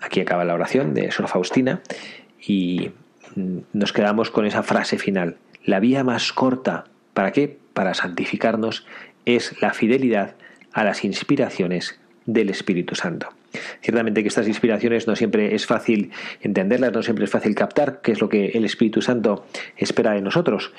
Aquí 0.00 0.20
acaba 0.20 0.44
la 0.44 0.54
oración 0.54 0.94
de 0.94 1.10
Sor 1.10 1.28
Faustina 1.28 1.80
y 2.40 2.90
nos 3.36 3.92
quedamos 3.92 4.30
con 4.30 4.46
esa 4.46 4.62
frase 4.62 4.98
final. 4.98 5.36
La 5.64 5.80
vía 5.80 6.04
más 6.04 6.32
corta, 6.32 6.84
¿para 7.14 7.32
qué? 7.32 7.58
Para 7.72 7.94
santificarnos, 7.94 8.86
es 9.24 9.60
la 9.62 9.72
fidelidad 9.72 10.34
a 10.72 10.84
las 10.84 11.04
inspiraciones 11.04 12.00
del 12.26 12.50
Espíritu 12.50 12.94
Santo. 12.94 13.28
Ciertamente 13.80 14.22
que 14.22 14.28
estas 14.28 14.48
inspiraciones 14.48 15.06
no 15.06 15.14
siempre 15.14 15.54
es 15.54 15.66
fácil 15.66 16.10
entenderlas, 16.40 16.92
no 16.92 17.02
siempre 17.02 17.26
es 17.26 17.30
fácil 17.30 17.54
captar 17.54 18.00
qué 18.00 18.12
es 18.12 18.20
lo 18.20 18.28
que 18.28 18.46
el 18.46 18.64
Espíritu 18.64 19.02
Santo 19.02 19.46
espera 19.76 20.12
de 20.12 20.22
nosotros 20.22 20.72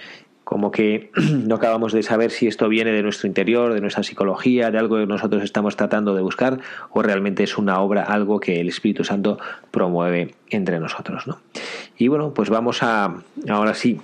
como 0.44 0.72
que 0.72 1.12
no 1.32 1.56
acabamos 1.56 1.94
de 1.94 2.04
saber 2.04 2.32
si 2.32 2.48
esto 2.48 2.70
viene 2.70 2.92
de 2.92 3.04
nuestro 3.04 3.28
interior, 3.28 3.74
de 3.74 3.82
nuestra 3.82 4.04
psicología, 4.04 4.72
de 4.72 4.78
algo 4.78 4.98
que 4.98 5.06
nosotros 5.06 5.44
estamos 5.44 5.76
tratando 5.76 6.16
de 6.16 6.22
buscar, 6.22 6.60
o 6.92 7.02
realmente 7.02 7.44
es 7.44 7.58
una 7.58 7.80
obra, 7.80 8.04
algo 8.04 8.40
que 8.40 8.60
el 8.60 8.70
Espíritu 8.70 9.04
Santo 9.04 9.40
promueve 9.72 10.36
entre 10.50 10.80
nosotros. 10.80 11.28
¿no? 11.28 11.40
Y 11.98 12.08
bueno, 12.08 12.34
pues 12.34 12.50
vamos 12.50 12.84
a, 12.84 13.16
ahora 13.48 13.74
sí, 13.74 14.00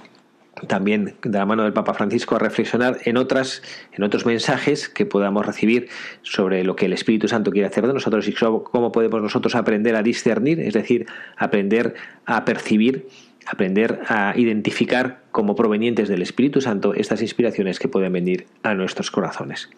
también 0.67 1.15
de 1.21 1.38
la 1.38 1.45
mano 1.45 1.63
del 1.63 1.73
Papa 1.73 1.93
Francisco 1.93 2.36
a 2.36 2.39
reflexionar 2.39 2.97
en 3.06 3.17
otras 3.17 3.62
en 3.93 4.04
otros 4.04 4.25
mensajes 4.25 4.89
que 4.89 5.06
podamos 5.06 5.45
recibir 5.45 5.88
sobre 6.21 6.63
lo 6.63 6.75
que 6.75 6.86
el 6.86 6.93
Espíritu 6.93 7.28
Santo 7.28 7.52
quiere 7.52 7.67
hacer 7.67 7.88
de 7.88 7.93
nosotros 7.93 8.28
y 8.28 8.34
cómo 8.34 8.91
podemos 8.91 9.21
nosotros 9.21 9.56
aprender 9.56 9.95
a 9.95 10.04
discernir, 10.04 10.60
es 10.60 10.73
decir, 10.73 11.06
aprender 11.38 11.95
a 12.25 12.43
percibir 12.45 13.08
aprender 13.49 14.01
a 14.07 14.33
identificar 14.35 15.21
como 15.31 15.55
provenientes 15.55 16.07
del 16.07 16.21
Espíritu 16.21 16.62
Santo 16.62 16.93
estas 16.93 17.21
inspiraciones 17.21 17.79
que 17.79 17.88
pueden 17.88 18.13
venir 18.13 18.45
a 18.62 18.75
nuestros 18.75 19.09
corazones. 19.09 19.69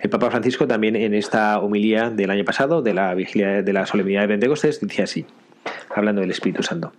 El 0.00 0.10
Papa 0.10 0.30
Francisco 0.30 0.66
también 0.66 0.96
en 0.96 1.14
esta 1.14 1.60
homilía 1.60 2.10
del 2.10 2.30
año 2.30 2.44
pasado, 2.44 2.82
de 2.82 2.94
la 2.94 3.14
vigilia 3.14 3.62
de 3.62 3.72
la 3.72 3.86
solemnidad 3.86 4.22
de 4.22 4.28
Pentecostés, 4.28 4.80
dice 4.80 5.02
así, 5.02 5.26
hablando 5.94 6.20
del 6.20 6.30
Espíritu 6.30 6.62
Santo. 6.62 6.92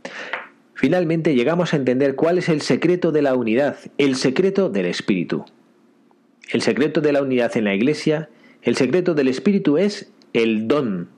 Finalmente 0.73 1.35
llegamos 1.35 1.73
a 1.73 1.77
entender 1.77 2.15
cuál 2.15 2.37
es 2.37 2.49
el 2.49 2.61
secreto 2.61 3.11
de 3.11 3.21
la 3.21 3.35
unidad, 3.35 3.77
el 3.97 4.15
secreto 4.15 4.69
del 4.69 4.85
Espíritu. 4.85 5.45
El 6.49 6.61
secreto 6.61 7.01
de 7.01 7.11
la 7.11 7.21
unidad 7.21 7.55
en 7.57 7.65
la 7.65 7.75
Iglesia, 7.75 8.29
el 8.61 8.75
secreto 8.75 9.13
del 9.13 9.27
Espíritu 9.27 9.77
es 9.77 10.11
el 10.33 10.67
don, 10.67 11.09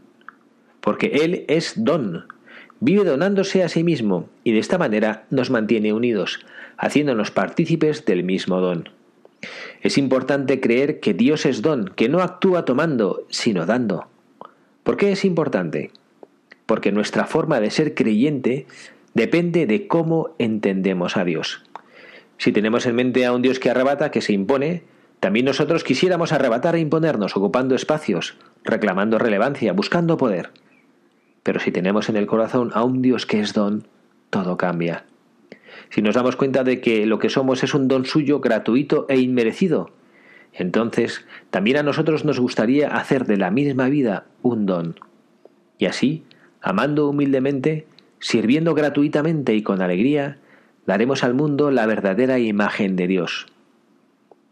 porque 0.81 1.07
Él 1.23 1.45
es 1.47 1.73
don, 1.77 2.25
vive 2.83 3.05
donándose 3.05 3.63
a 3.63 3.69
sí 3.69 3.81
mismo 3.81 4.27
y 4.43 4.51
de 4.51 4.59
esta 4.59 4.77
manera 4.77 5.23
nos 5.29 5.49
mantiene 5.49 5.93
unidos, 5.93 6.45
haciéndonos 6.77 7.31
partícipes 7.31 8.03
del 8.03 8.25
mismo 8.25 8.59
don. 8.59 8.89
Es 9.81 9.97
importante 9.97 10.59
creer 10.59 10.99
que 10.99 11.13
Dios 11.13 11.45
es 11.45 11.61
don, 11.61 11.85
que 11.95 12.09
no 12.09 12.21
actúa 12.21 12.65
tomando, 12.65 13.25
sino 13.29 13.65
dando. 13.65 14.07
¿Por 14.83 14.97
qué 14.97 15.13
es 15.13 15.23
importante? 15.23 15.91
Porque 16.65 16.91
nuestra 16.91 17.25
forma 17.25 17.61
de 17.61 17.71
ser 17.71 17.95
creyente 17.95 18.67
depende 19.13 19.65
de 19.65 19.87
cómo 19.87 20.35
entendemos 20.37 21.15
a 21.15 21.23
Dios. 21.23 21.63
Si 22.37 22.51
tenemos 22.51 22.85
en 22.85 22.95
mente 22.95 23.25
a 23.25 23.31
un 23.31 23.41
Dios 23.41 23.59
que 23.59 23.69
arrebata, 23.69 24.11
que 24.11 24.21
se 24.21 24.33
impone, 24.33 24.83
también 25.21 25.45
nosotros 25.45 25.85
quisiéramos 25.85 26.33
arrebatar 26.33 26.75
e 26.75 26.81
imponernos, 26.81 27.37
ocupando 27.37 27.75
espacios, 27.75 28.35
reclamando 28.65 29.19
relevancia, 29.19 29.71
buscando 29.71 30.17
poder. 30.17 30.49
Pero 31.43 31.59
si 31.59 31.71
tenemos 31.71 32.09
en 32.09 32.15
el 32.15 32.25
corazón 32.25 32.71
a 32.73 32.83
un 32.83 33.01
Dios 33.01 33.25
que 33.25 33.39
es 33.39 33.53
don, 33.53 33.85
todo 34.29 34.57
cambia. 34.57 35.05
Si 35.89 36.01
nos 36.01 36.15
damos 36.15 36.35
cuenta 36.35 36.63
de 36.63 36.81
que 36.81 37.05
lo 37.05 37.19
que 37.19 37.29
somos 37.29 37.63
es 37.63 37.73
un 37.73 37.87
don 37.87 38.05
suyo 38.05 38.39
gratuito 38.39 39.05
e 39.09 39.19
inmerecido, 39.19 39.91
entonces 40.53 41.25
también 41.49 41.77
a 41.77 41.83
nosotros 41.83 42.25
nos 42.25 42.39
gustaría 42.39 42.95
hacer 42.95 43.25
de 43.25 43.37
la 43.37 43.51
misma 43.51 43.89
vida 43.89 44.25
un 44.41 44.65
don. 44.65 44.95
Y 45.77 45.85
así, 45.85 46.23
amando 46.61 47.09
humildemente, 47.09 47.87
sirviendo 48.19 48.73
gratuitamente 48.73 49.55
y 49.55 49.63
con 49.63 49.81
alegría, 49.81 50.37
daremos 50.85 51.23
al 51.23 51.33
mundo 51.33 51.71
la 51.71 51.85
verdadera 51.85 52.39
imagen 52.39 52.95
de 52.95 53.07
Dios. 53.07 53.47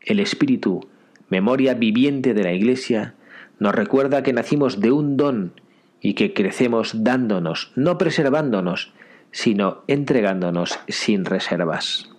El 0.01 0.19
Espíritu, 0.19 0.88
memoria 1.30 1.73
viviente 1.75 2.34
de 2.34 2.43
la 2.43 2.54
Iglesia, 2.54 3.13
nos 3.60 3.75
recuerda 3.75 4.23
que 4.23 4.34
nacimos 4.34 4.80
de 4.80 4.91
un 4.91 5.17
don 5.17 5.54
y 6.02 6.16
que 6.16 6.34
crecemos 6.34 7.04
dándonos, 7.04 7.72
no 7.76 7.98
preservándonos, 7.98 8.92
sino 9.32 9.84
entregándonos 9.88 10.80
sin 10.88 11.26
reservas. 11.26 12.10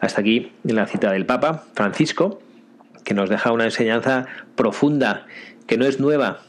Hasta 0.00 0.20
aquí 0.20 0.52
la 0.62 0.86
cita 0.86 1.10
del 1.12 1.26
Papa 1.26 1.64
Francisco, 1.74 2.40
que 3.04 3.14
nos 3.14 3.28
deja 3.28 3.52
una 3.52 3.64
enseñanza 3.64 4.26
profunda, 4.54 5.26
que 5.66 5.76
no 5.76 5.86
es 5.86 6.00
nueva. 6.00 6.40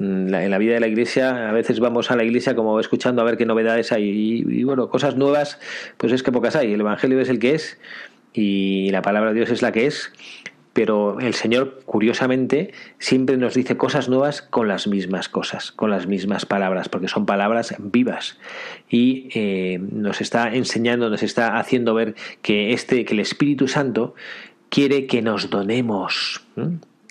En 0.00 0.30
la 0.30 0.58
vida 0.58 0.74
de 0.74 0.80
la 0.80 0.88
iglesia, 0.88 1.48
a 1.48 1.52
veces 1.52 1.78
vamos 1.80 2.10
a 2.10 2.16
la 2.16 2.24
iglesia 2.24 2.56
como 2.56 2.80
escuchando 2.80 3.22
a 3.22 3.24
ver 3.24 3.36
qué 3.36 3.46
novedades 3.46 3.92
hay. 3.92 4.42
Y, 4.48 4.64
bueno, 4.64 4.88
cosas 4.88 5.16
nuevas, 5.16 5.60
pues 5.96 6.12
es 6.12 6.22
que 6.22 6.32
pocas 6.32 6.56
hay. 6.56 6.72
El 6.72 6.80
Evangelio 6.80 7.20
es 7.20 7.28
el 7.28 7.38
que 7.38 7.54
es 7.54 7.78
y 8.32 8.90
la 8.90 9.02
palabra 9.02 9.30
de 9.30 9.36
Dios 9.36 9.50
es 9.50 9.62
la 9.62 9.70
que 9.70 9.86
es 9.86 10.12
pero 10.74 11.20
el 11.20 11.34
Señor, 11.34 11.80
curiosamente, 11.86 12.72
siempre 12.98 13.36
nos 13.36 13.54
dice 13.54 13.76
cosas 13.76 14.08
nuevas 14.08 14.42
con 14.42 14.66
las 14.68 14.88
mismas 14.88 15.28
cosas, 15.28 15.70
con 15.70 15.90
las 15.90 16.08
mismas 16.08 16.46
palabras, 16.46 16.88
porque 16.88 17.08
son 17.08 17.26
palabras 17.26 17.76
vivas. 17.78 18.38
Y 18.90 19.28
eh, 19.34 19.78
nos 19.80 20.20
está 20.20 20.52
enseñando, 20.52 21.08
nos 21.08 21.22
está 21.22 21.58
haciendo 21.58 21.94
ver 21.94 22.16
que, 22.42 22.72
este, 22.72 23.04
que 23.04 23.14
el 23.14 23.20
Espíritu 23.20 23.68
Santo 23.68 24.14
quiere 24.68 25.06
que 25.06 25.22
nos 25.22 25.48
donemos. 25.48 26.44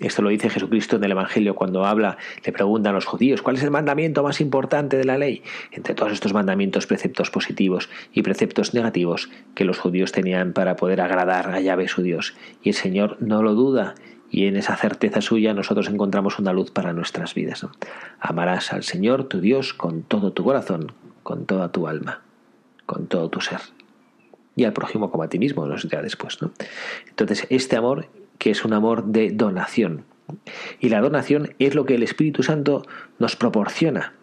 Esto 0.08 0.22
lo 0.22 0.30
dice 0.30 0.50
Jesucristo 0.50 0.98
en 0.98 1.04
el 1.06 1.12
Evangelio 1.12 1.56
cuando 1.56 1.86
habla, 1.86 2.18
le 2.46 2.52
preguntan 2.52 2.92
a 2.92 2.96
los 2.96 3.06
judíos, 3.06 3.42
¿cuál 3.42 3.56
es 3.56 3.64
el 3.64 3.72
mandamiento 3.72 4.22
más 4.22 4.42
importante 4.42 4.98
de 4.98 5.06
la 5.06 5.18
ley? 5.18 5.44
Entre 5.72 5.96
todos 5.96 6.12
estos 6.12 6.34
mandamientos, 6.34 6.88
preceptos 6.88 7.30
positivos 7.30 7.90
y 8.12 8.22
preceptos 8.22 8.74
negativos 8.74 9.30
que 9.56 9.66
los 9.66 9.80
judíos 9.80 10.12
tenían 10.12 10.54
para 10.54 10.76
poder 10.76 11.02
agradar 11.02 11.50
a 11.52 11.62
Yahvé 11.62 11.88
su 11.88 12.02
Dios. 12.02 12.36
Y 12.62 12.70
el 12.70 12.76
Señor 12.76 13.18
no 13.22 13.44
lo 13.44 13.54
duda, 13.54 13.96
y 14.30 14.48
en 14.48 14.58
esa 14.58 14.76
certeza 14.76 15.22
suya 15.22 15.54
nosotros 15.54 15.88
encontramos 15.88 16.40
una 16.40 16.54
luz 16.54 16.72
para 16.72 16.92
nuestras 16.92 17.34
vidas. 17.36 17.66
Amarás 18.20 18.74
al 18.74 18.84
Señor 18.84 19.26
tu 19.26 19.40
Dios 19.40 19.74
con 19.74 20.02
todo 20.02 20.34
tu 20.34 20.44
corazón, 20.44 20.92
con 21.22 21.46
toda 21.46 21.72
tu 21.72 21.88
alma, 21.88 22.22
con 22.86 23.08
todo 23.08 23.30
tu 23.30 23.42
ser. 23.42 23.60
Y 24.56 24.66
al 24.66 24.74
prójimo 24.74 25.12
como 25.12 25.24
a 25.24 25.30
ti 25.30 25.40
mismo, 25.40 25.66
nos 25.66 25.84
dirá 25.84 26.02
después. 26.02 26.42
¿no? 26.42 26.52
Entonces, 27.10 27.48
este 27.50 27.76
amor 27.76 28.08
que 28.38 28.52
es 28.52 28.66
un 28.66 28.74
amor 28.74 29.06
de 29.06 29.32
donación. 29.32 30.06
Y 30.80 30.90
la 30.90 31.02
donación 31.02 31.54
es 31.60 31.76
lo 31.76 31.86
que 31.86 31.96
el 31.96 32.04
Espíritu 32.04 32.44
Santo 32.44 32.84
nos 33.20 33.36
proporciona. 33.36 34.14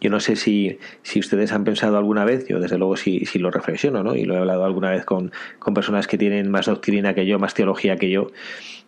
Yo 0.00 0.08
no 0.10 0.18
sé 0.18 0.36
si, 0.36 0.78
si 1.02 1.20
ustedes 1.20 1.52
han 1.52 1.64
pensado 1.64 1.98
alguna 1.98 2.24
vez, 2.24 2.48
yo 2.48 2.58
desde 2.58 2.78
luego 2.78 2.96
sí, 2.96 3.24
lo 3.34 3.50
reflexiono, 3.50 4.02
¿no? 4.02 4.14
y 4.14 4.24
lo 4.24 4.34
he 4.34 4.38
hablado 4.38 4.64
alguna 4.64 4.90
vez 4.90 5.04
con, 5.04 5.30
con 5.58 5.74
personas 5.74 6.06
que 6.06 6.16
tienen 6.16 6.50
más 6.50 6.66
doctrina 6.66 7.14
que 7.14 7.26
yo, 7.26 7.38
más 7.38 7.54
teología 7.54 7.96
que 7.96 8.08
yo, 8.08 8.30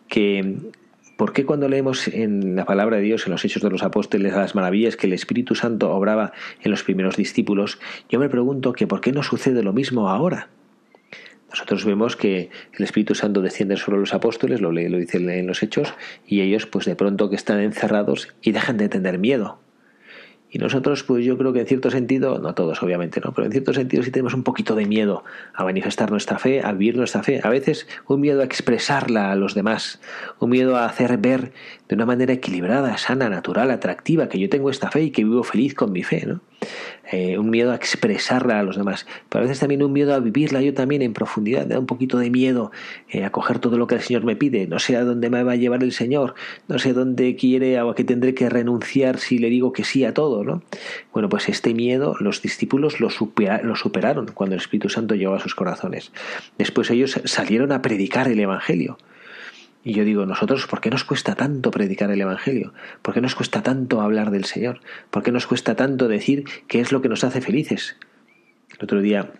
que 0.07 0.57
¿Por 1.21 1.33
qué 1.33 1.45
cuando 1.45 1.69
leemos 1.69 2.07
en 2.07 2.55
la 2.55 2.65
palabra 2.65 2.97
de 2.97 3.03
Dios, 3.03 3.27
en 3.27 3.31
los 3.33 3.45
Hechos 3.45 3.61
de 3.61 3.69
los 3.69 3.83
Apóstoles, 3.83 4.33
las 4.33 4.55
maravillas 4.55 4.97
que 4.97 5.05
el 5.05 5.13
Espíritu 5.13 5.53
Santo 5.53 5.91
obraba 5.91 6.31
en 6.63 6.71
los 6.71 6.81
primeros 6.81 7.15
discípulos, 7.15 7.77
yo 8.09 8.19
me 8.19 8.27
pregunto 8.27 8.73
que 8.73 8.87
por 8.87 9.01
qué 9.01 9.11
no 9.11 9.21
sucede 9.21 9.61
lo 9.61 9.71
mismo 9.71 10.09
ahora? 10.09 10.49
Nosotros 11.51 11.85
vemos 11.85 12.15
que 12.15 12.49
el 12.73 12.83
Espíritu 12.83 13.13
Santo 13.13 13.41
desciende 13.41 13.77
sobre 13.77 13.99
los 13.99 14.13
apóstoles, 14.13 14.61
lo, 14.61 14.71
lo 14.71 14.97
dice 14.97 15.17
en 15.17 15.45
los 15.47 15.61
hechos, 15.61 15.93
y 16.25 16.41
ellos 16.41 16.65
pues 16.65 16.85
de 16.85 16.95
pronto 16.95 17.29
que 17.29 17.35
están 17.35 17.59
encerrados 17.59 18.29
y 18.41 18.53
dejan 18.53 18.77
de 18.77 18.89
tener 18.89 19.19
miedo. 19.19 19.59
Y 20.53 20.59
nosotros, 20.59 21.03
pues 21.03 21.23
yo 21.23 21.37
creo 21.37 21.53
que 21.53 21.61
en 21.61 21.65
cierto 21.65 21.89
sentido, 21.89 22.39
no 22.39 22.53
todos 22.53 22.83
obviamente, 22.83 23.21
¿no? 23.21 23.33
Pero 23.33 23.45
en 23.45 23.53
cierto 23.53 23.73
sentido 23.73 24.03
sí 24.03 24.11
tenemos 24.11 24.33
un 24.33 24.43
poquito 24.43 24.75
de 24.75 24.85
miedo 24.85 25.23
a 25.53 25.63
manifestar 25.63 26.11
nuestra 26.11 26.39
fe, 26.39 26.61
a 26.61 26.73
vivir 26.73 26.97
nuestra 26.97 27.23
fe. 27.23 27.39
A 27.41 27.49
veces 27.49 27.87
un 28.07 28.19
miedo 28.19 28.41
a 28.41 28.43
expresarla 28.43 29.31
a 29.31 29.35
los 29.35 29.55
demás, 29.55 30.01
un 30.39 30.49
miedo 30.49 30.75
a 30.75 30.85
hacer 30.85 31.17
ver 31.17 31.53
de 31.87 31.95
una 31.95 32.05
manera 32.05 32.33
equilibrada, 32.33 32.97
sana, 32.97 33.29
natural, 33.29 33.71
atractiva, 33.71 34.27
que 34.27 34.39
yo 34.39 34.49
tengo 34.49 34.69
esta 34.69 34.91
fe 34.91 35.03
y 35.03 35.11
que 35.11 35.23
vivo 35.23 35.43
feliz 35.43 35.73
con 35.73 35.93
mi 35.93 36.03
fe, 36.03 36.25
¿no? 36.25 36.41
Eh, 37.11 37.37
un 37.37 37.49
miedo 37.49 37.71
a 37.71 37.75
expresarla 37.75 38.59
a 38.59 38.63
los 38.63 38.77
demás, 38.77 39.05
pero 39.27 39.43
a 39.43 39.47
veces 39.47 39.59
también 39.59 39.83
un 39.83 39.91
miedo 39.91 40.13
a 40.13 40.19
vivirla 40.19 40.61
yo 40.61 40.73
también 40.73 41.01
en 41.01 41.11
profundidad, 41.11 41.65
da 41.65 41.77
un 41.77 41.85
poquito 41.85 42.17
de 42.19 42.29
miedo 42.29 42.71
eh, 43.09 43.25
a 43.25 43.31
coger 43.31 43.59
todo 43.59 43.77
lo 43.77 43.85
que 43.85 43.95
el 43.95 44.01
Señor 44.01 44.23
me 44.23 44.37
pide, 44.37 44.65
no 44.67 44.79
sé 44.79 44.95
a 44.95 45.03
dónde 45.03 45.29
me 45.29 45.43
va 45.43 45.53
a 45.53 45.55
llevar 45.57 45.83
el 45.83 45.91
Señor, 45.91 46.35
no 46.69 46.79
sé 46.79 46.93
dónde 46.93 47.35
quiere 47.35 47.81
o 47.81 47.89
a 47.89 47.95
qué 47.95 48.05
tendré 48.05 48.33
que 48.33 48.49
renunciar 48.49 49.19
si 49.19 49.39
le 49.39 49.49
digo 49.49 49.73
que 49.73 49.83
sí 49.83 50.05
a 50.05 50.13
todo, 50.13 50.45
¿no? 50.45 50.63
Bueno, 51.11 51.27
pues 51.27 51.49
este 51.49 51.73
miedo 51.73 52.15
los 52.19 52.41
discípulos 52.41 53.01
lo, 53.01 53.09
lo 53.09 53.75
superaron 53.75 54.27
cuando 54.27 54.55
el 54.55 54.61
Espíritu 54.61 54.87
Santo 54.87 55.15
llegó 55.15 55.33
a 55.33 55.39
sus 55.39 55.55
corazones. 55.55 56.13
Después 56.57 56.89
ellos 56.91 57.19
salieron 57.25 57.73
a 57.73 57.81
predicar 57.81 58.29
el 58.29 58.39
Evangelio. 58.39 58.97
Y 59.83 59.93
yo 59.93 60.05
digo, 60.05 60.25
nosotros, 60.25 60.67
¿por 60.67 60.79
qué 60.79 60.89
nos 60.89 61.03
cuesta 61.03 61.35
tanto 61.35 61.71
predicar 61.71 62.11
el 62.11 62.21
Evangelio? 62.21 62.73
¿Por 63.01 63.13
qué 63.13 63.21
nos 63.21 63.33
cuesta 63.33 63.63
tanto 63.63 64.01
hablar 64.01 64.29
del 64.29 64.45
Señor? 64.45 64.79
¿Por 65.09 65.23
qué 65.23 65.31
nos 65.31 65.47
cuesta 65.47 65.75
tanto 65.75 66.07
decir 66.07 66.45
qué 66.67 66.81
es 66.81 66.91
lo 66.91 67.01
que 67.01 67.09
nos 67.09 67.23
hace 67.23 67.41
felices? 67.41 67.97
El 68.77 68.83
otro 68.83 69.01
día 69.01 69.31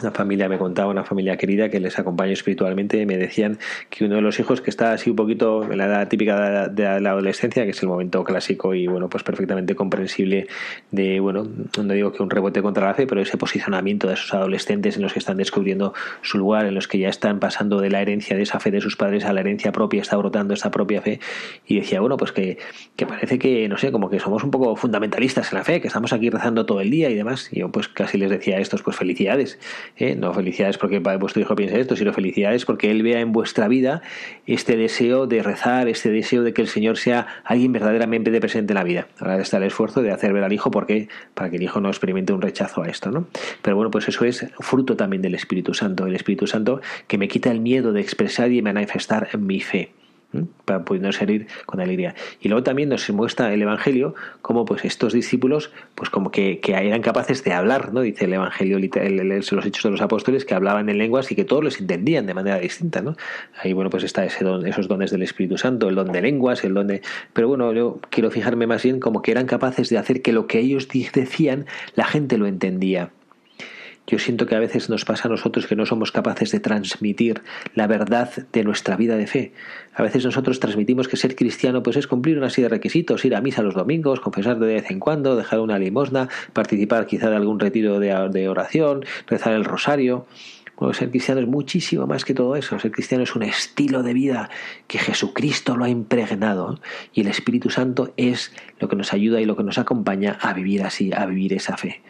una 0.00 0.10
familia 0.12 0.48
me 0.48 0.58
contaba, 0.58 0.90
una 0.90 1.04
familia 1.04 1.36
querida 1.36 1.68
que 1.68 1.80
les 1.80 1.98
acompaño 1.98 2.32
espiritualmente, 2.32 3.04
me 3.06 3.16
decían 3.16 3.58
que 3.88 4.04
uno 4.04 4.16
de 4.16 4.22
los 4.22 4.38
hijos 4.38 4.60
que 4.60 4.70
está 4.70 4.92
así 4.92 5.10
un 5.10 5.16
poquito 5.16 5.64
en 5.64 5.78
la 5.78 5.86
edad 5.86 6.08
típica 6.08 6.68
de 6.68 7.00
la 7.00 7.10
adolescencia, 7.10 7.64
que 7.64 7.70
es 7.70 7.82
el 7.82 7.88
momento 7.88 8.22
clásico 8.24 8.74
y 8.74 8.86
bueno, 8.86 9.08
pues 9.08 9.24
perfectamente 9.24 9.74
comprensible 9.74 10.46
de, 10.90 11.20
bueno, 11.20 11.46
no 11.82 11.92
digo 11.92 12.12
que 12.12 12.22
un 12.22 12.30
rebote 12.30 12.62
contra 12.62 12.86
la 12.86 12.94
fe, 12.94 13.06
pero 13.06 13.20
ese 13.20 13.36
posicionamiento 13.36 14.06
de 14.06 14.14
esos 14.14 14.32
adolescentes 14.34 14.96
en 14.96 15.02
los 15.02 15.12
que 15.12 15.18
están 15.18 15.36
descubriendo 15.36 15.92
su 16.22 16.38
lugar, 16.38 16.66
en 16.66 16.74
los 16.74 16.86
que 16.86 16.98
ya 16.98 17.08
están 17.08 17.40
pasando 17.40 17.80
de 17.80 17.90
la 17.90 18.00
herencia 18.00 18.36
de 18.36 18.42
esa 18.42 18.60
fe 18.60 18.70
de 18.70 18.80
sus 18.80 18.96
padres 18.96 19.24
a 19.24 19.32
la 19.32 19.40
herencia 19.40 19.72
propia, 19.72 20.02
está 20.02 20.16
brotando 20.16 20.54
esa 20.54 20.70
propia 20.70 21.02
fe 21.02 21.20
y 21.66 21.80
decía, 21.80 22.00
bueno, 22.00 22.16
pues 22.16 22.32
que, 22.32 22.58
que 22.96 23.06
parece 23.06 23.38
que, 23.38 23.68
no 23.68 23.76
sé, 23.76 23.90
como 23.92 24.08
que 24.08 24.20
somos 24.20 24.44
un 24.44 24.50
poco 24.50 24.76
fundamentalistas 24.76 25.52
en 25.52 25.58
la 25.58 25.64
fe, 25.64 25.80
que 25.80 25.88
estamos 25.88 26.12
aquí 26.12 26.30
rezando 26.30 26.64
todo 26.66 26.80
el 26.80 26.90
día 26.90 27.10
y 27.10 27.14
demás. 27.14 27.48
Y 27.52 27.60
yo 27.60 27.70
pues 27.70 27.88
casi 27.88 28.18
les 28.18 28.30
decía 28.30 28.56
a 28.56 28.60
estos, 28.60 28.82
pues 28.82 28.96
felicidades 28.96 29.58
¿eh? 29.96 30.14
no 30.16 30.32
felicidades 30.32 30.78
porque 30.78 30.98
vuestro 30.98 31.42
hijo 31.42 31.54
piense 31.54 31.80
esto, 31.80 31.96
sino 31.96 32.12
felicidades 32.12 32.64
porque 32.64 32.90
él 32.90 33.02
vea 33.02 33.20
en 33.20 33.32
vuestra 33.32 33.68
vida 33.68 34.02
este 34.46 34.76
deseo 34.76 35.26
de 35.26 35.42
rezar, 35.42 35.88
este 35.88 36.10
deseo 36.10 36.42
de 36.42 36.52
que 36.52 36.62
el 36.62 36.68
Señor 36.68 36.96
sea 36.96 37.26
alguien 37.44 37.72
verdaderamente 37.72 38.30
presente 38.40 38.72
en 38.72 38.76
la 38.76 38.84
vida. 38.84 39.06
Ahora 39.18 39.40
está 39.40 39.58
el 39.58 39.64
esfuerzo 39.64 40.02
de 40.02 40.10
hacer 40.10 40.32
ver 40.32 40.44
al 40.44 40.52
hijo 40.52 40.70
porque 40.70 41.08
para 41.34 41.50
que 41.50 41.56
el 41.56 41.62
hijo 41.62 41.80
no 41.80 41.88
experimente 41.88 42.32
un 42.32 42.42
rechazo 42.42 42.82
a 42.82 42.88
esto, 42.88 43.10
¿no? 43.10 43.26
Pero 43.62 43.76
bueno, 43.76 43.90
pues 43.90 44.08
eso 44.08 44.24
es 44.24 44.46
fruto 44.58 44.96
también 44.96 45.22
del 45.22 45.34
Espíritu 45.34 45.74
Santo, 45.74 46.06
el 46.06 46.14
Espíritu 46.14 46.46
Santo 46.46 46.80
que 47.06 47.18
me 47.18 47.28
quita 47.28 47.50
el 47.50 47.60
miedo 47.60 47.92
de 47.92 48.00
expresar 48.00 48.52
y 48.52 48.62
manifestar 48.62 49.36
mi 49.38 49.60
fe 49.60 49.92
para 50.64 50.84
poder 50.84 51.12
salir 51.12 51.46
con 51.66 51.80
alegría. 51.80 52.14
Y 52.40 52.48
luego 52.48 52.62
también 52.62 52.88
nos 52.88 53.08
muestra 53.10 53.52
el 53.52 53.62
Evangelio 53.62 54.14
como 54.42 54.64
pues 54.64 54.84
estos 54.84 55.12
discípulos 55.12 55.72
pues 55.94 56.10
como 56.10 56.30
que, 56.30 56.60
eran 56.64 57.02
capaces 57.02 57.42
de 57.44 57.52
hablar, 57.52 57.92
¿no? 57.92 58.00
Dice 58.00 58.26
el 58.26 58.34
Evangelio, 58.34 58.78
los 58.78 59.66
hechos 59.66 59.82
de 59.82 59.90
los 59.90 60.00
apóstoles, 60.00 60.44
que 60.44 60.54
hablaban 60.54 60.88
en 60.88 60.98
lenguas 60.98 61.30
y 61.32 61.34
que 61.34 61.44
todos 61.44 61.64
los 61.64 61.80
entendían 61.80 62.26
de 62.26 62.34
manera 62.34 62.58
distinta, 62.58 63.02
¿no? 63.02 63.16
Ahí, 63.60 63.72
bueno, 63.72 63.90
pues 63.90 64.04
está 64.04 64.24
ese 64.24 64.44
don, 64.44 64.66
esos 64.66 64.88
dones 64.88 65.10
del 65.10 65.22
Espíritu 65.22 65.58
Santo, 65.58 65.88
el 65.88 65.94
don 65.94 66.12
de 66.12 66.22
lenguas, 66.22 66.64
el 66.64 66.74
don 66.74 66.86
de... 66.86 67.02
Pero 67.32 67.48
bueno, 67.48 67.72
yo 67.72 68.00
quiero 68.10 68.30
fijarme 68.30 68.66
más 68.66 68.82
bien 68.82 69.00
como 69.00 69.22
que 69.22 69.32
eran 69.32 69.46
capaces 69.46 69.88
de 69.88 69.98
hacer 69.98 70.22
que 70.22 70.32
lo 70.32 70.46
que 70.46 70.60
ellos 70.60 70.88
decían, 70.88 71.66
la 71.94 72.04
gente 72.04 72.38
lo 72.38 72.46
entendía. 72.46 73.10
Yo 74.10 74.18
siento 74.18 74.44
que 74.44 74.56
a 74.56 74.58
veces 74.58 74.90
nos 74.90 75.04
pasa 75.04 75.28
a 75.28 75.30
nosotros 75.30 75.68
que 75.68 75.76
no 75.76 75.86
somos 75.86 76.10
capaces 76.10 76.50
de 76.50 76.58
transmitir 76.58 77.42
la 77.76 77.86
verdad 77.86 78.28
de 78.52 78.64
nuestra 78.64 78.96
vida 78.96 79.16
de 79.16 79.28
fe. 79.28 79.52
A 79.94 80.02
veces 80.02 80.24
nosotros 80.24 80.58
transmitimos 80.58 81.06
que 81.06 81.16
ser 81.16 81.36
cristiano 81.36 81.84
pues 81.84 81.96
es 81.96 82.08
cumplir 82.08 82.36
una 82.36 82.50
serie 82.50 82.64
de 82.64 82.70
requisitos, 82.70 83.24
ir 83.24 83.36
a 83.36 83.40
misa 83.40 83.62
los 83.62 83.74
domingos, 83.74 84.18
confesar 84.18 84.58
de 84.58 84.66
vez 84.66 84.90
en 84.90 84.98
cuando, 84.98 85.36
dejar 85.36 85.60
una 85.60 85.78
limosna, 85.78 86.28
participar 86.52 87.06
quizá 87.06 87.30
de 87.30 87.36
algún 87.36 87.60
retiro 87.60 88.00
de, 88.00 88.48
oración, 88.48 89.04
rezar 89.28 89.52
el 89.52 89.64
rosario. 89.64 90.26
Ser 90.92 91.10
cristiano 91.10 91.42
es 91.42 91.46
muchísimo 91.46 92.06
más 92.08 92.24
que 92.24 92.34
todo 92.34 92.56
eso. 92.56 92.80
Ser 92.80 92.90
cristiano 92.90 93.22
es 93.22 93.36
un 93.36 93.44
estilo 93.44 94.02
de 94.02 94.12
vida 94.12 94.50
que 94.88 94.98
Jesucristo 94.98 95.76
lo 95.76 95.84
ha 95.84 95.88
impregnado 95.88 96.80
y 97.12 97.20
el 97.20 97.28
Espíritu 97.28 97.70
Santo 97.70 98.12
es 98.16 98.50
lo 98.80 98.88
que 98.88 98.96
nos 98.96 99.12
ayuda 99.12 99.40
y 99.40 99.44
lo 99.44 99.56
que 99.56 99.62
nos 99.62 99.78
acompaña 99.78 100.36
a 100.40 100.52
vivir 100.52 100.82
así, 100.82 101.12
a 101.12 101.26
vivir 101.26 101.52
esa 101.52 101.76
fe. 101.76 102.00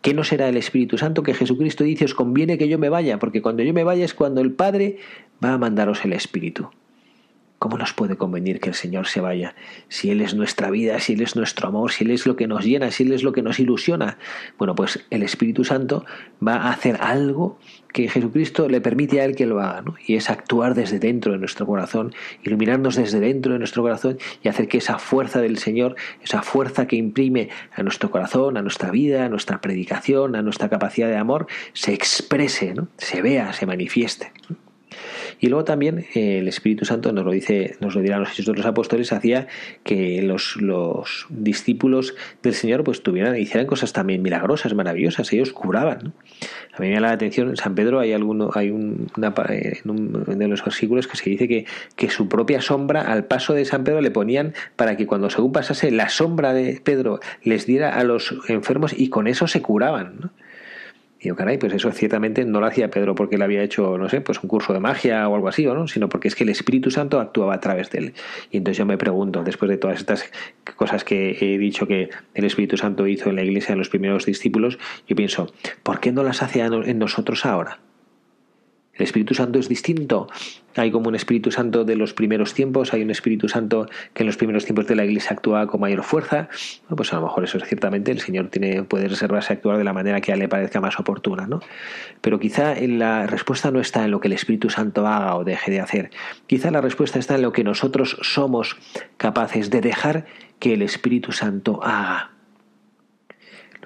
¿Qué 0.00 0.14
no 0.14 0.24
será 0.24 0.48
el 0.48 0.56
Espíritu 0.56 0.96
Santo 0.96 1.22
que 1.22 1.34
Jesucristo 1.34 1.84
dice 1.84 2.04
os 2.04 2.14
conviene 2.14 2.58
que 2.58 2.68
yo 2.68 2.78
me 2.78 2.88
vaya? 2.88 3.18
Porque 3.18 3.42
cuando 3.42 3.62
yo 3.62 3.74
me 3.74 3.84
vaya 3.84 4.04
es 4.04 4.14
cuando 4.14 4.40
el 4.40 4.52
Padre 4.52 4.98
va 5.44 5.52
a 5.52 5.58
mandaros 5.58 6.04
el 6.04 6.12
Espíritu. 6.12 6.70
¿Cómo 7.58 7.76
nos 7.76 7.92
puede 7.92 8.16
convenir 8.16 8.60
que 8.60 8.68
el 8.68 8.76
Señor 8.76 9.08
se 9.08 9.20
vaya? 9.20 9.56
Si 9.88 10.10
Él 10.10 10.20
es 10.20 10.32
nuestra 10.34 10.70
vida, 10.70 11.00
si 11.00 11.14
Él 11.14 11.22
es 11.22 11.34
nuestro 11.34 11.66
amor, 11.68 11.90
si 11.90 12.04
Él 12.04 12.12
es 12.12 12.24
lo 12.24 12.36
que 12.36 12.46
nos 12.46 12.64
llena, 12.64 12.92
si 12.92 13.02
Él 13.02 13.12
es 13.12 13.24
lo 13.24 13.32
que 13.32 13.42
nos 13.42 13.58
ilusiona. 13.58 14.16
Bueno, 14.58 14.76
pues 14.76 15.04
el 15.10 15.24
Espíritu 15.24 15.64
Santo 15.64 16.04
va 16.46 16.54
a 16.54 16.70
hacer 16.70 16.98
algo 17.00 17.58
que 17.92 18.08
Jesucristo 18.08 18.68
le 18.68 18.80
permite 18.80 19.20
a 19.20 19.24
Él 19.24 19.34
que 19.34 19.46
lo 19.46 19.60
haga, 19.60 19.82
¿no? 19.82 19.96
Y 20.06 20.14
es 20.14 20.30
actuar 20.30 20.76
desde 20.76 21.00
dentro 21.00 21.32
de 21.32 21.38
nuestro 21.38 21.66
corazón, 21.66 22.14
iluminarnos 22.44 22.94
desde 22.94 23.18
dentro 23.18 23.54
de 23.54 23.58
nuestro 23.58 23.82
corazón 23.82 24.18
y 24.40 24.48
hacer 24.48 24.68
que 24.68 24.78
esa 24.78 25.00
fuerza 25.00 25.40
del 25.40 25.58
Señor, 25.58 25.96
esa 26.22 26.42
fuerza 26.42 26.86
que 26.86 26.94
imprime 26.94 27.48
a 27.74 27.82
nuestro 27.82 28.12
corazón, 28.12 28.56
a 28.56 28.62
nuestra 28.62 28.92
vida, 28.92 29.24
a 29.24 29.28
nuestra 29.28 29.60
predicación, 29.60 30.36
a 30.36 30.42
nuestra 30.42 30.68
capacidad 30.68 31.08
de 31.08 31.16
amor, 31.16 31.48
se 31.72 31.92
exprese, 31.92 32.74
¿no? 32.74 32.86
Se 32.98 33.20
vea, 33.20 33.52
se 33.52 33.66
manifieste. 33.66 34.30
Y 35.40 35.48
luego 35.48 35.64
también 35.64 36.06
eh, 36.14 36.38
el 36.38 36.48
Espíritu 36.48 36.84
Santo 36.84 37.12
nos 37.12 37.24
lo 37.24 37.32
dice, 37.32 37.76
nos 37.80 37.94
lo 37.94 38.00
dirán 38.00 38.20
los 38.20 38.32
hechos 38.32 38.46
de 38.46 38.54
los 38.54 38.66
apóstoles, 38.66 39.12
hacía 39.12 39.46
que 39.84 40.22
los, 40.22 40.56
los 40.56 41.26
discípulos 41.30 42.14
del 42.42 42.54
Señor 42.54 42.84
pues 42.84 43.02
tuvieran, 43.02 43.36
hicieran 43.36 43.66
cosas 43.66 43.92
también 43.92 44.22
milagrosas, 44.22 44.74
maravillosas, 44.74 45.32
ellos 45.32 45.52
curaban. 45.52 46.14
A 46.74 46.80
mí 46.80 46.88
me 46.88 46.94
llama 46.94 47.08
la 47.08 47.12
atención, 47.12 47.50
en 47.50 47.56
San 47.56 47.74
Pedro 47.74 48.00
hay 48.00 48.12
alguno, 48.12 48.50
hay 48.54 48.70
un, 48.70 49.08
una, 49.16 49.34
en 49.48 49.90
un 49.90 50.38
de 50.38 50.48
los 50.48 50.64
versículos 50.64 51.06
que 51.06 51.16
se 51.16 51.30
dice 51.30 51.48
que, 51.48 51.66
que 51.96 52.10
su 52.10 52.28
propia 52.28 52.60
sombra 52.60 53.02
al 53.02 53.24
paso 53.24 53.54
de 53.54 53.64
San 53.64 53.84
Pedro 53.84 54.00
le 54.00 54.10
ponían 54.10 54.54
para 54.76 54.96
que 54.96 55.06
cuando 55.06 55.30
según 55.30 55.52
pasase 55.52 55.90
la 55.90 56.08
sombra 56.08 56.52
de 56.52 56.80
Pedro 56.82 57.20
les 57.42 57.66
diera 57.66 57.98
a 57.98 58.04
los 58.04 58.34
enfermos 58.48 58.92
y 58.96 59.08
con 59.08 59.26
eso 59.26 59.46
se 59.46 59.62
curaban. 59.62 60.30
Y 61.20 61.28
yo, 61.28 61.36
caray, 61.36 61.58
pues 61.58 61.72
eso 61.72 61.90
ciertamente 61.90 62.44
no 62.44 62.60
lo 62.60 62.66
hacía 62.66 62.90
Pedro 62.90 63.14
porque 63.14 63.36
él 63.36 63.42
había 63.42 63.62
hecho, 63.62 63.98
no 63.98 64.08
sé, 64.08 64.20
pues 64.20 64.40
un 64.42 64.48
curso 64.48 64.72
de 64.72 64.78
magia 64.78 65.28
o 65.28 65.34
algo 65.34 65.48
así, 65.48 65.66
¿o 65.66 65.74
no? 65.74 65.88
Sino 65.88 66.08
porque 66.08 66.28
es 66.28 66.36
que 66.36 66.44
el 66.44 66.50
Espíritu 66.50 66.90
Santo 66.90 67.18
actuaba 67.18 67.54
a 67.54 67.60
través 67.60 67.90
de 67.90 67.98
él. 67.98 68.14
Y 68.52 68.58
entonces 68.58 68.78
yo 68.78 68.86
me 68.86 68.96
pregunto, 68.98 69.42
después 69.42 69.68
de 69.68 69.78
todas 69.78 69.98
estas 69.98 70.30
cosas 70.76 71.02
que 71.02 71.36
he 71.40 71.58
dicho 71.58 71.86
que 71.88 72.10
el 72.34 72.44
Espíritu 72.44 72.76
Santo 72.76 73.06
hizo 73.06 73.30
en 73.30 73.36
la 73.36 73.42
iglesia 73.42 73.72
en 73.72 73.78
los 73.78 73.88
primeros 73.88 74.26
discípulos, 74.26 74.78
yo 75.08 75.16
pienso, 75.16 75.52
¿por 75.82 75.98
qué 75.98 76.12
no 76.12 76.22
las 76.22 76.42
hace 76.42 76.60
en 76.60 76.98
nosotros 76.98 77.44
ahora? 77.44 77.80
El 78.98 79.04
Espíritu 79.04 79.32
Santo 79.34 79.58
es 79.58 79.68
distinto. 79.68 80.28
Hay 80.76 80.90
como 80.90 81.08
un 81.08 81.14
Espíritu 81.14 81.50
Santo 81.50 81.84
de 81.84 81.96
los 81.96 82.14
primeros 82.14 82.52
tiempos, 82.52 82.92
hay 82.92 83.02
un 83.02 83.10
Espíritu 83.10 83.48
Santo 83.48 83.86
que 84.12 84.24
en 84.24 84.26
los 84.26 84.36
primeros 84.36 84.64
tiempos 84.64 84.86
de 84.86 84.96
la 84.96 85.04
Iglesia 85.04 85.30
actuaba 85.32 85.66
con 85.66 85.80
mayor 85.80 86.02
fuerza. 86.02 86.48
pues 86.94 87.12
a 87.12 87.16
lo 87.16 87.22
mejor 87.22 87.44
eso 87.44 87.58
es 87.58 87.64
ciertamente 87.64 88.10
el 88.10 88.20
Señor 88.20 88.48
tiene, 88.48 88.82
puede 88.82 89.08
reservarse 89.08 89.52
a 89.52 89.56
actuar 89.56 89.78
de 89.78 89.84
la 89.84 89.92
manera 89.92 90.20
que 90.20 90.32
a 90.32 90.34
él 90.34 90.40
le 90.40 90.48
parezca 90.48 90.80
más 90.80 90.98
oportuna. 90.98 91.46
¿no? 91.46 91.60
Pero 92.20 92.38
quizá 92.40 92.74
la 92.80 93.26
respuesta 93.26 93.70
no 93.70 93.80
está 93.80 94.04
en 94.04 94.10
lo 94.10 94.20
que 94.20 94.28
el 94.28 94.34
Espíritu 94.34 94.68
Santo 94.68 95.06
haga 95.06 95.36
o 95.36 95.44
deje 95.44 95.70
de 95.70 95.80
hacer. 95.80 96.10
Quizá 96.46 96.70
la 96.70 96.80
respuesta 96.80 97.18
está 97.18 97.36
en 97.36 97.42
lo 97.42 97.52
que 97.52 97.64
nosotros 97.64 98.18
somos 98.22 98.76
capaces 99.16 99.70
de 99.70 99.80
dejar 99.80 100.26
que 100.58 100.74
el 100.74 100.82
Espíritu 100.82 101.30
Santo 101.30 101.80
haga 101.84 102.37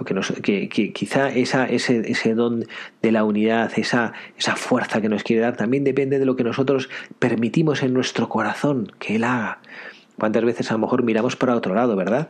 que, 0.05 0.15
nos, 0.15 0.33
que, 0.43 0.69
quizá 0.69 1.29
ese, 1.31 1.71
ese, 1.71 2.35
don 2.35 2.67
de 3.03 3.13
la 3.13 3.25
unidad, 3.25 3.73
esa, 3.77 4.13
esa 4.39 4.57
fuerza 4.57 5.01
que 5.01 5.09
nos 5.09 5.23
quiere 5.23 5.43
dar, 5.43 5.57
también 5.57 5.85
depende 5.85 6.19
de 6.19 6.27
lo 6.27 6.37
que 6.37 6.45
nosotros 6.45 6.89
permitimos 7.19 7.83
en 7.83 7.95
nuestro 7.95 8.29
corazón 8.29 8.93
que 8.99 9.17
Él 9.17 9.25
haga. 9.25 9.59
¿Cuántas 10.19 10.45
veces 10.45 10.71
a 10.71 10.75
lo 10.75 10.81
mejor 10.81 11.03
miramos 11.03 11.37
para 11.37 11.57
otro 11.57 11.75
lado, 11.75 11.97
verdad? 11.97 12.29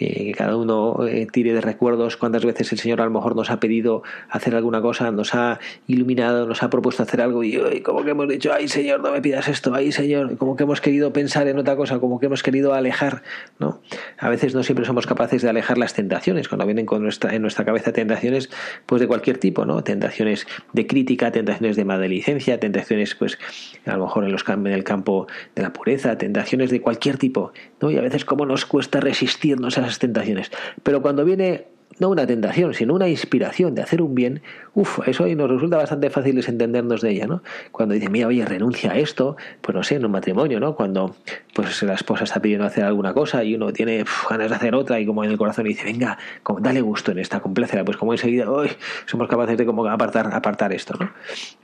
Que 0.00 0.32
cada 0.34 0.56
uno 0.56 1.06
eh, 1.06 1.26
tire 1.30 1.52
de 1.52 1.60
recuerdos 1.60 2.16
cuántas 2.16 2.42
veces 2.42 2.72
el 2.72 2.78
Señor 2.78 3.02
a 3.02 3.04
lo 3.04 3.10
mejor 3.10 3.36
nos 3.36 3.50
ha 3.50 3.60
pedido 3.60 4.02
hacer 4.30 4.54
alguna 4.54 4.80
cosa, 4.80 5.10
nos 5.10 5.34
ha 5.34 5.60
iluminado, 5.86 6.46
nos 6.46 6.62
ha 6.62 6.70
propuesto 6.70 7.02
hacer 7.02 7.20
algo 7.20 7.44
y 7.44 7.82
como 7.82 8.02
que 8.02 8.12
hemos 8.12 8.26
dicho, 8.26 8.50
ay 8.50 8.66
Señor, 8.66 9.00
no 9.00 9.12
me 9.12 9.20
pidas 9.20 9.46
esto, 9.48 9.74
ay 9.74 9.92
Señor, 9.92 10.38
como 10.38 10.56
que 10.56 10.62
hemos 10.62 10.80
querido 10.80 11.12
pensar 11.12 11.48
en 11.48 11.58
otra 11.58 11.76
cosa, 11.76 11.98
como 11.98 12.18
que 12.18 12.26
hemos 12.26 12.42
querido 12.42 12.72
alejar, 12.72 13.22
¿no? 13.58 13.82
A 14.16 14.30
veces 14.30 14.54
no 14.54 14.62
siempre 14.62 14.86
somos 14.86 15.06
capaces 15.06 15.42
de 15.42 15.50
alejar 15.50 15.76
las 15.76 15.92
tentaciones, 15.92 16.48
cuando 16.48 16.64
vienen 16.64 16.86
con 16.86 17.02
nuestra, 17.02 17.34
en 17.34 17.42
nuestra 17.42 17.66
cabeza 17.66 17.92
tentaciones 17.92 18.48
pues 18.86 19.02
de 19.02 19.06
cualquier 19.06 19.36
tipo, 19.36 19.66
¿no? 19.66 19.84
Tentaciones 19.84 20.46
de 20.72 20.86
crítica, 20.86 21.30
tentaciones 21.30 21.76
de 21.76 21.84
maledicencia, 21.84 22.58
tentaciones 22.58 23.14
pues 23.14 23.38
a 23.84 23.98
lo 23.98 24.04
mejor 24.06 24.24
en, 24.24 24.32
los, 24.32 24.48
en 24.48 24.66
el 24.66 24.82
campo 24.82 25.26
de 25.54 25.60
la 25.60 25.74
pureza, 25.74 26.16
tentaciones 26.16 26.70
de 26.70 26.80
cualquier 26.80 27.18
tipo, 27.18 27.52
Y 27.88 27.96
a 27.96 28.02
veces 28.02 28.24
cómo 28.24 28.44
nos 28.44 28.66
cuesta 28.66 29.00
resistirnos 29.00 29.78
a 29.78 29.82
tentaciones. 29.98 30.50
Pero 30.82 31.00
cuando 31.00 31.24
viene 31.24 31.68
no 31.98 32.08
una 32.08 32.26
tentación, 32.26 32.72
sino 32.72 32.94
una 32.94 33.08
inspiración 33.08 33.74
de 33.74 33.82
hacer 33.82 34.00
un 34.00 34.14
bien, 34.14 34.42
uff, 34.74 35.00
eso 35.06 35.24
ahí 35.24 35.34
nos 35.34 35.50
resulta 35.50 35.76
bastante 35.76 36.08
fácil 36.08 36.42
entendernos 36.46 37.02
de 37.02 37.10
ella, 37.10 37.26
¿no? 37.26 37.42
Cuando 37.72 37.94
dice, 37.94 38.08
mira, 38.08 38.28
oye, 38.28 38.44
renuncia 38.44 38.92
a 38.92 38.98
esto, 38.98 39.36
pues 39.60 39.74
no 39.74 39.82
sé, 39.82 39.96
en 39.96 40.04
un 40.04 40.12
matrimonio, 40.12 40.60
¿no? 40.60 40.74
Cuando 40.74 41.16
pues 41.54 41.82
la 41.82 41.94
esposa 41.94 42.24
está 42.24 42.40
pidiendo 42.40 42.64
hacer 42.64 42.84
alguna 42.84 43.12
cosa 43.12 43.44
y 43.44 43.54
uno 43.54 43.72
tiene 43.72 44.04
ganas 44.28 44.50
de 44.50 44.56
hacer 44.56 44.74
otra 44.74 45.00
y 45.00 45.06
como 45.06 45.24
en 45.24 45.30
el 45.30 45.38
corazón 45.38 45.64
dice, 45.64 45.84
venga, 45.84 46.16
como, 46.42 46.60
dale 46.60 46.80
gusto 46.80 47.12
en 47.12 47.18
esta, 47.18 47.40
complécela, 47.40 47.84
pues 47.84 47.96
como 47.96 48.12
enseguida, 48.12 48.50
uy, 48.50 48.70
somos 49.06 49.28
capaces 49.28 49.58
de 49.58 49.66
como 49.66 49.86
apartar, 49.86 50.32
apartar 50.32 50.72
esto, 50.72 50.94
¿no? 50.98 51.10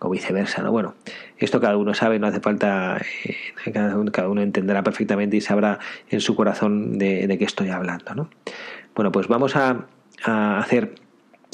O 0.00 0.10
viceversa, 0.10 0.62
¿no? 0.62 0.72
Bueno, 0.72 0.94
esto 1.38 1.60
cada 1.60 1.76
uno 1.76 1.94
sabe, 1.94 2.18
no 2.18 2.26
hace 2.26 2.40
falta, 2.40 3.00
eh, 3.24 3.70
cada, 3.72 3.96
uno, 3.96 4.42
entenderá 4.42 4.82
perfectamente 4.82 5.36
y 5.36 5.40
sabrá 5.40 5.78
en 6.10 6.20
su 6.20 6.34
corazón 6.34 6.98
de 6.98 7.36
qué 7.38 7.44
estoy 7.44 7.70
hablando, 7.70 8.14
¿no? 8.14 8.28
Bueno, 8.94 9.12
pues 9.12 9.28
vamos 9.28 9.56
a, 9.56 9.86
a 10.24 10.58
hacer, 10.58 10.94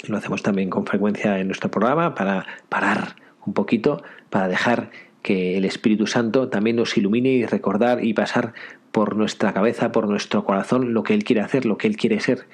lo 0.08 0.16
hacemos 0.16 0.42
también 0.42 0.70
con 0.70 0.86
frecuencia 0.86 1.38
en 1.38 1.46
nuestro 1.46 1.70
programa, 1.70 2.14
para 2.14 2.46
parar 2.68 3.16
un 3.44 3.54
poquito, 3.54 4.02
para 4.30 4.48
dejar 4.48 4.90
que 5.22 5.56
el 5.56 5.64
Espíritu 5.64 6.06
Santo 6.06 6.48
también 6.48 6.76
nos 6.76 6.96
ilumine 6.96 7.30
y 7.30 7.46
recordar 7.46 8.04
y 8.04 8.12
pasar 8.12 8.54
por 8.92 9.16
nuestra 9.16 9.54
cabeza, 9.54 9.90
por 9.90 10.06
nuestro 10.06 10.44
corazón, 10.44 10.92
lo 10.92 11.02
que 11.02 11.14
Él 11.14 11.24
quiere 11.24 11.40
hacer, 11.40 11.64
lo 11.64 11.78
que 11.78 11.88
Él 11.88 11.96
quiere 11.96 12.20
ser. 12.20 12.46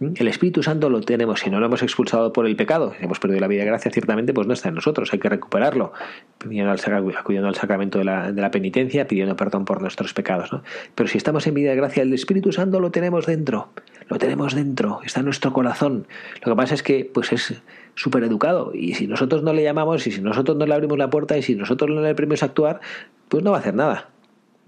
El 0.00 0.28
Espíritu 0.28 0.62
Santo 0.62 0.90
lo 0.90 1.00
tenemos, 1.00 1.40
si 1.40 1.50
no 1.50 1.58
lo 1.60 1.66
hemos 1.66 1.82
expulsado 1.82 2.32
por 2.32 2.46
el 2.46 2.56
pecado, 2.56 2.92
hemos 3.00 3.18
perdido 3.18 3.40
la 3.40 3.48
vida 3.48 3.62
de 3.62 3.68
gracia, 3.68 3.90
ciertamente, 3.90 4.34
pues 4.34 4.46
no 4.46 4.52
está 4.52 4.68
en 4.68 4.74
nosotros, 4.74 5.12
hay 5.12 5.18
que 5.18 5.30
recuperarlo, 5.30 5.94
acudiendo 6.38 7.48
al 7.48 7.54
sacramento 7.54 7.98
de 7.98 8.04
la, 8.04 8.30
de 8.30 8.40
la, 8.40 8.50
penitencia, 8.50 9.08
pidiendo 9.08 9.34
perdón 9.34 9.64
por 9.64 9.80
nuestros 9.80 10.12
pecados. 10.12 10.52
¿no? 10.52 10.62
Pero 10.94 11.08
si 11.08 11.16
estamos 11.16 11.46
en 11.46 11.54
vida 11.54 11.70
de 11.70 11.76
gracia, 11.76 12.02
el 12.02 12.12
Espíritu 12.12 12.52
Santo 12.52 12.80
lo 12.80 12.90
tenemos 12.90 13.24
dentro, 13.24 13.70
lo 14.08 14.18
tenemos 14.18 14.54
dentro, 14.54 15.00
está 15.04 15.20
en 15.20 15.24
nuestro 15.24 15.54
corazón. 15.54 16.06
Lo 16.44 16.52
que 16.52 16.56
pasa 16.56 16.74
es 16.74 16.82
que 16.82 17.10
pues 17.12 17.32
es 17.32 17.62
súper 17.94 18.24
educado 18.24 18.72
y 18.74 18.94
si 18.94 19.06
nosotros 19.06 19.42
no 19.42 19.54
le 19.54 19.62
llamamos 19.62 20.06
y 20.06 20.12
si 20.12 20.20
nosotros 20.20 20.56
no 20.56 20.66
le 20.66 20.74
abrimos 20.74 20.98
la 20.98 21.08
puerta 21.08 21.38
y 21.38 21.42
si 21.42 21.54
nosotros 21.54 21.90
no 21.90 22.02
le 22.02 22.14
premios 22.14 22.42
a 22.42 22.46
actuar, 22.46 22.80
pues 23.28 23.42
no 23.42 23.52
va 23.52 23.56
a 23.56 23.60
hacer 23.60 23.74
nada. 23.74 24.10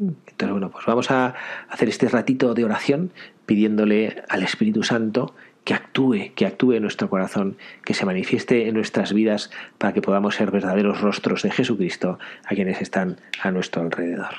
Entonces, 0.00 0.50
bueno, 0.50 0.70
pues 0.70 0.86
vamos 0.86 1.10
a 1.10 1.34
hacer 1.68 1.88
este 1.88 2.08
ratito 2.08 2.54
de 2.54 2.64
oración 2.64 3.12
pidiéndole 3.46 4.22
al 4.28 4.42
Espíritu 4.42 4.82
Santo 4.82 5.34
que 5.64 5.74
actúe, 5.74 6.32
que 6.34 6.46
actúe 6.46 6.72
en 6.72 6.82
nuestro 6.82 7.10
corazón, 7.10 7.58
que 7.84 7.92
se 7.92 8.06
manifieste 8.06 8.68
en 8.68 8.74
nuestras 8.74 9.12
vidas 9.12 9.50
para 9.76 9.92
que 9.92 10.00
podamos 10.00 10.36
ser 10.36 10.50
verdaderos 10.50 11.00
rostros 11.00 11.42
de 11.42 11.50
Jesucristo 11.50 12.18
a 12.44 12.54
quienes 12.54 12.80
están 12.80 13.18
a 13.42 13.50
nuestro 13.50 13.82
alrededor. 13.82 14.34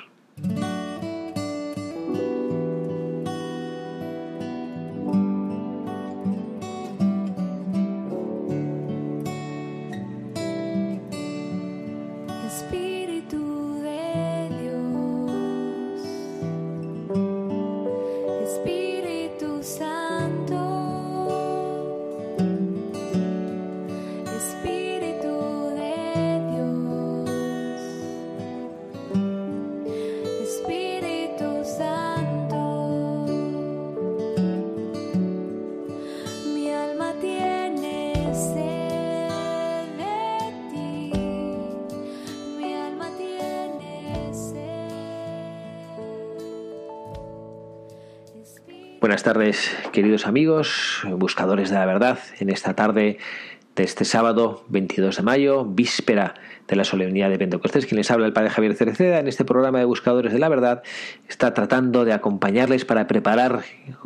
Buenas 49.01 49.23
tardes, 49.23 49.75
queridos 49.91 50.27
amigos, 50.27 51.01
buscadores 51.17 51.71
de 51.71 51.75
la 51.75 51.87
verdad, 51.87 52.19
en 52.39 52.51
esta 52.51 52.75
tarde 52.75 53.17
de 53.75 53.83
este 53.83 54.05
sábado 54.05 54.63
22 54.69 55.17
de 55.17 55.23
mayo, 55.23 55.65
víspera 55.65 56.35
de 56.67 56.75
la 56.75 56.83
solemnidad 56.83 57.31
de 57.31 57.39
Pentecostés. 57.39 57.87
Quien 57.87 57.97
les 57.97 58.11
habla, 58.11 58.27
el 58.27 58.33
Padre 58.33 58.51
Javier 58.51 58.75
Cereceda, 58.75 59.17
en 59.17 59.27
este 59.27 59.43
programa 59.43 59.79
de 59.79 59.85
Buscadores 59.85 60.31
de 60.31 60.37
la 60.37 60.49
Verdad, 60.49 60.83
está 61.27 61.55
tratando 61.55 62.05
de 62.05 62.13
acompañarles 62.13 62.85
para 62.85 63.07
preparar 63.07 63.63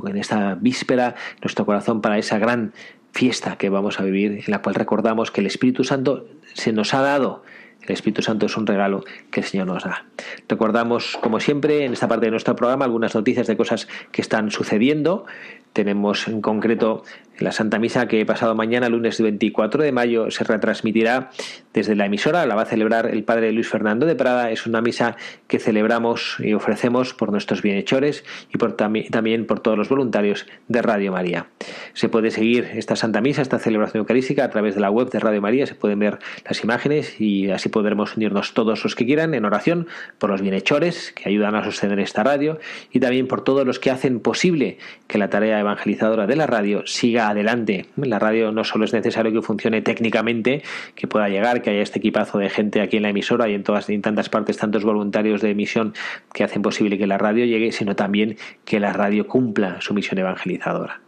en 0.08 0.16
esta 0.16 0.56
víspera 0.56 1.16
nuestro 1.42 1.66
corazón 1.66 2.00
para 2.00 2.18
esa 2.18 2.40
gran 2.40 2.72
fiesta 3.12 3.58
que 3.58 3.68
vamos 3.68 4.00
a 4.00 4.04
vivir, 4.04 4.44
en 4.46 4.46
la 4.48 4.62
cual 4.62 4.76
recordamos 4.76 5.30
que 5.30 5.42
el 5.42 5.48
Espíritu 5.48 5.84
Santo 5.84 6.26
se 6.54 6.72
nos 6.72 6.94
ha 6.94 7.02
dado 7.02 7.44
el 7.88 7.94
Espíritu 7.94 8.22
Santo 8.22 8.46
es 8.46 8.58
un 8.58 8.68
regalo 8.68 9.04
que 9.32 9.42
el 9.42 9.46
Señor 9.46 9.68
nos 9.68 9.84
da. 9.84 10.06
Recordamos, 10.48 11.18
como 11.22 11.40
siempre, 11.40 11.86
en 11.86 11.94
esta 11.94 12.08
parte 12.08 12.26
de 12.26 12.32
nuestro 12.32 12.56
programa 12.56 12.86
algunas 12.86 13.16
noticias 13.16 13.48
de 13.48 13.58
cosas 13.58 13.88
que 14.12 14.22
están 14.22 14.52
sucediendo. 14.52 15.26
Tenemos 15.76 16.30
en 16.30 16.40
concreto 16.40 17.04
la 17.38 17.52
Santa 17.52 17.80
Misa 17.80 18.08
que 18.08 18.26
pasado 18.26 18.56
mañana, 18.56 18.88
lunes 18.88 19.20
24 19.20 19.84
de 19.84 19.92
mayo, 19.92 20.32
se 20.32 20.46
retransmitirá 20.46 21.32
desde 21.74 21.96
la 21.96 22.06
emisora. 22.06 22.46
La 22.46 22.56
va 22.56 22.62
a 22.62 22.66
celebrar 22.66 23.08
el 23.08 23.26
Padre 23.26 23.52
Luis 23.52 23.68
Fernando 23.68 24.06
de 24.06 24.16
Prada. 24.16 24.52
Es 24.52 24.66
una 24.66 24.82
misa 24.82 25.18
que 25.48 25.60
celebramos 25.60 26.38
y 26.40 26.54
ofrecemos 26.54 27.14
por 27.14 27.34
nuestros 27.34 27.62
bienhechores 27.62 28.24
y 28.54 28.58
por, 28.58 28.78
también 28.78 29.46
por 29.46 29.60
todos 29.60 29.78
los 29.78 29.90
voluntarios 29.90 30.46
de 30.70 30.82
Radio 30.82 31.12
María. 31.12 31.48
Se 31.94 32.08
puede 32.08 32.32
seguir 32.32 32.70
esta 32.76 32.96
Santa 32.96 33.20
Misa, 33.20 33.42
esta 33.42 33.60
celebración 33.60 34.00
eucarística 34.00 34.46
a 34.46 34.50
través 34.50 34.76
de 34.76 34.82
la 34.82 34.90
web 34.90 35.10
de 35.10 35.20
Radio 35.20 35.42
María. 35.42 35.68
Se 35.68 35.76
pueden 35.76 36.00
ver 36.00 36.20
las 36.48 36.64
imágenes 36.64 37.20
y 37.20 37.52
así 37.52 37.68
podremos 37.68 38.16
unirnos 38.16 38.54
todos 38.54 38.82
los 38.86 38.96
que 38.96 39.06
quieran 39.06 39.34
en 39.34 39.44
oración 39.44 39.88
por 40.20 40.30
los 40.30 40.42
bienhechores 40.42 41.12
que 41.12 41.28
ayudan 41.28 41.56
a 41.56 41.66
sostener 41.66 42.00
esta 42.00 42.24
radio 42.24 42.60
y 42.94 43.02
también 43.02 43.28
por 43.28 43.44
todos 43.44 43.68
los 43.68 43.80
que 43.80 43.92
hacen 43.92 44.22
posible 44.22 44.78
que 45.08 45.18
la 45.18 45.30
tarea 45.30 45.65
evangelizadora 45.66 46.28
de 46.28 46.36
la 46.36 46.48
radio 46.48 46.84
siga 46.86 47.30
adelante. 47.30 47.88
La 47.98 48.20
radio 48.20 48.52
no 48.52 48.64
solo 48.64 48.86
es 48.86 48.94
necesario 48.94 49.32
que 49.32 49.42
funcione 49.42 49.82
técnicamente, 49.82 50.64
que 50.96 51.08
pueda 51.08 51.30
llegar, 51.30 51.62
que 51.62 51.72
haya 51.72 51.82
este 51.82 52.00
equipazo 52.00 52.38
de 52.38 52.50
gente 52.50 52.82
aquí 52.82 52.98
en 52.98 53.04
la 53.04 53.10
emisora 53.10 53.50
y 53.50 53.54
en 53.54 53.64
todas 53.64 53.90
en 53.90 54.02
tantas 54.02 54.30
partes, 54.30 54.58
tantos 54.58 54.84
voluntarios 54.84 55.42
de 55.42 55.52
emisión 55.52 55.94
que 56.34 56.44
hacen 56.44 56.62
posible 56.62 56.98
que 56.98 57.08
la 57.08 57.18
radio 57.18 57.46
llegue, 57.46 57.72
sino 57.72 57.96
también 57.96 58.38
que 58.64 58.80
la 58.80 58.94
radio 58.94 59.28
cumpla 59.28 59.82
su 59.82 59.94
misión 59.94 60.20
evangelizadora. 60.20 61.02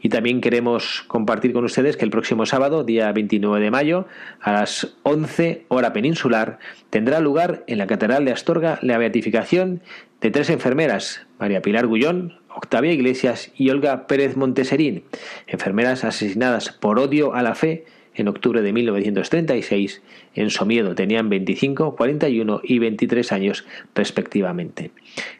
Y 0.00 0.08
también 0.08 0.40
queremos 0.40 1.04
compartir 1.06 1.52
con 1.52 1.64
ustedes 1.64 1.96
que 1.96 2.04
el 2.04 2.10
próximo 2.10 2.46
sábado, 2.46 2.84
día 2.84 3.10
29 3.12 3.64
de 3.64 3.70
mayo, 3.70 4.06
a 4.40 4.52
las 4.52 4.96
11 5.02 5.64
hora 5.68 5.92
peninsular, 5.92 6.58
tendrá 6.90 7.20
lugar 7.20 7.64
en 7.66 7.78
la 7.78 7.86
Catedral 7.86 8.24
de 8.24 8.32
Astorga 8.32 8.78
la 8.82 8.98
beatificación 8.98 9.80
de 10.20 10.30
tres 10.30 10.50
enfermeras, 10.50 11.26
María 11.38 11.62
Pilar 11.62 11.86
Gullón, 11.86 12.34
Octavia 12.54 12.92
Iglesias 12.92 13.50
y 13.56 13.70
Olga 13.70 14.06
Pérez 14.06 14.36
Monteserín, 14.36 15.04
enfermeras 15.46 16.04
asesinadas 16.04 16.70
por 16.70 16.98
odio 16.98 17.34
a 17.34 17.42
la 17.42 17.54
fe 17.54 17.84
en 18.14 18.28
octubre 18.28 18.62
de 18.62 18.72
1936 18.72 20.02
en 20.34 20.50
Somiedo. 20.50 20.94
Tenían 20.94 21.28
25, 21.28 21.96
41 21.96 22.60
y 22.62 22.78
23 22.78 23.32
años 23.32 23.66
respectivamente. 23.94 24.92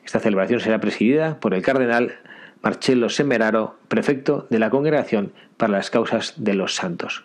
Esta 0.05 0.21
celebración 0.21 0.61
será 0.61 0.81
presidida 0.81 1.39
por 1.41 1.55
el 1.55 1.63
cardenal 1.63 2.17
Marcello 2.63 3.09
Semeraro, 3.09 3.77
prefecto 3.89 4.47
de 4.51 4.59
la 4.59 4.71
Congregación 4.71 5.33
para 5.57 5.73
las 5.73 5.91
Causas 5.91 6.35
de 6.37 6.55
los 6.55 6.75
Santos. 6.75 7.25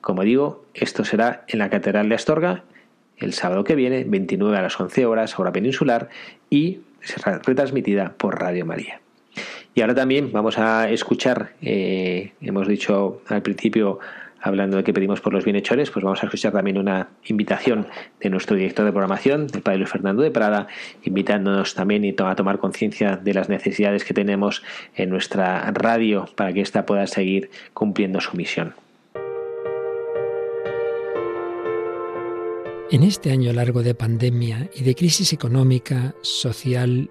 Como 0.00 0.22
digo, 0.22 0.64
esto 0.74 1.04
será 1.04 1.44
en 1.48 1.58
la 1.58 1.70
Catedral 1.70 2.08
de 2.08 2.14
Astorga 2.14 2.64
el 3.16 3.32
sábado 3.32 3.64
que 3.64 3.74
viene, 3.74 4.04
29 4.04 4.56
a 4.56 4.62
las 4.62 4.78
11 4.78 5.06
horas, 5.06 5.38
hora 5.38 5.52
peninsular, 5.52 6.08
y 6.50 6.80
será 7.00 7.38
retransmitida 7.38 8.14
por 8.18 8.38
Radio 8.38 8.66
María. 8.66 9.00
Y 9.74 9.80
ahora 9.80 9.94
también 9.94 10.30
vamos 10.30 10.56
a 10.58 10.88
escuchar, 10.88 11.54
eh, 11.60 12.32
hemos 12.40 12.68
dicho 12.68 13.22
al 13.26 13.42
principio 13.42 13.98
hablando 14.40 14.76
de 14.76 14.84
que 14.84 14.92
pedimos 14.92 15.20
por 15.20 15.32
los 15.32 15.44
bienhechores, 15.44 15.90
pues 15.90 16.04
vamos 16.04 16.22
a 16.22 16.26
escuchar 16.26 16.52
también 16.52 16.78
una 16.78 17.08
invitación 17.24 17.86
de 18.20 18.30
nuestro 18.30 18.56
director 18.56 18.84
de 18.84 18.92
programación, 18.92 19.46
el 19.52 19.62
padre 19.62 19.78
Luis 19.78 19.90
Fernando 19.90 20.22
de 20.22 20.30
Prada, 20.30 20.68
invitándonos 21.02 21.74
también 21.74 22.14
a 22.20 22.36
tomar 22.36 22.58
conciencia 22.58 23.16
de 23.16 23.34
las 23.34 23.48
necesidades 23.48 24.04
que 24.04 24.14
tenemos 24.14 24.62
en 24.94 25.08
nuestra 25.08 25.70
radio 25.72 26.26
para 26.36 26.52
que 26.52 26.60
ésta 26.60 26.84
pueda 26.84 27.06
seguir 27.06 27.50
cumpliendo 27.72 28.20
su 28.20 28.36
misión. 28.36 28.74
En 32.90 33.02
este 33.02 33.32
año 33.32 33.52
largo 33.52 33.82
de 33.82 33.94
pandemia 33.94 34.68
y 34.74 34.84
de 34.84 34.94
crisis 34.94 35.32
económica, 35.32 36.14
social 36.20 37.10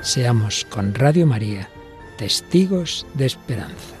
seamos 0.00 0.64
con 0.64 0.94
Radio 0.94 1.26
María 1.26 1.68
testigos 2.16 3.06
de 3.14 3.26
esperanza. 3.26 3.96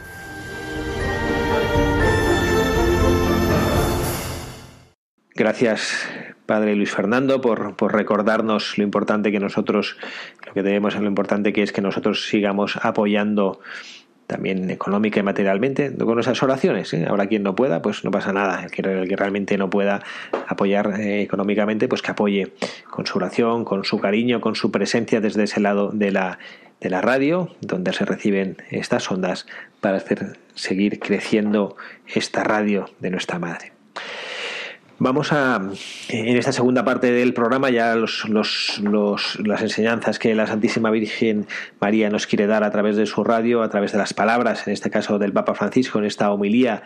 Gracias, 5.34 6.08
Padre 6.46 6.74
Luis 6.74 6.90
Fernando, 6.90 7.40
por, 7.40 7.76
por, 7.76 7.94
recordarnos 7.94 8.76
lo 8.76 8.84
importante 8.84 9.30
que 9.30 9.38
nosotros, 9.38 9.96
lo 10.44 10.52
que 10.52 10.62
debemos, 10.64 10.96
lo 10.96 11.06
importante 11.06 11.52
que 11.52 11.62
es 11.62 11.72
que 11.72 11.80
nosotros 11.80 12.26
sigamos 12.26 12.76
apoyando 12.82 13.60
también 14.28 14.70
económica 14.70 15.18
y 15.18 15.22
materialmente 15.22 15.92
con 15.96 16.20
esas 16.20 16.40
oraciones. 16.42 16.92
¿eh? 16.92 17.06
Ahora 17.08 17.26
quien 17.26 17.42
no 17.42 17.56
pueda, 17.56 17.80
pues 17.80 18.04
no 18.04 18.10
pasa 18.10 18.32
nada. 18.32 18.62
El 18.62 18.70
que, 18.70 18.82
el 18.82 19.08
que 19.08 19.16
realmente 19.16 19.56
no 19.56 19.70
pueda 19.70 20.02
apoyar 20.46 21.00
eh, 21.00 21.22
económicamente, 21.22 21.88
pues 21.88 22.02
que 22.02 22.10
apoye 22.10 22.52
con 22.90 23.06
su 23.06 23.16
oración, 23.16 23.64
con 23.64 23.84
su 23.84 23.98
cariño, 23.98 24.40
con 24.42 24.54
su 24.54 24.70
presencia 24.70 25.20
desde 25.22 25.44
ese 25.44 25.60
lado 25.60 25.90
de 25.92 26.12
la, 26.12 26.38
de 26.80 26.90
la 26.90 27.00
radio, 27.00 27.48
donde 27.62 27.94
se 27.94 28.04
reciben 28.04 28.58
estas 28.70 29.10
ondas 29.10 29.46
para 29.80 29.96
hacer 29.96 30.36
seguir 30.54 31.00
creciendo 31.00 31.76
esta 32.06 32.44
radio 32.44 32.90
de 33.00 33.10
nuestra 33.10 33.38
madre. 33.38 33.77
Vamos 35.00 35.32
a, 35.32 35.62
en 36.08 36.36
esta 36.36 36.50
segunda 36.50 36.84
parte 36.84 37.12
del 37.12 37.32
programa, 37.32 37.70
ya 37.70 37.94
los, 37.94 38.24
las 38.82 39.62
enseñanzas 39.62 40.18
que 40.18 40.34
la 40.34 40.48
Santísima 40.48 40.90
Virgen 40.90 41.46
María 41.80 42.10
nos 42.10 42.26
quiere 42.26 42.48
dar 42.48 42.64
a 42.64 42.72
través 42.72 42.96
de 42.96 43.06
su 43.06 43.22
radio, 43.22 43.62
a 43.62 43.68
través 43.68 43.92
de 43.92 43.98
las 43.98 44.12
palabras, 44.12 44.66
en 44.66 44.72
este 44.72 44.90
caso 44.90 45.20
del 45.20 45.32
Papa 45.32 45.54
Francisco, 45.54 46.00
en 46.00 46.04
esta 46.04 46.32
homilía 46.32 46.82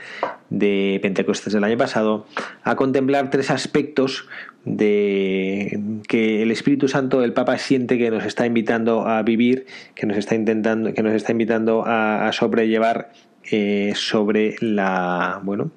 de 0.50 0.98
Pentecostés 1.00 1.54
del 1.54 1.64
año 1.64 1.78
pasado, 1.78 2.26
a 2.64 2.76
contemplar 2.76 3.30
tres 3.30 3.50
aspectos 3.50 4.28
de 4.66 5.80
que 6.06 6.42
el 6.42 6.50
Espíritu 6.50 6.88
Santo, 6.88 7.24
el 7.24 7.32
Papa 7.32 7.56
siente 7.56 7.96
que 7.96 8.10
nos 8.10 8.26
está 8.26 8.44
invitando 8.44 9.08
a 9.08 9.22
vivir, 9.22 9.64
que 9.94 10.06
nos 10.06 10.18
está 10.18 10.34
intentando, 10.34 10.92
que 10.92 11.02
nos 11.02 11.14
está 11.14 11.32
invitando 11.32 11.84
a, 11.86 12.30
sobrellevar 12.32 13.10
eh, 13.50 13.94
sobre 13.96 14.56
la 14.60 15.40
bueno 15.42 15.70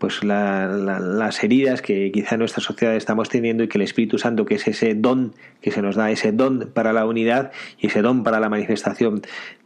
pues 0.00 0.24
las 0.24 1.44
heridas 1.44 1.82
que 1.82 2.10
quizá 2.10 2.36
en 2.36 2.38
nuestra 2.38 2.62
sociedad 2.62 2.96
estamos 2.96 3.28
teniendo 3.28 3.62
y 3.62 3.68
que 3.68 3.76
el 3.76 3.82
Espíritu 3.82 4.16
Santo, 4.16 4.46
que 4.46 4.54
es 4.54 4.66
ese 4.66 4.94
don 4.94 5.34
que 5.60 5.70
se 5.70 5.82
nos 5.82 5.94
da, 5.94 6.10
ese 6.10 6.32
don 6.32 6.70
para 6.72 6.94
la 6.94 7.04
unidad 7.04 7.52
y 7.78 7.88
ese 7.88 8.00
don 8.00 8.24
para 8.24 8.40
la 8.40 8.48
manifestación 8.48 9.20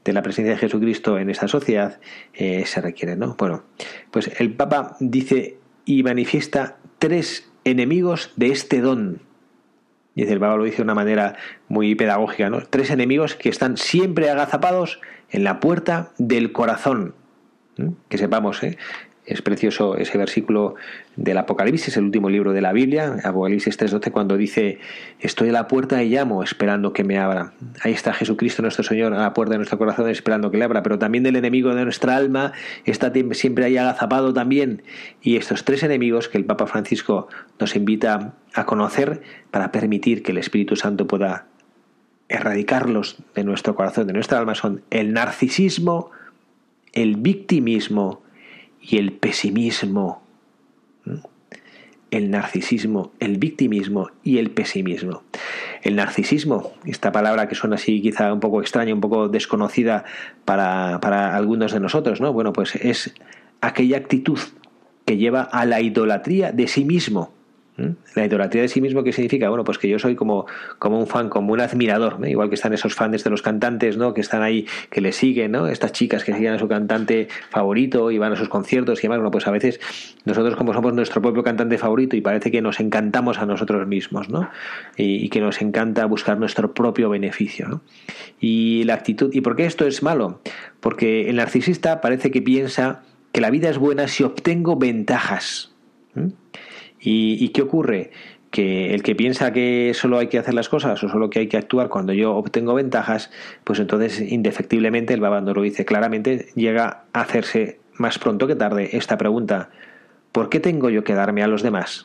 de 0.05 0.13
la 0.13 0.23
presencia 0.23 0.55
de 0.55 0.59
Jesucristo 0.59 1.21
en 1.21 1.31
esta 1.31 1.47
sociedad, 1.47 2.01
eh, 2.35 2.67
se 2.67 2.81
requiere. 2.81 3.15
¿no? 3.15 3.37
Bueno, 3.39 3.63
pues 4.11 4.29
el 4.41 4.53
Papa 4.55 4.97
dice 4.99 5.59
y 5.85 6.03
manifiesta 6.03 6.79
tres 6.99 7.49
enemigos 7.63 8.33
de 8.35 8.49
este 8.49 8.81
don. 8.81 9.21
Dice 10.17 10.33
el 10.33 10.41
Papa 10.41 10.57
lo 10.57 10.65
dice 10.65 10.79
de 10.79 10.83
una 10.83 10.97
manera 10.97 11.37
muy 11.69 11.95
pedagógica, 11.95 12.51
¿no? 12.51 12.61
Tres 12.63 12.91
enemigos 12.91 13.37
que 13.37 13.49
están 13.51 13.77
siempre 13.77 14.31
agazapados 14.31 15.01
en 15.31 15.45
la 15.45 15.61
puerta 15.61 16.11
del 16.19 16.51
corazón. 16.51 17.15
Que 18.09 18.19
sepamos, 18.19 18.63
¿eh? 18.65 18.79
Es 19.27 19.41
precioso 19.41 19.97
ese 19.97 20.19
versículo 20.19 20.75
del 21.17 21.39
Apocalipsis, 21.39 21.97
el 21.97 22.05
último 22.05 22.29
libro 22.29 22.53
de 22.53 22.61
la 22.61 22.75
Biblia, 22.75 23.17
Apocalipsis 23.25 23.79
3.12, 23.79 24.11
cuando 24.11 24.37
dice, 24.37 24.81
estoy 25.19 25.49
a 25.49 25.53
la 25.53 25.67
puerta 25.67 26.03
y 26.03 26.11
llamo, 26.11 26.43
esperando 26.43 26.93
que 26.93 27.05
me 27.05 27.19
abra. 27.19 27.55
Ahí 27.81 27.93
está 27.93 28.13
Jesucristo 28.13 28.61
nuestro 28.61 28.85
Señor 28.85 29.15
a 29.15 29.19
la 29.19 29.33
puerta 29.33 29.53
de 29.53 29.59
nuestro 29.59 29.79
corazón, 29.79 30.11
esperando 30.11 30.51
que 30.51 30.59
le 30.59 30.65
abra, 30.65 30.83
pero 30.83 30.99
también 30.99 31.25
del 31.25 31.37
enemigo 31.37 31.75
de 31.75 31.85
nuestra 31.85 32.17
alma 32.17 32.53
está 32.85 33.11
siempre 33.33 33.65
ahí 33.65 33.79
agazapado 33.79 34.35
también. 34.35 34.83
Y 35.23 35.37
estos 35.37 35.65
tres 35.65 35.83
enemigos 35.83 36.29
que 36.29 36.37
el 36.37 36.45
Papa 36.45 36.67
Francisco 36.67 37.29
nos 37.59 37.77
invita 37.77 38.35
a 38.53 38.67
conocer 38.67 39.23
para 39.51 39.73
permitir 39.73 40.23
que 40.23 40.33
el 40.33 40.39
Espíritu 40.39 40.77
Santo 40.77 41.07
pueda 41.07 41.47
erradicarlos 42.29 43.17
de 43.35 43.45
nuestro 43.45 43.75
corazón, 43.75 44.07
de 44.07 44.13
nuestra 44.13 44.39
alma, 44.39 44.55
son 44.55 44.83
el 44.91 45.15
narcisismo, 45.15 46.11
el 46.93 47.17
victimismo, 47.17 48.24
y 48.87 48.99
el 48.99 49.13
pesimismo, 49.13 50.23
el 52.11 52.31
narcisismo, 52.31 53.13
el 53.19 53.39
victimismo 53.39 54.11
y 54.23 54.39
el 54.39 54.51
pesimismo. 54.51 55.23
El 55.83 55.97
narcisismo, 55.97 56.73
esta 56.85 57.11
palabra 57.11 57.49
que 57.49 57.55
suena 57.55 57.77
así 57.77 58.01
quizá 58.01 58.33
un 58.33 58.41
poco 58.41 58.61
extraña, 58.61 58.95
un 58.95 59.01
poco 59.01 59.29
desconocida 59.29 60.05
para, 60.45 61.01
para 61.01 61.35
algunos 61.35 61.73
de 61.73 61.81
nosotros, 61.81 62.21
¿no? 62.21 62.33
Bueno, 62.33 62.53
pues 62.53 62.75
es 62.77 63.15
aquella 63.61 63.97
actitud 63.97 64.39
que 65.05 65.17
lleva 65.17 65.43
a 65.43 65.65
la 65.65 65.81
idolatría 65.81 66.53
de 66.53 66.69
sí 66.69 66.85
mismo. 66.85 67.33
La 67.77 68.25
idolatría 68.25 68.63
de 68.63 68.69
sí 68.69 68.81
mismo, 68.81 69.03
¿qué 69.03 69.13
significa? 69.13 69.49
Bueno, 69.49 69.65
pues 69.65 69.79
que 69.79 69.89
yo 69.89 69.99
soy 69.99 70.15
como, 70.15 70.47
como 70.79 71.01
un 71.01 71.09
fan, 71.09 71.29
como 71.29 71.53
un 71.53 71.61
admirador, 71.61 72.19
igual 72.29 72.49
que 72.49 72.55
están 72.55 72.73
esos 72.73 72.95
fans 72.95 73.25
de 73.25 73.31
los 73.31 73.43
cantantes, 73.43 73.97
¿no? 73.97 74.15
Que 74.15 74.21
están 74.21 74.43
ahí, 74.43 74.67
que 74.91 75.01
le 75.01 75.11
siguen, 75.11 75.53
¿no? 75.53 75.67
Estas 75.67 75.91
chicas 75.91 76.23
que 76.23 76.33
siguen 76.35 76.53
a 76.53 76.59
su 76.61 76.69
cantante 76.69 77.27
favorito 77.51 78.13
y 78.13 78.19
van 78.19 78.33
a 78.33 78.37
sus 78.37 78.49
conciertos 78.49 79.01
y 79.01 79.03
demás. 79.03 79.19
Bueno, 79.19 79.33
pues 79.33 79.49
a 79.49 79.51
veces 79.51 79.81
nosotros 80.25 80.55
como 80.55 80.73
somos 80.73 80.95
nuestro 80.95 81.21
propio 81.21 81.43
cantante 81.43 81.77
favorito 81.77 82.15
y 82.15 82.21
parece 82.21 82.53
que 82.53 82.63
nos 82.63 82.79
encantamos 82.79 83.39
a 83.39 83.47
nosotros 83.47 83.87
mismos, 83.89 84.29
¿no? 84.29 84.49
Y, 84.97 85.29
que 85.35 85.41
nos 85.41 85.61
encanta 85.61 86.05
buscar 86.07 86.39
nuestro 86.39 86.75
propio 86.75 87.11
beneficio, 87.11 87.67
¿no? 87.67 87.83
Y 88.39 88.85
la 88.85 88.95
actitud, 88.95 89.35
¿y 89.35 89.41
por 89.41 89.57
qué 89.57 89.67
esto 89.67 89.85
es 89.85 90.03
malo? 90.03 90.41
Porque 90.79 91.29
el 91.29 91.37
narcisista 91.37 92.01
parece 92.01 92.31
que 92.31 92.41
piensa 92.41 93.03
que 93.33 93.41
la 93.41 93.51
vida 93.51 93.69
es 93.69 93.79
buena 93.79 94.07
si 94.07 94.23
obtengo 94.23 94.77
ventajas. 94.77 95.75
¿Y, 97.07 97.49
qué 97.51 97.63
ocurre? 97.63 98.11
que 98.51 98.95
el 98.95 99.03
que 99.03 99.17
piensa 99.17 99.53
que 99.53 99.91
solo 99.95 100.17
hay 100.17 100.29
que 100.29 100.39
hacer 100.39 100.55
las 100.55 100.69
cosas 100.69 101.03
o 101.03 101.09
solo 101.09 101.29
que 101.29 101.41
hay 101.41 101.49
que 101.49 101.57
actuar 101.57 101.89
cuando 101.89 102.13
yo 102.13 102.37
obtengo 102.37 102.73
ventajas, 102.73 103.33
pues 103.65 103.81
entonces 103.81 104.21
indefectiblemente 104.21 105.13
el 105.13 105.21
babando 105.21 105.53
lo 105.55 105.63
dice 105.63 105.85
claramente, 105.85 106.47
llega 106.55 107.03
a 107.13 107.23
hacerse 107.23 107.81
más 107.95 108.21
pronto 108.21 108.47
que 108.47 108.55
tarde 108.55 108.97
esta 108.97 109.19
pregunta, 109.19 109.71
¿por 110.31 110.51
qué 110.51 110.61
tengo 110.61 110.89
yo 110.89 111.03
que 111.03 111.15
darme 111.15 111.43
a 111.43 111.49
los 111.49 111.65
demás? 111.65 112.05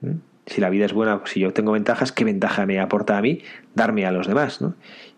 ¿Mm? 0.00 0.16
Si 0.46 0.60
la 0.60 0.68
vida 0.68 0.84
es 0.84 0.92
buena, 0.92 1.20
si 1.26 1.38
yo 1.38 1.52
tengo 1.52 1.70
ventajas, 1.70 2.10
¿qué 2.10 2.24
ventaja 2.24 2.66
me 2.66 2.80
aporta 2.80 3.16
a 3.16 3.22
mí 3.22 3.42
darme 3.76 4.04
a 4.04 4.10
los 4.10 4.26
demás? 4.26 4.58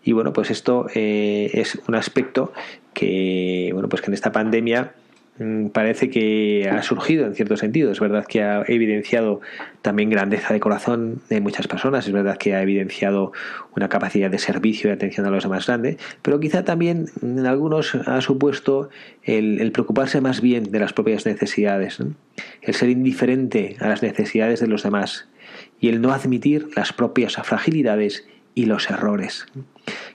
Y 0.03 0.11
bueno, 0.11 0.31
pues 0.31 0.51
esto 0.51 0.85
eh, 0.93 1.49
es 1.53 1.81
un 1.87 1.95
aspecto 1.95 2.53
que, 2.93 3.71
bueno, 3.73 3.89
pues 3.89 4.03
que 4.03 4.11
en 4.11 4.13
esta 4.13 4.31
pandemia 4.31 4.93
parece 5.73 6.09
que 6.09 6.69
ha 6.71 6.81
surgido 6.81 7.25
en 7.25 7.35
cierto 7.35 7.57
sentido. 7.57 7.91
Es 7.91 7.99
verdad 7.99 8.25
que 8.25 8.41
ha 8.41 8.63
evidenciado 8.67 9.41
también 9.81 10.09
grandeza 10.09 10.53
de 10.53 10.59
corazón 10.59 11.21
de 11.29 11.41
muchas 11.41 11.67
personas, 11.67 12.07
es 12.07 12.13
verdad 12.13 12.37
que 12.37 12.55
ha 12.55 12.61
evidenciado 12.61 13.33
una 13.75 13.89
capacidad 13.89 14.31
de 14.31 14.39
servicio 14.39 14.89
y 14.89 14.93
atención 14.93 15.25
a 15.25 15.29
los 15.29 15.43
demás 15.43 15.67
grande, 15.67 15.97
pero 16.21 16.39
quizá 16.39 16.63
también 16.63 17.07
en 17.21 17.45
algunos 17.45 17.93
ha 17.95 18.21
supuesto 18.21 18.89
el, 19.23 19.71
preocuparse 19.71 20.21
más 20.21 20.41
bien 20.41 20.71
de 20.71 20.79
las 20.79 20.93
propias 20.93 21.25
necesidades, 21.25 21.99
el 22.61 22.73
ser 22.73 22.89
indiferente 22.89 23.75
a 23.79 23.89
las 23.89 24.01
necesidades 24.01 24.59
de 24.59 24.67
los 24.67 24.83
demás 24.83 25.27
y 25.79 25.89
el 25.89 26.01
no 26.01 26.13
admitir 26.13 26.69
las 26.75 26.93
propias 26.93 27.35
fragilidades 27.35 28.25
y 28.55 28.65
los 28.65 28.89
errores 28.89 29.45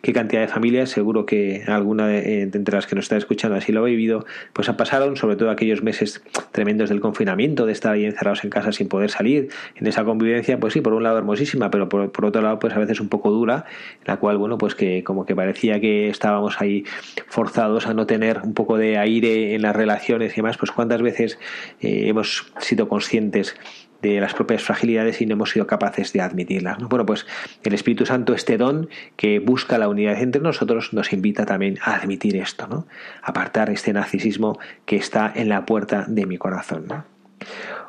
qué 0.02 0.12
cantidad 0.12 0.40
de 0.40 0.48
familias, 0.48 0.90
seguro 0.90 1.26
que 1.26 1.62
alguna 1.66 2.06
de, 2.06 2.18
eh, 2.18 2.42
entre 2.42 2.74
las 2.74 2.86
que 2.86 2.94
nos 2.94 3.04
está 3.04 3.16
escuchando 3.16 3.56
así 3.56 3.72
lo 3.72 3.80
ha 3.80 3.84
vivido, 3.84 4.24
pues 4.52 4.68
ha 4.68 4.76
pasaron, 4.76 5.16
sobre 5.16 5.36
todo 5.36 5.50
aquellos 5.50 5.82
meses 5.82 6.22
tremendos 6.52 6.88
del 6.88 7.00
confinamiento, 7.00 7.66
de 7.66 7.72
estar 7.72 7.92
ahí 7.92 8.06
encerrados 8.06 8.44
en 8.44 8.50
casa 8.50 8.72
sin 8.72 8.88
poder 8.88 9.10
salir, 9.10 9.50
en 9.76 9.86
esa 9.86 10.04
convivencia, 10.04 10.58
pues 10.58 10.72
sí, 10.72 10.80
por 10.80 10.94
un 10.94 11.02
lado 11.02 11.18
hermosísima, 11.18 11.70
pero 11.70 11.88
por, 11.88 12.24
otro 12.24 12.42
lado, 12.42 12.58
pues 12.58 12.74
a 12.74 12.78
veces 12.78 13.00
un 13.00 13.08
poco 13.08 13.30
dura, 13.30 13.66
la 14.06 14.16
cual, 14.16 14.38
bueno, 14.38 14.56
pues 14.56 14.74
que 14.74 15.04
como 15.04 15.26
que 15.26 15.36
parecía 15.36 15.80
que 15.80 16.08
estábamos 16.08 16.60
ahí 16.60 16.84
forzados 17.28 17.86
a 17.86 17.94
no 17.94 18.06
tener 18.06 18.40
un 18.42 18.54
poco 18.54 18.78
de 18.78 18.96
aire 18.96 19.54
en 19.54 19.62
las 19.62 19.76
relaciones 19.76 20.32
y 20.32 20.36
demás, 20.36 20.56
pues 20.56 20.70
cuántas 20.70 21.02
veces 21.02 21.38
eh, 21.80 22.04
hemos 22.08 22.52
sido 22.58 22.88
conscientes 22.88 23.56
de 24.02 24.20
las 24.20 24.34
propias 24.34 24.62
fragilidades 24.62 25.20
y 25.20 25.26
no 25.26 25.34
hemos 25.34 25.50
sido 25.50 25.66
capaces 25.66 26.12
de 26.12 26.20
admitirlas. 26.20 26.78
Bueno, 26.78 27.06
pues 27.06 27.26
el 27.62 27.74
Espíritu 27.74 28.06
Santo, 28.06 28.34
este 28.34 28.56
don 28.56 28.88
que 29.16 29.38
busca 29.38 29.78
la 29.78 29.88
unidad 29.88 30.20
entre 30.20 30.42
nosotros, 30.42 30.92
nos 30.92 31.12
invita 31.12 31.46
también 31.46 31.78
a 31.82 31.94
admitir 31.94 32.36
esto, 32.36 32.66
¿no? 32.66 32.86
apartar 33.22 33.70
este 33.70 33.92
narcisismo 33.92 34.58
que 34.86 34.96
está 34.96 35.32
en 35.34 35.48
la 35.48 35.66
puerta 35.66 36.04
de 36.08 36.26
mi 36.26 36.38
corazón. 36.38 36.86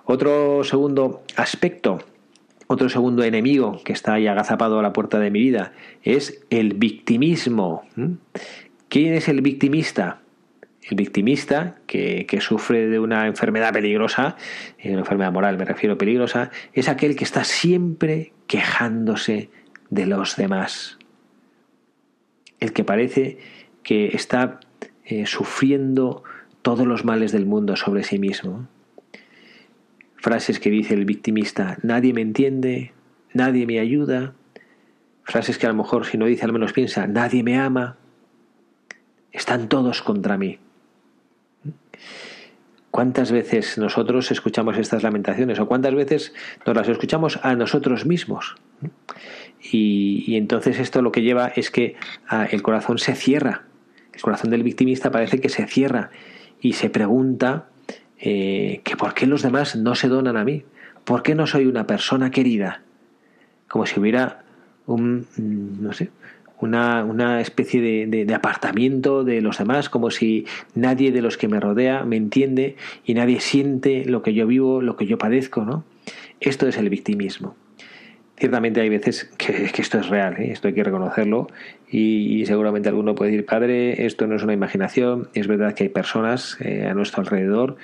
Otro 0.05 0.64
segundo 0.64 1.24
aspecto 1.36 1.99
otro 2.72 2.88
segundo 2.88 3.24
enemigo 3.24 3.82
que 3.84 3.91
está 3.91 4.14
ahí 4.14 4.28
agazapado 4.28 4.80
a 4.80 4.82
la 4.82 4.93
puerta 4.93 5.20
de 5.20 5.30
mi 5.30 5.41
vida 5.41 5.74
es 6.03 6.41
el 6.49 6.74
victimismo. 6.74 7.84
¿Quién 8.88 9.14
es 9.14 9.28
el 9.28 9.41
victimista? 9.41 10.20
El 10.84 10.97
victimista 10.97 11.77
que, 11.86 12.25
sufre 12.41 12.88
de 12.88 12.99
una 12.99 13.27
enfermedad 13.27 13.71
peligrosa, 13.71 14.36
una 14.84 14.99
enfermedad 14.99 15.32
moral 15.32 15.57
me 15.57 15.65
refiero 15.65 15.97
peligrosa, 15.97 16.51
es 16.73 16.89
aquel 16.89 17.15
que 17.15 17.23
está 17.23 17.43
siempre 17.43 18.34
quejándose 18.47 19.49
de 19.89 20.05
los 20.07 20.36
demás. 20.36 20.97
El 22.59 22.73
que 22.73 22.84
parece 22.84 23.38
que 23.84 24.07
está 24.07 24.59
eh, 25.05 25.25
sufriendo 25.25 26.23
todos 26.61 26.88
los 26.88 27.05
males 27.05 27.32
del 27.32 27.45
mundo 27.45 27.75
sobre 27.75 28.03
sí 28.03 28.19
mismo. 28.19 28.67
Frases 30.15 30.59
que 30.59 30.69
dice 30.69 30.93
el 30.93 31.05
victimista, 31.05 31.77
nadie 31.82 32.13
me 32.13 32.21
entiende, 32.21 32.93
nadie 33.34 33.65
me 33.65 33.79
ayuda. 33.79 34.34
Frases 35.23 35.57
que 35.57 35.65
a 35.65 35.69
lo 35.69 35.75
mejor 35.75 36.05
si 36.05 36.17
no 36.17 36.25
dice 36.25 36.45
al 36.45 36.53
menos 36.53 36.73
piensa, 36.73 37.07
nadie 37.07 37.43
me 37.43 37.57
ama. 37.57 37.97
Están 39.32 39.67
todos 39.67 40.01
contra 40.01 40.38
mí. 40.38 40.59
¿Cuántas 42.91 43.31
veces 43.31 43.77
nosotros 43.77 44.31
escuchamos 44.31 44.77
estas 44.77 45.01
lamentaciones 45.01 45.59
o 45.59 45.67
cuántas 45.67 45.95
veces 45.95 46.33
nos 46.65 46.75
las 46.75 46.89
escuchamos 46.89 47.39
a 47.41 47.55
nosotros 47.55 48.05
mismos? 48.05 48.55
Y, 49.61 50.35
entonces 50.35 50.77
esto 50.79 51.01
lo 51.01 51.11
que 51.11 51.21
lleva 51.21 51.47
es 51.47 51.71
que 51.71 51.95
ah, 52.27 52.47
el 52.51 52.61
corazón 52.61 52.97
se 52.97 53.15
cierra. 53.15 53.63
El 54.13 54.21
corazón 54.21 54.49
del 54.49 54.63
victimista 54.63 55.09
parece 55.09 55.39
que 55.39 55.47
se 55.47 55.65
cierra 55.67 56.09
y 56.59 56.73
se 56.73 56.89
pregunta 56.89 57.69
eh, 58.19 58.81
que 58.83 58.97
por 58.97 59.13
qué 59.13 59.25
los 59.25 59.41
demás 59.41 59.77
no 59.77 59.95
se 59.95 60.09
donan 60.09 60.35
a 60.35 60.43
mí, 60.43 60.65
por 61.05 61.23
qué 61.23 61.33
no 61.33 61.47
soy 61.47 61.65
una 61.65 61.87
persona 61.87 62.29
querida, 62.29 62.81
como 63.67 63.85
si 63.85 63.99
hubiera 63.99 64.43
un, 64.85 65.27
mm, 65.37 65.81
no 65.81 65.93
sé, 65.93 66.11
una, 66.62 67.03
una 67.03 67.41
especie 67.41 67.82
de, 67.82 68.26
de, 68.26 68.34
apartamiento 68.34 69.24
de 69.24 69.41
los 69.41 69.57
demás, 69.57 69.89
como 69.89 70.12
si 70.12 70.45
nadie 70.76 71.12
de 71.12 71.22
los 71.22 71.38
que 71.38 71.47
me 71.47 71.59
rodea 71.59 72.03
me 72.05 72.16
entiende 72.16 72.76
y 73.05 73.14
nadie 73.14 73.39
siente 73.39 74.05
lo 74.05 74.22
que 74.22 74.34
yo 74.34 74.47
vivo, 74.47 74.82
lo 74.82 74.95
que 74.95 75.05
yo 75.05 75.18
padezco, 75.18 75.66
¿no? 75.66 75.84
Esto 76.39 76.68
es 76.68 76.78
el 76.78 76.89
victimismo. 76.89 77.55
Ciertamente 78.41 78.81
hay 78.81 78.89
veces 78.89 79.29
que, 79.37 79.69
esto 79.77 79.99
es 79.99 80.09
real, 80.09 80.33
¿eh? 80.39 80.51
esto 80.51 80.67
hay 80.67 80.73
que 80.73 80.83
reconocerlo 80.83 81.45
y, 81.87 82.43
seguramente 82.47 82.89
alguno 82.89 83.13
puede 83.13 83.29
decir, 83.29 83.45
padre, 83.45 84.07
esto 84.07 84.25
no 84.25 84.35
es 84.35 84.41
una 84.41 84.53
imaginación, 84.53 85.29
es 85.35 85.45
verdad 85.45 85.75
que 85.75 85.83
hay 85.83 85.89
personas 85.89 86.57
eh, 86.59 86.87
a 86.89 86.95
nuestro 86.95 87.21
alrededor 87.21 87.77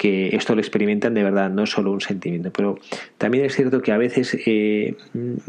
que 0.00 0.34
esto 0.34 0.54
lo 0.54 0.62
experimentan 0.62 1.12
de 1.12 1.22
verdad, 1.22 1.50
no 1.50 1.64
es 1.64 1.70
solo 1.70 1.92
un 1.92 2.00
sentimiento. 2.00 2.50
Pero 2.50 2.78
también 3.18 3.44
es 3.44 3.54
cierto 3.54 3.82
que 3.82 3.92
a 3.92 3.98
veces 3.98 4.34
eh, 4.46 4.96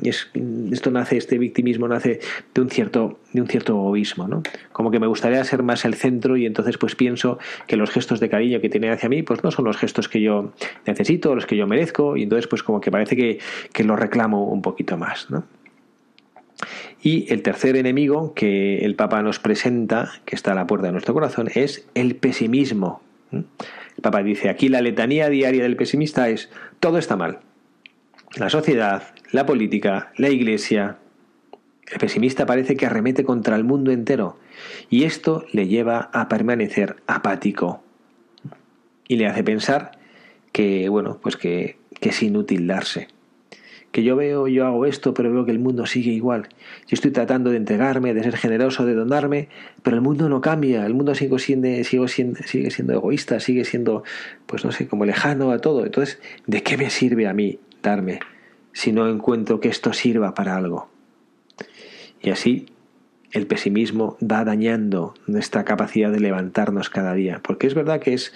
esto 0.03 0.91
nace, 0.91 1.16
este 1.16 1.38
victimismo 1.38 1.88
nace 1.88 2.20
de 2.53 2.62
un 2.62 2.70
cierto, 2.70 3.20
de 3.32 3.39
un 3.39 3.47
cierto 3.47 3.72
egoísmo, 3.72 4.28
¿no? 4.28 4.43
Como 4.74 4.91
que 4.91 4.99
me 4.99 5.07
gustaría 5.07 5.41
ser 5.45 5.64
más 5.64 5.86
el 5.86 5.93
centro 5.93 6.36
y 6.36 6.45
entonces 6.45 6.78
pues 6.78 6.95
pienso 6.95 7.39
que 7.66 7.78
los 7.78 7.91
gestos 7.91 8.20
de 8.20 8.28
cariño 8.28 8.59
que 8.59 8.68
tiene 8.68 8.91
hacia 8.91 9.07
mí 9.07 9.24
pues 9.24 9.41
no 9.41 9.51
son 9.51 9.64
los 9.64 9.78
gestos 9.78 10.09
que 10.09 10.20
yo 10.20 10.51
necesito, 10.86 11.34
los 11.34 11.45
que 11.45 11.55
yo 11.55 11.66
merezco 11.66 12.18
y 12.18 12.24
entonces 12.24 12.47
pues 12.47 12.62
como 12.62 12.82
que 12.82 12.91
parece 12.91 13.16
que, 13.16 13.39
que 13.72 13.86
los 13.86 13.97
reclamo 13.97 14.51
un 14.54 14.62
poquito 14.62 14.97
más, 14.97 15.30
¿no? 15.30 15.43
Y 17.02 17.32
el 17.34 17.41
tercer 17.41 17.76
enemigo 17.76 18.34
que 18.34 18.86
el 18.86 18.95
Papa 18.95 19.22
nos 19.22 19.39
presenta, 19.39 20.12
que 20.26 20.36
está 20.36 20.52
a 20.52 20.56
la 20.56 20.68
puerta 20.68 20.88
de 20.88 20.91
nuestro 20.91 21.14
corazón, 21.14 21.49
es 21.54 21.88
el 21.95 22.16
pesimismo. 22.16 23.02
El 23.32 23.45
Papa 24.02 24.22
dice, 24.22 24.49
aquí 24.49 24.70
la 24.70 24.82
letanía 24.82 25.30
diaria 25.30 25.64
del 25.64 25.76
pesimista 25.76 26.30
es, 26.30 26.49
todo 26.80 26.97
está 26.97 27.16
mal. 27.16 27.39
La 28.36 28.49
sociedad, 28.49 29.04
la 29.32 29.45
política, 29.45 30.12
la 30.18 30.30
iglesia. 30.30 30.97
El 31.91 31.99
pesimista 31.99 32.45
parece 32.45 32.76
que 32.78 32.86
arremete 32.86 33.24
contra 33.24 33.56
el 33.56 33.64
mundo 33.64 33.91
entero 33.91 34.38
y 34.89 35.04
esto 35.04 35.45
le 35.52 35.68
lleva 35.68 36.10
a 36.14 36.30
permanecer 36.30 36.97
apático 37.08 37.84
y 39.08 39.16
le 39.16 39.28
hace 39.28 39.43
pensar 39.43 39.91
que, 40.52 40.88
bueno, 40.88 41.18
pues 41.22 41.36
que, 41.36 41.78
que 41.99 42.10
es 42.10 42.24
inútil 42.24 42.68
darse 42.68 43.08
que 43.92 44.04
yo 44.04 44.16
veo, 44.16 44.48
yo 44.48 44.66
hago 44.66 44.86
esto, 44.86 45.14
pero 45.14 45.32
veo 45.32 45.46
que 45.46 45.52
el 45.52 45.60
mundo 45.60 45.86
sigue 45.86 46.12
igual. 46.12 46.48
Yo 46.88 46.96
estoy 46.96 47.12
tratando 47.12 47.50
de 47.50 47.58
entregarme, 47.58 48.14
de 48.14 48.24
ser 48.24 48.38
generoso, 48.38 48.86
de 48.86 48.94
donarme, 48.94 49.50
pero 49.84 49.98
el 49.98 50.02
mundo 50.02 50.30
no 50.30 50.39
cambia, 50.39 50.86
el 50.86 50.94
mundo 50.94 51.14
sigue 51.14 51.38
siendo, 51.39 51.68
sigue 51.84 52.08
siendo, 52.08 52.39
sigue 52.44 52.72
siendo 52.72 52.94
egoísta, 52.94 53.39
sigue 53.39 53.66
siendo, 53.66 54.04
pues 54.46 54.64
no 54.64 54.72
sé, 54.72 54.88
como 54.88 55.06
lejano 55.06 55.52
a 55.52 55.60
todo. 55.60 55.86
Entonces, 55.86 56.20
¿de 56.48 56.64
qué 56.64 56.78
me 56.78 56.89
sirve 56.89 57.28
a 57.28 57.34
mí 57.34 57.60
darme 57.84 58.20
si 58.72 58.94
no 58.94 59.10
encuentro 59.10 59.60
que 59.60 59.68
esto 59.68 59.92
sirva 59.92 60.34
para 60.34 60.56
algo? 60.56 60.89
Y 62.22 62.30
así 62.30 62.68
el 63.32 63.48
pesimismo 63.48 64.18
va 64.22 64.44
dañando 64.44 65.14
nuestra 65.26 65.64
capacidad 65.64 66.12
de 66.12 66.20
levantarnos 66.20 66.89
cada 66.89 67.14
día, 67.14 67.42
porque 67.44 67.68
es 67.68 67.74
verdad 67.74 68.00
que 68.00 68.14
es 68.14 68.34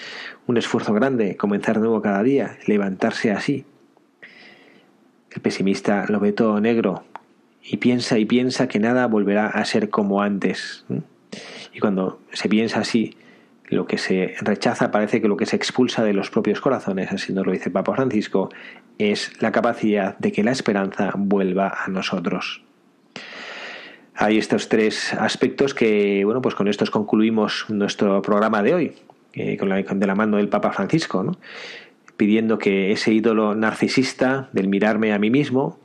un 0.47 0.57
esfuerzo 0.57 0.93
grande 0.93 1.35
comenzar 1.35 1.79
nuevo 1.79 2.01
cada 2.01 2.23
día, 2.23 2.57
levantarse 2.65 3.31
así, 3.31 3.65
el 5.35 5.41
pesimista 5.41 6.05
lo 6.07 6.19
ve 6.19 6.31
todo 6.31 6.59
negro 6.61 7.03
y 7.61 7.77
piensa 7.77 8.17
y 8.17 8.25
piensa 8.25 8.67
que 8.67 8.79
nada 8.79 9.07
volverá 9.07 9.47
a 9.47 9.65
ser 9.65 9.89
como 9.89 10.21
antes. 10.21 10.85
Y 11.73 11.79
cuando 11.79 12.21
se 12.31 12.47
piensa 12.47 12.79
así, 12.79 13.17
lo 13.67 13.85
que 13.85 13.97
se 13.97 14.35
rechaza 14.41 14.91
parece 14.91 15.21
que 15.21 15.27
lo 15.27 15.37
que 15.37 15.45
se 15.45 15.55
expulsa 15.55 16.03
de 16.03 16.13
los 16.13 16.29
propios 16.29 16.61
corazones, 16.61 17.11
así 17.11 17.33
nos 17.33 17.45
lo 17.45 17.51
dice 17.51 17.69
Papa 17.69 17.95
Francisco, 17.95 18.49
es 18.97 19.41
la 19.41 19.51
capacidad 19.51 20.17
de 20.19 20.31
que 20.31 20.43
la 20.43 20.51
esperanza 20.51 21.11
vuelva 21.17 21.73
a 21.83 21.89
nosotros. 21.89 22.63
Hay 24.13 24.37
estos 24.37 24.69
tres 24.69 25.13
aspectos 25.13 25.73
que, 25.73 26.23
bueno, 26.23 26.41
pues 26.41 26.55
con 26.55 26.69
estos 26.69 26.89
concluimos 26.89 27.65
nuestro 27.67 28.21
programa 28.21 28.63
de 28.63 28.73
hoy, 28.73 28.93
eh, 29.33 29.57
con 29.57 29.67
la, 29.67 29.81
de 29.81 30.07
la 30.07 30.15
mano 30.15 30.37
del 30.37 30.47
Papa 30.47 30.71
Francisco, 30.71 31.23
¿no? 31.23 31.33
Pidiendo 32.17 32.57
que 32.57 32.91
ese 32.91 33.13
ídolo 33.13 33.55
narcisista 33.55 34.49
del 34.53 34.67
mirarme 34.67 35.13
a 35.13 35.19
mí 35.19 35.29
mismo, 35.29 35.79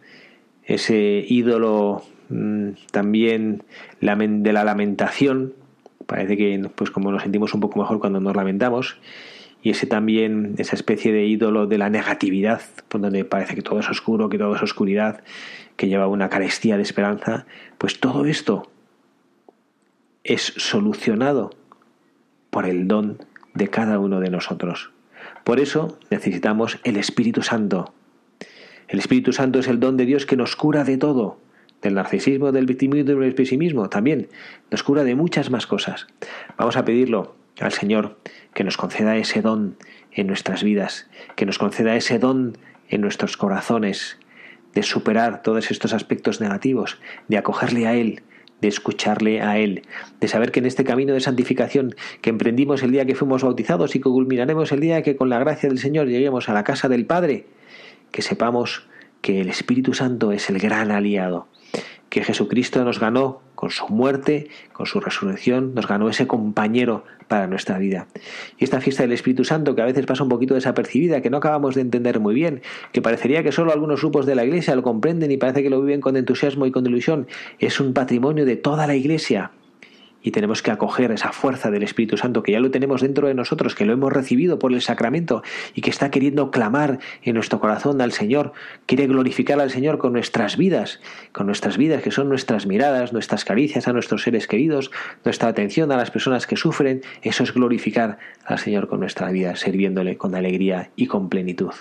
ese 0.64 1.24
ídolo 1.26 2.02
mm, 2.28 2.70
también 2.92 3.62
de 4.00 4.52
la 4.52 4.64
lamentación, 4.64 5.54
parece 6.06 6.36
que 6.36 6.70
pues 6.74 6.90
como 6.90 7.10
nos 7.12 7.22
sentimos 7.22 7.54
un 7.54 7.60
poco 7.60 7.78
mejor 7.78 7.98
cuando 8.00 8.20
nos 8.20 8.36
lamentamos, 8.36 8.98
y 9.62 9.70
ese 9.70 9.86
también, 9.86 10.54
esa 10.58 10.74
especie 10.74 11.12
de 11.12 11.26
ídolo 11.26 11.66
de 11.66 11.76
la 11.76 11.90
negatividad, 11.90 12.62
por 12.88 13.00
donde 13.00 13.24
parece 13.24 13.54
que 13.54 13.62
todo 13.62 13.80
es 13.80 13.90
oscuro, 13.90 14.28
que 14.28 14.38
todo 14.38 14.56
es 14.56 14.62
oscuridad, 14.62 15.22
que 15.76 15.88
lleva 15.88 16.06
una 16.06 16.30
carestía 16.30 16.76
de 16.76 16.82
esperanza, 16.82 17.46
pues 17.76 18.00
todo 18.00 18.24
esto 18.24 18.70
es 20.24 20.54
solucionado 20.56 21.50
por 22.50 22.66
el 22.66 22.88
don 22.88 23.18
de 23.54 23.68
cada 23.68 23.98
uno 23.98 24.20
de 24.20 24.30
nosotros. 24.30 24.92
Por 25.44 25.60
eso 25.60 25.98
necesitamos 26.10 26.78
el 26.84 26.96
Espíritu 26.96 27.42
Santo. 27.42 27.92
El 28.88 28.98
Espíritu 28.98 29.32
Santo 29.32 29.58
es 29.58 29.68
el 29.68 29.80
don 29.80 29.96
de 29.96 30.06
Dios 30.06 30.26
que 30.26 30.36
nos 30.36 30.56
cura 30.56 30.84
de 30.84 30.96
todo, 30.96 31.38
del 31.82 31.94
narcisismo, 31.94 32.52
del 32.52 32.66
victimismo 32.66 33.00
y 33.00 33.22
del 33.22 33.34
pesimismo 33.34 33.88
también. 33.88 34.28
Nos 34.70 34.82
cura 34.82 35.04
de 35.04 35.14
muchas 35.14 35.50
más 35.50 35.66
cosas. 35.66 36.06
Vamos 36.58 36.76
a 36.76 36.84
pedirlo 36.84 37.34
al 37.60 37.72
Señor 37.72 38.18
que 38.54 38.64
nos 38.64 38.76
conceda 38.76 39.16
ese 39.16 39.42
don 39.42 39.76
en 40.12 40.26
nuestras 40.26 40.62
vidas, 40.62 41.08
que 41.36 41.46
nos 41.46 41.58
conceda 41.58 41.96
ese 41.96 42.18
don 42.18 42.58
en 42.88 43.00
nuestros 43.00 43.36
corazones, 43.36 44.18
de 44.74 44.82
superar 44.82 45.42
todos 45.42 45.70
estos 45.70 45.92
aspectos 45.92 46.40
negativos, 46.40 46.98
de 47.28 47.38
acogerle 47.38 47.86
a 47.86 47.94
Él, 47.94 48.22
de 48.60 48.68
escucharle 48.68 49.40
a 49.40 49.58
Él, 49.58 49.82
de 50.20 50.28
saber 50.28 50.52
que 50.52 50.60
en 50.60 50.66
este 50.66 50.84
camino 50.84 51.14
de 51.14 51.20
santificación 51.20 51.94
que 52.20 52.30
emprendimos 52.30 52.82
el 52.82 52.92
día 52.92 53.06
que 53.06 53.14
fuimos 53.14 53.42
bautizados 53.42 53.94
y 53.96 54.00
que 54.00 54.04
culminaremos 54.04 54.72
el 54.72 54.80
día 54.80 55.02
que 55.02 55.16
con 55.16 55.28
la 55.28 55.38
gracia 55.38 55.68
del 55.68 55.78
Señor 55.78 56.08
lleguemos 56.08 56.48
a 56.48 56.52
la 56.52 56.64
casa 56.64 56.88
del 56.88 57.06
Padre, 57.06 57.46
que 58.10 58.22
sepamos 58.22 58.86
que 59.20 59.40
el 59.40 59.48
Espíritu 59.48 59.94
Santo 59.94 60.32
es 60.32 60.50
el 60.50 60.58
gran 60.58 60.90
aliado, 60.90 61.48
que 62.08 62.24
Jesucristo 62.24 62.84
nos 62.84 62.98
ganó 62.98 63.40
con 63.54 63.70
su 63.70 63.86
muerte, 63.88 64.48
con 64.72 64.86
su 64.86 65.00
resurrección, 65.00 65.74
nos 65.74 65.86
ganó 65.86 66.08
ese 66.08 66.26
compañero 66.26 67.04
para 67.28 67.46
nuestra 67.46 67.78
vida. 67.78 68.08
Y 68.58 68.64
esta 68.64 68.80
fiesta 68.80 69.02
del 69.02 69.12
Espíritu 69.12 69.44
Santo, 69.44 69.74
que 69.74 69.82
a 69.82 69.84
veces 69.84 70.06
pasa 70.06 70.22
un 70.22 70.28
poquito 70.28 70.54
desapercibida, 70.54 71.20
que 71.20 71.30
no 71.30 71.36
acabamos 71.36 71.74
de 71.74 71.82
entender 71.82 72.18
muy 72.18 72.34
bien, 72.34 72.62
que 72.92 73.02
parecería 73.02 73.42
que 73.42 73.52
solo 73.52 73.72
algunos 73.72 74.00
grupos 74.00 74.26
de 74.26 74.34
la 74.34 74.44
Iglesia 74.44 74.74
lo 74.74 74.82
comprenden 74.82 75.30
y 75.30 75.36
parece 75.36 75.62
que 75.62 75.70
lo 75.70 75.80
viven 75.80 76.00
con 76.00 76.16
entusiasmo 76.16 76.66
y 76.66 76.72
con 76.72 76.86
ilusión, 76.86 77.28
es 77.58 77.78
un 77.78 77.92
patrimonio 77.92 78.44
de 78.44 78.56
toda 78.56 78.86
la 78.86 78.96
Iglesia 78.96 79.52
y 80.22 80.30
tenemos 80.30 80.62
que 80.62 80.70
acoger 80.70 81.10
esa 81.12 81.32
fuerza 81.32 81.70
del 81.70 81.82
Espíritu 81.82 82.16
Santo 82.16 82.42
que 82.42 82.52
ya 82.52 82.60
lo 82.60 82.70
tenemos 82.70 83.00
dentro 83.00 83.28
de 83.28 83.34
nosotros, 83.34 83.74
que 83.74 83.84
lo 83.84 83.92
hemos 83.92 84.12
recibido 84.12 84.58
por 84.58 84.72
el 84.72 84.82
sacramento 84.82 85.42
y 85.74 85.80
que 85.80 85.90
está 85.90 86.10
queriendo 86.10 86.50
clamar 86.50 86.98
en 87.22 87.34
nuestro 87.34 87.60
corazón 87.60 88.00
al 88.00 88.12
Señor, 88.12 88.52
quiere 88.86 89.06
glorificar 89.06 89.60
al 89.60 89.70
Señor 89.70 89.98
con 89.98 90.12
nuestras 90.12 90.56
vidas, 90.56 91.00
con 91.32 91.46
nuestras 91.46 91.76
vidas 91.76 92.02
que 92.02 92.10
son 92.10 92.28
nuestras 92.28 92.66
miradas, 92.66 93.12
nuestras 93.12 93.44
caricias 93.44 93.88
a 93.88 93.92
nuestros 93.92 94.22
seres 94.22 94.46
queridos, 94.46 94.90
nuestra 95.24 95.48
atención 95.48 95.92
a 95.92 95.96
las 95.96 96.10
personas 96.10 96.46
que 96.46 96.56
sufren, 96.56 97.02
eso 97.22 97.42
es 97.42 97.54
glorificar 97.54 98.18
al 98.44 98.58
Señor 98.58 98.88
con 98.88 99.00
nuestra 99.00 99.30
vida, 99.30 99.56
sirviéndole 99.56 100.16
con 100.16 100.34
alegría 100.34 100.90
y 100.96 101.06
con 101.06 101.28
plenitud. 101.28 101.72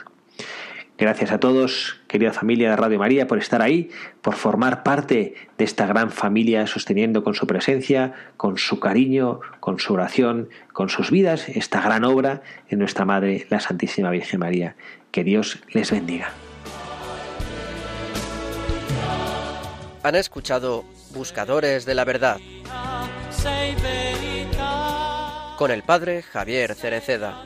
Gracias 0.99 1.31
a 1.31 1.39
todos, 1.39 1.95
querida 2.09 2.33
familia 2.33 2.71
de 2.71 2.75
Radio 2.75 2.99
María, 2.99 3.25
por 3.25 3.37
estar 3.37 3.61
ahí, 3.61 3.89
por 4.21 4.35
formar 4.35 4.83
parte 4.83 5.33
de 5.57 5.63
esta 5.63 5.87
gran 5.87 6.11
familia, 6.11 6.67
sosteniendo 6.67 7.23
con 7.23 7.35
su 7.35 7.47
presencia, 7.47 8.13
con 8.35 8.57
su 8.57 8.81
cariño, 8.81 9.39
con 9.61 9.79
su 9.79 9.93
oración, 9.93 10.49
con 10.73 10.89
sus 10.89 11.09
vidas, 11.09 11.47
esta 11.47 11.79
gran 11.79 12.03
obra 12.03 12.41
en 12.67 12.79
nuestra 12.79 13.05
Madre, 13.05 13.47
la 13.49 13.61
Santísima 13.61 14.11
Virgen 14.11 14.41
María. 14.41 14.75
Que 15.11 15.23
Dios 15.23 15.61
les 15.69 15.89
bendiga. 15.89 16.33
Han 20.03 20.15
escuchado 20.15 20.83
Buscadores 21.13 21.85
de 21.85 21.95
la 21.95 22.03
Verdad 22.03 22.39
con 25.57 25.71
el 25.71 25.83
Padre 25.83 26.23
Javier 26.23 26.75
Cereceda. 26.75 27.45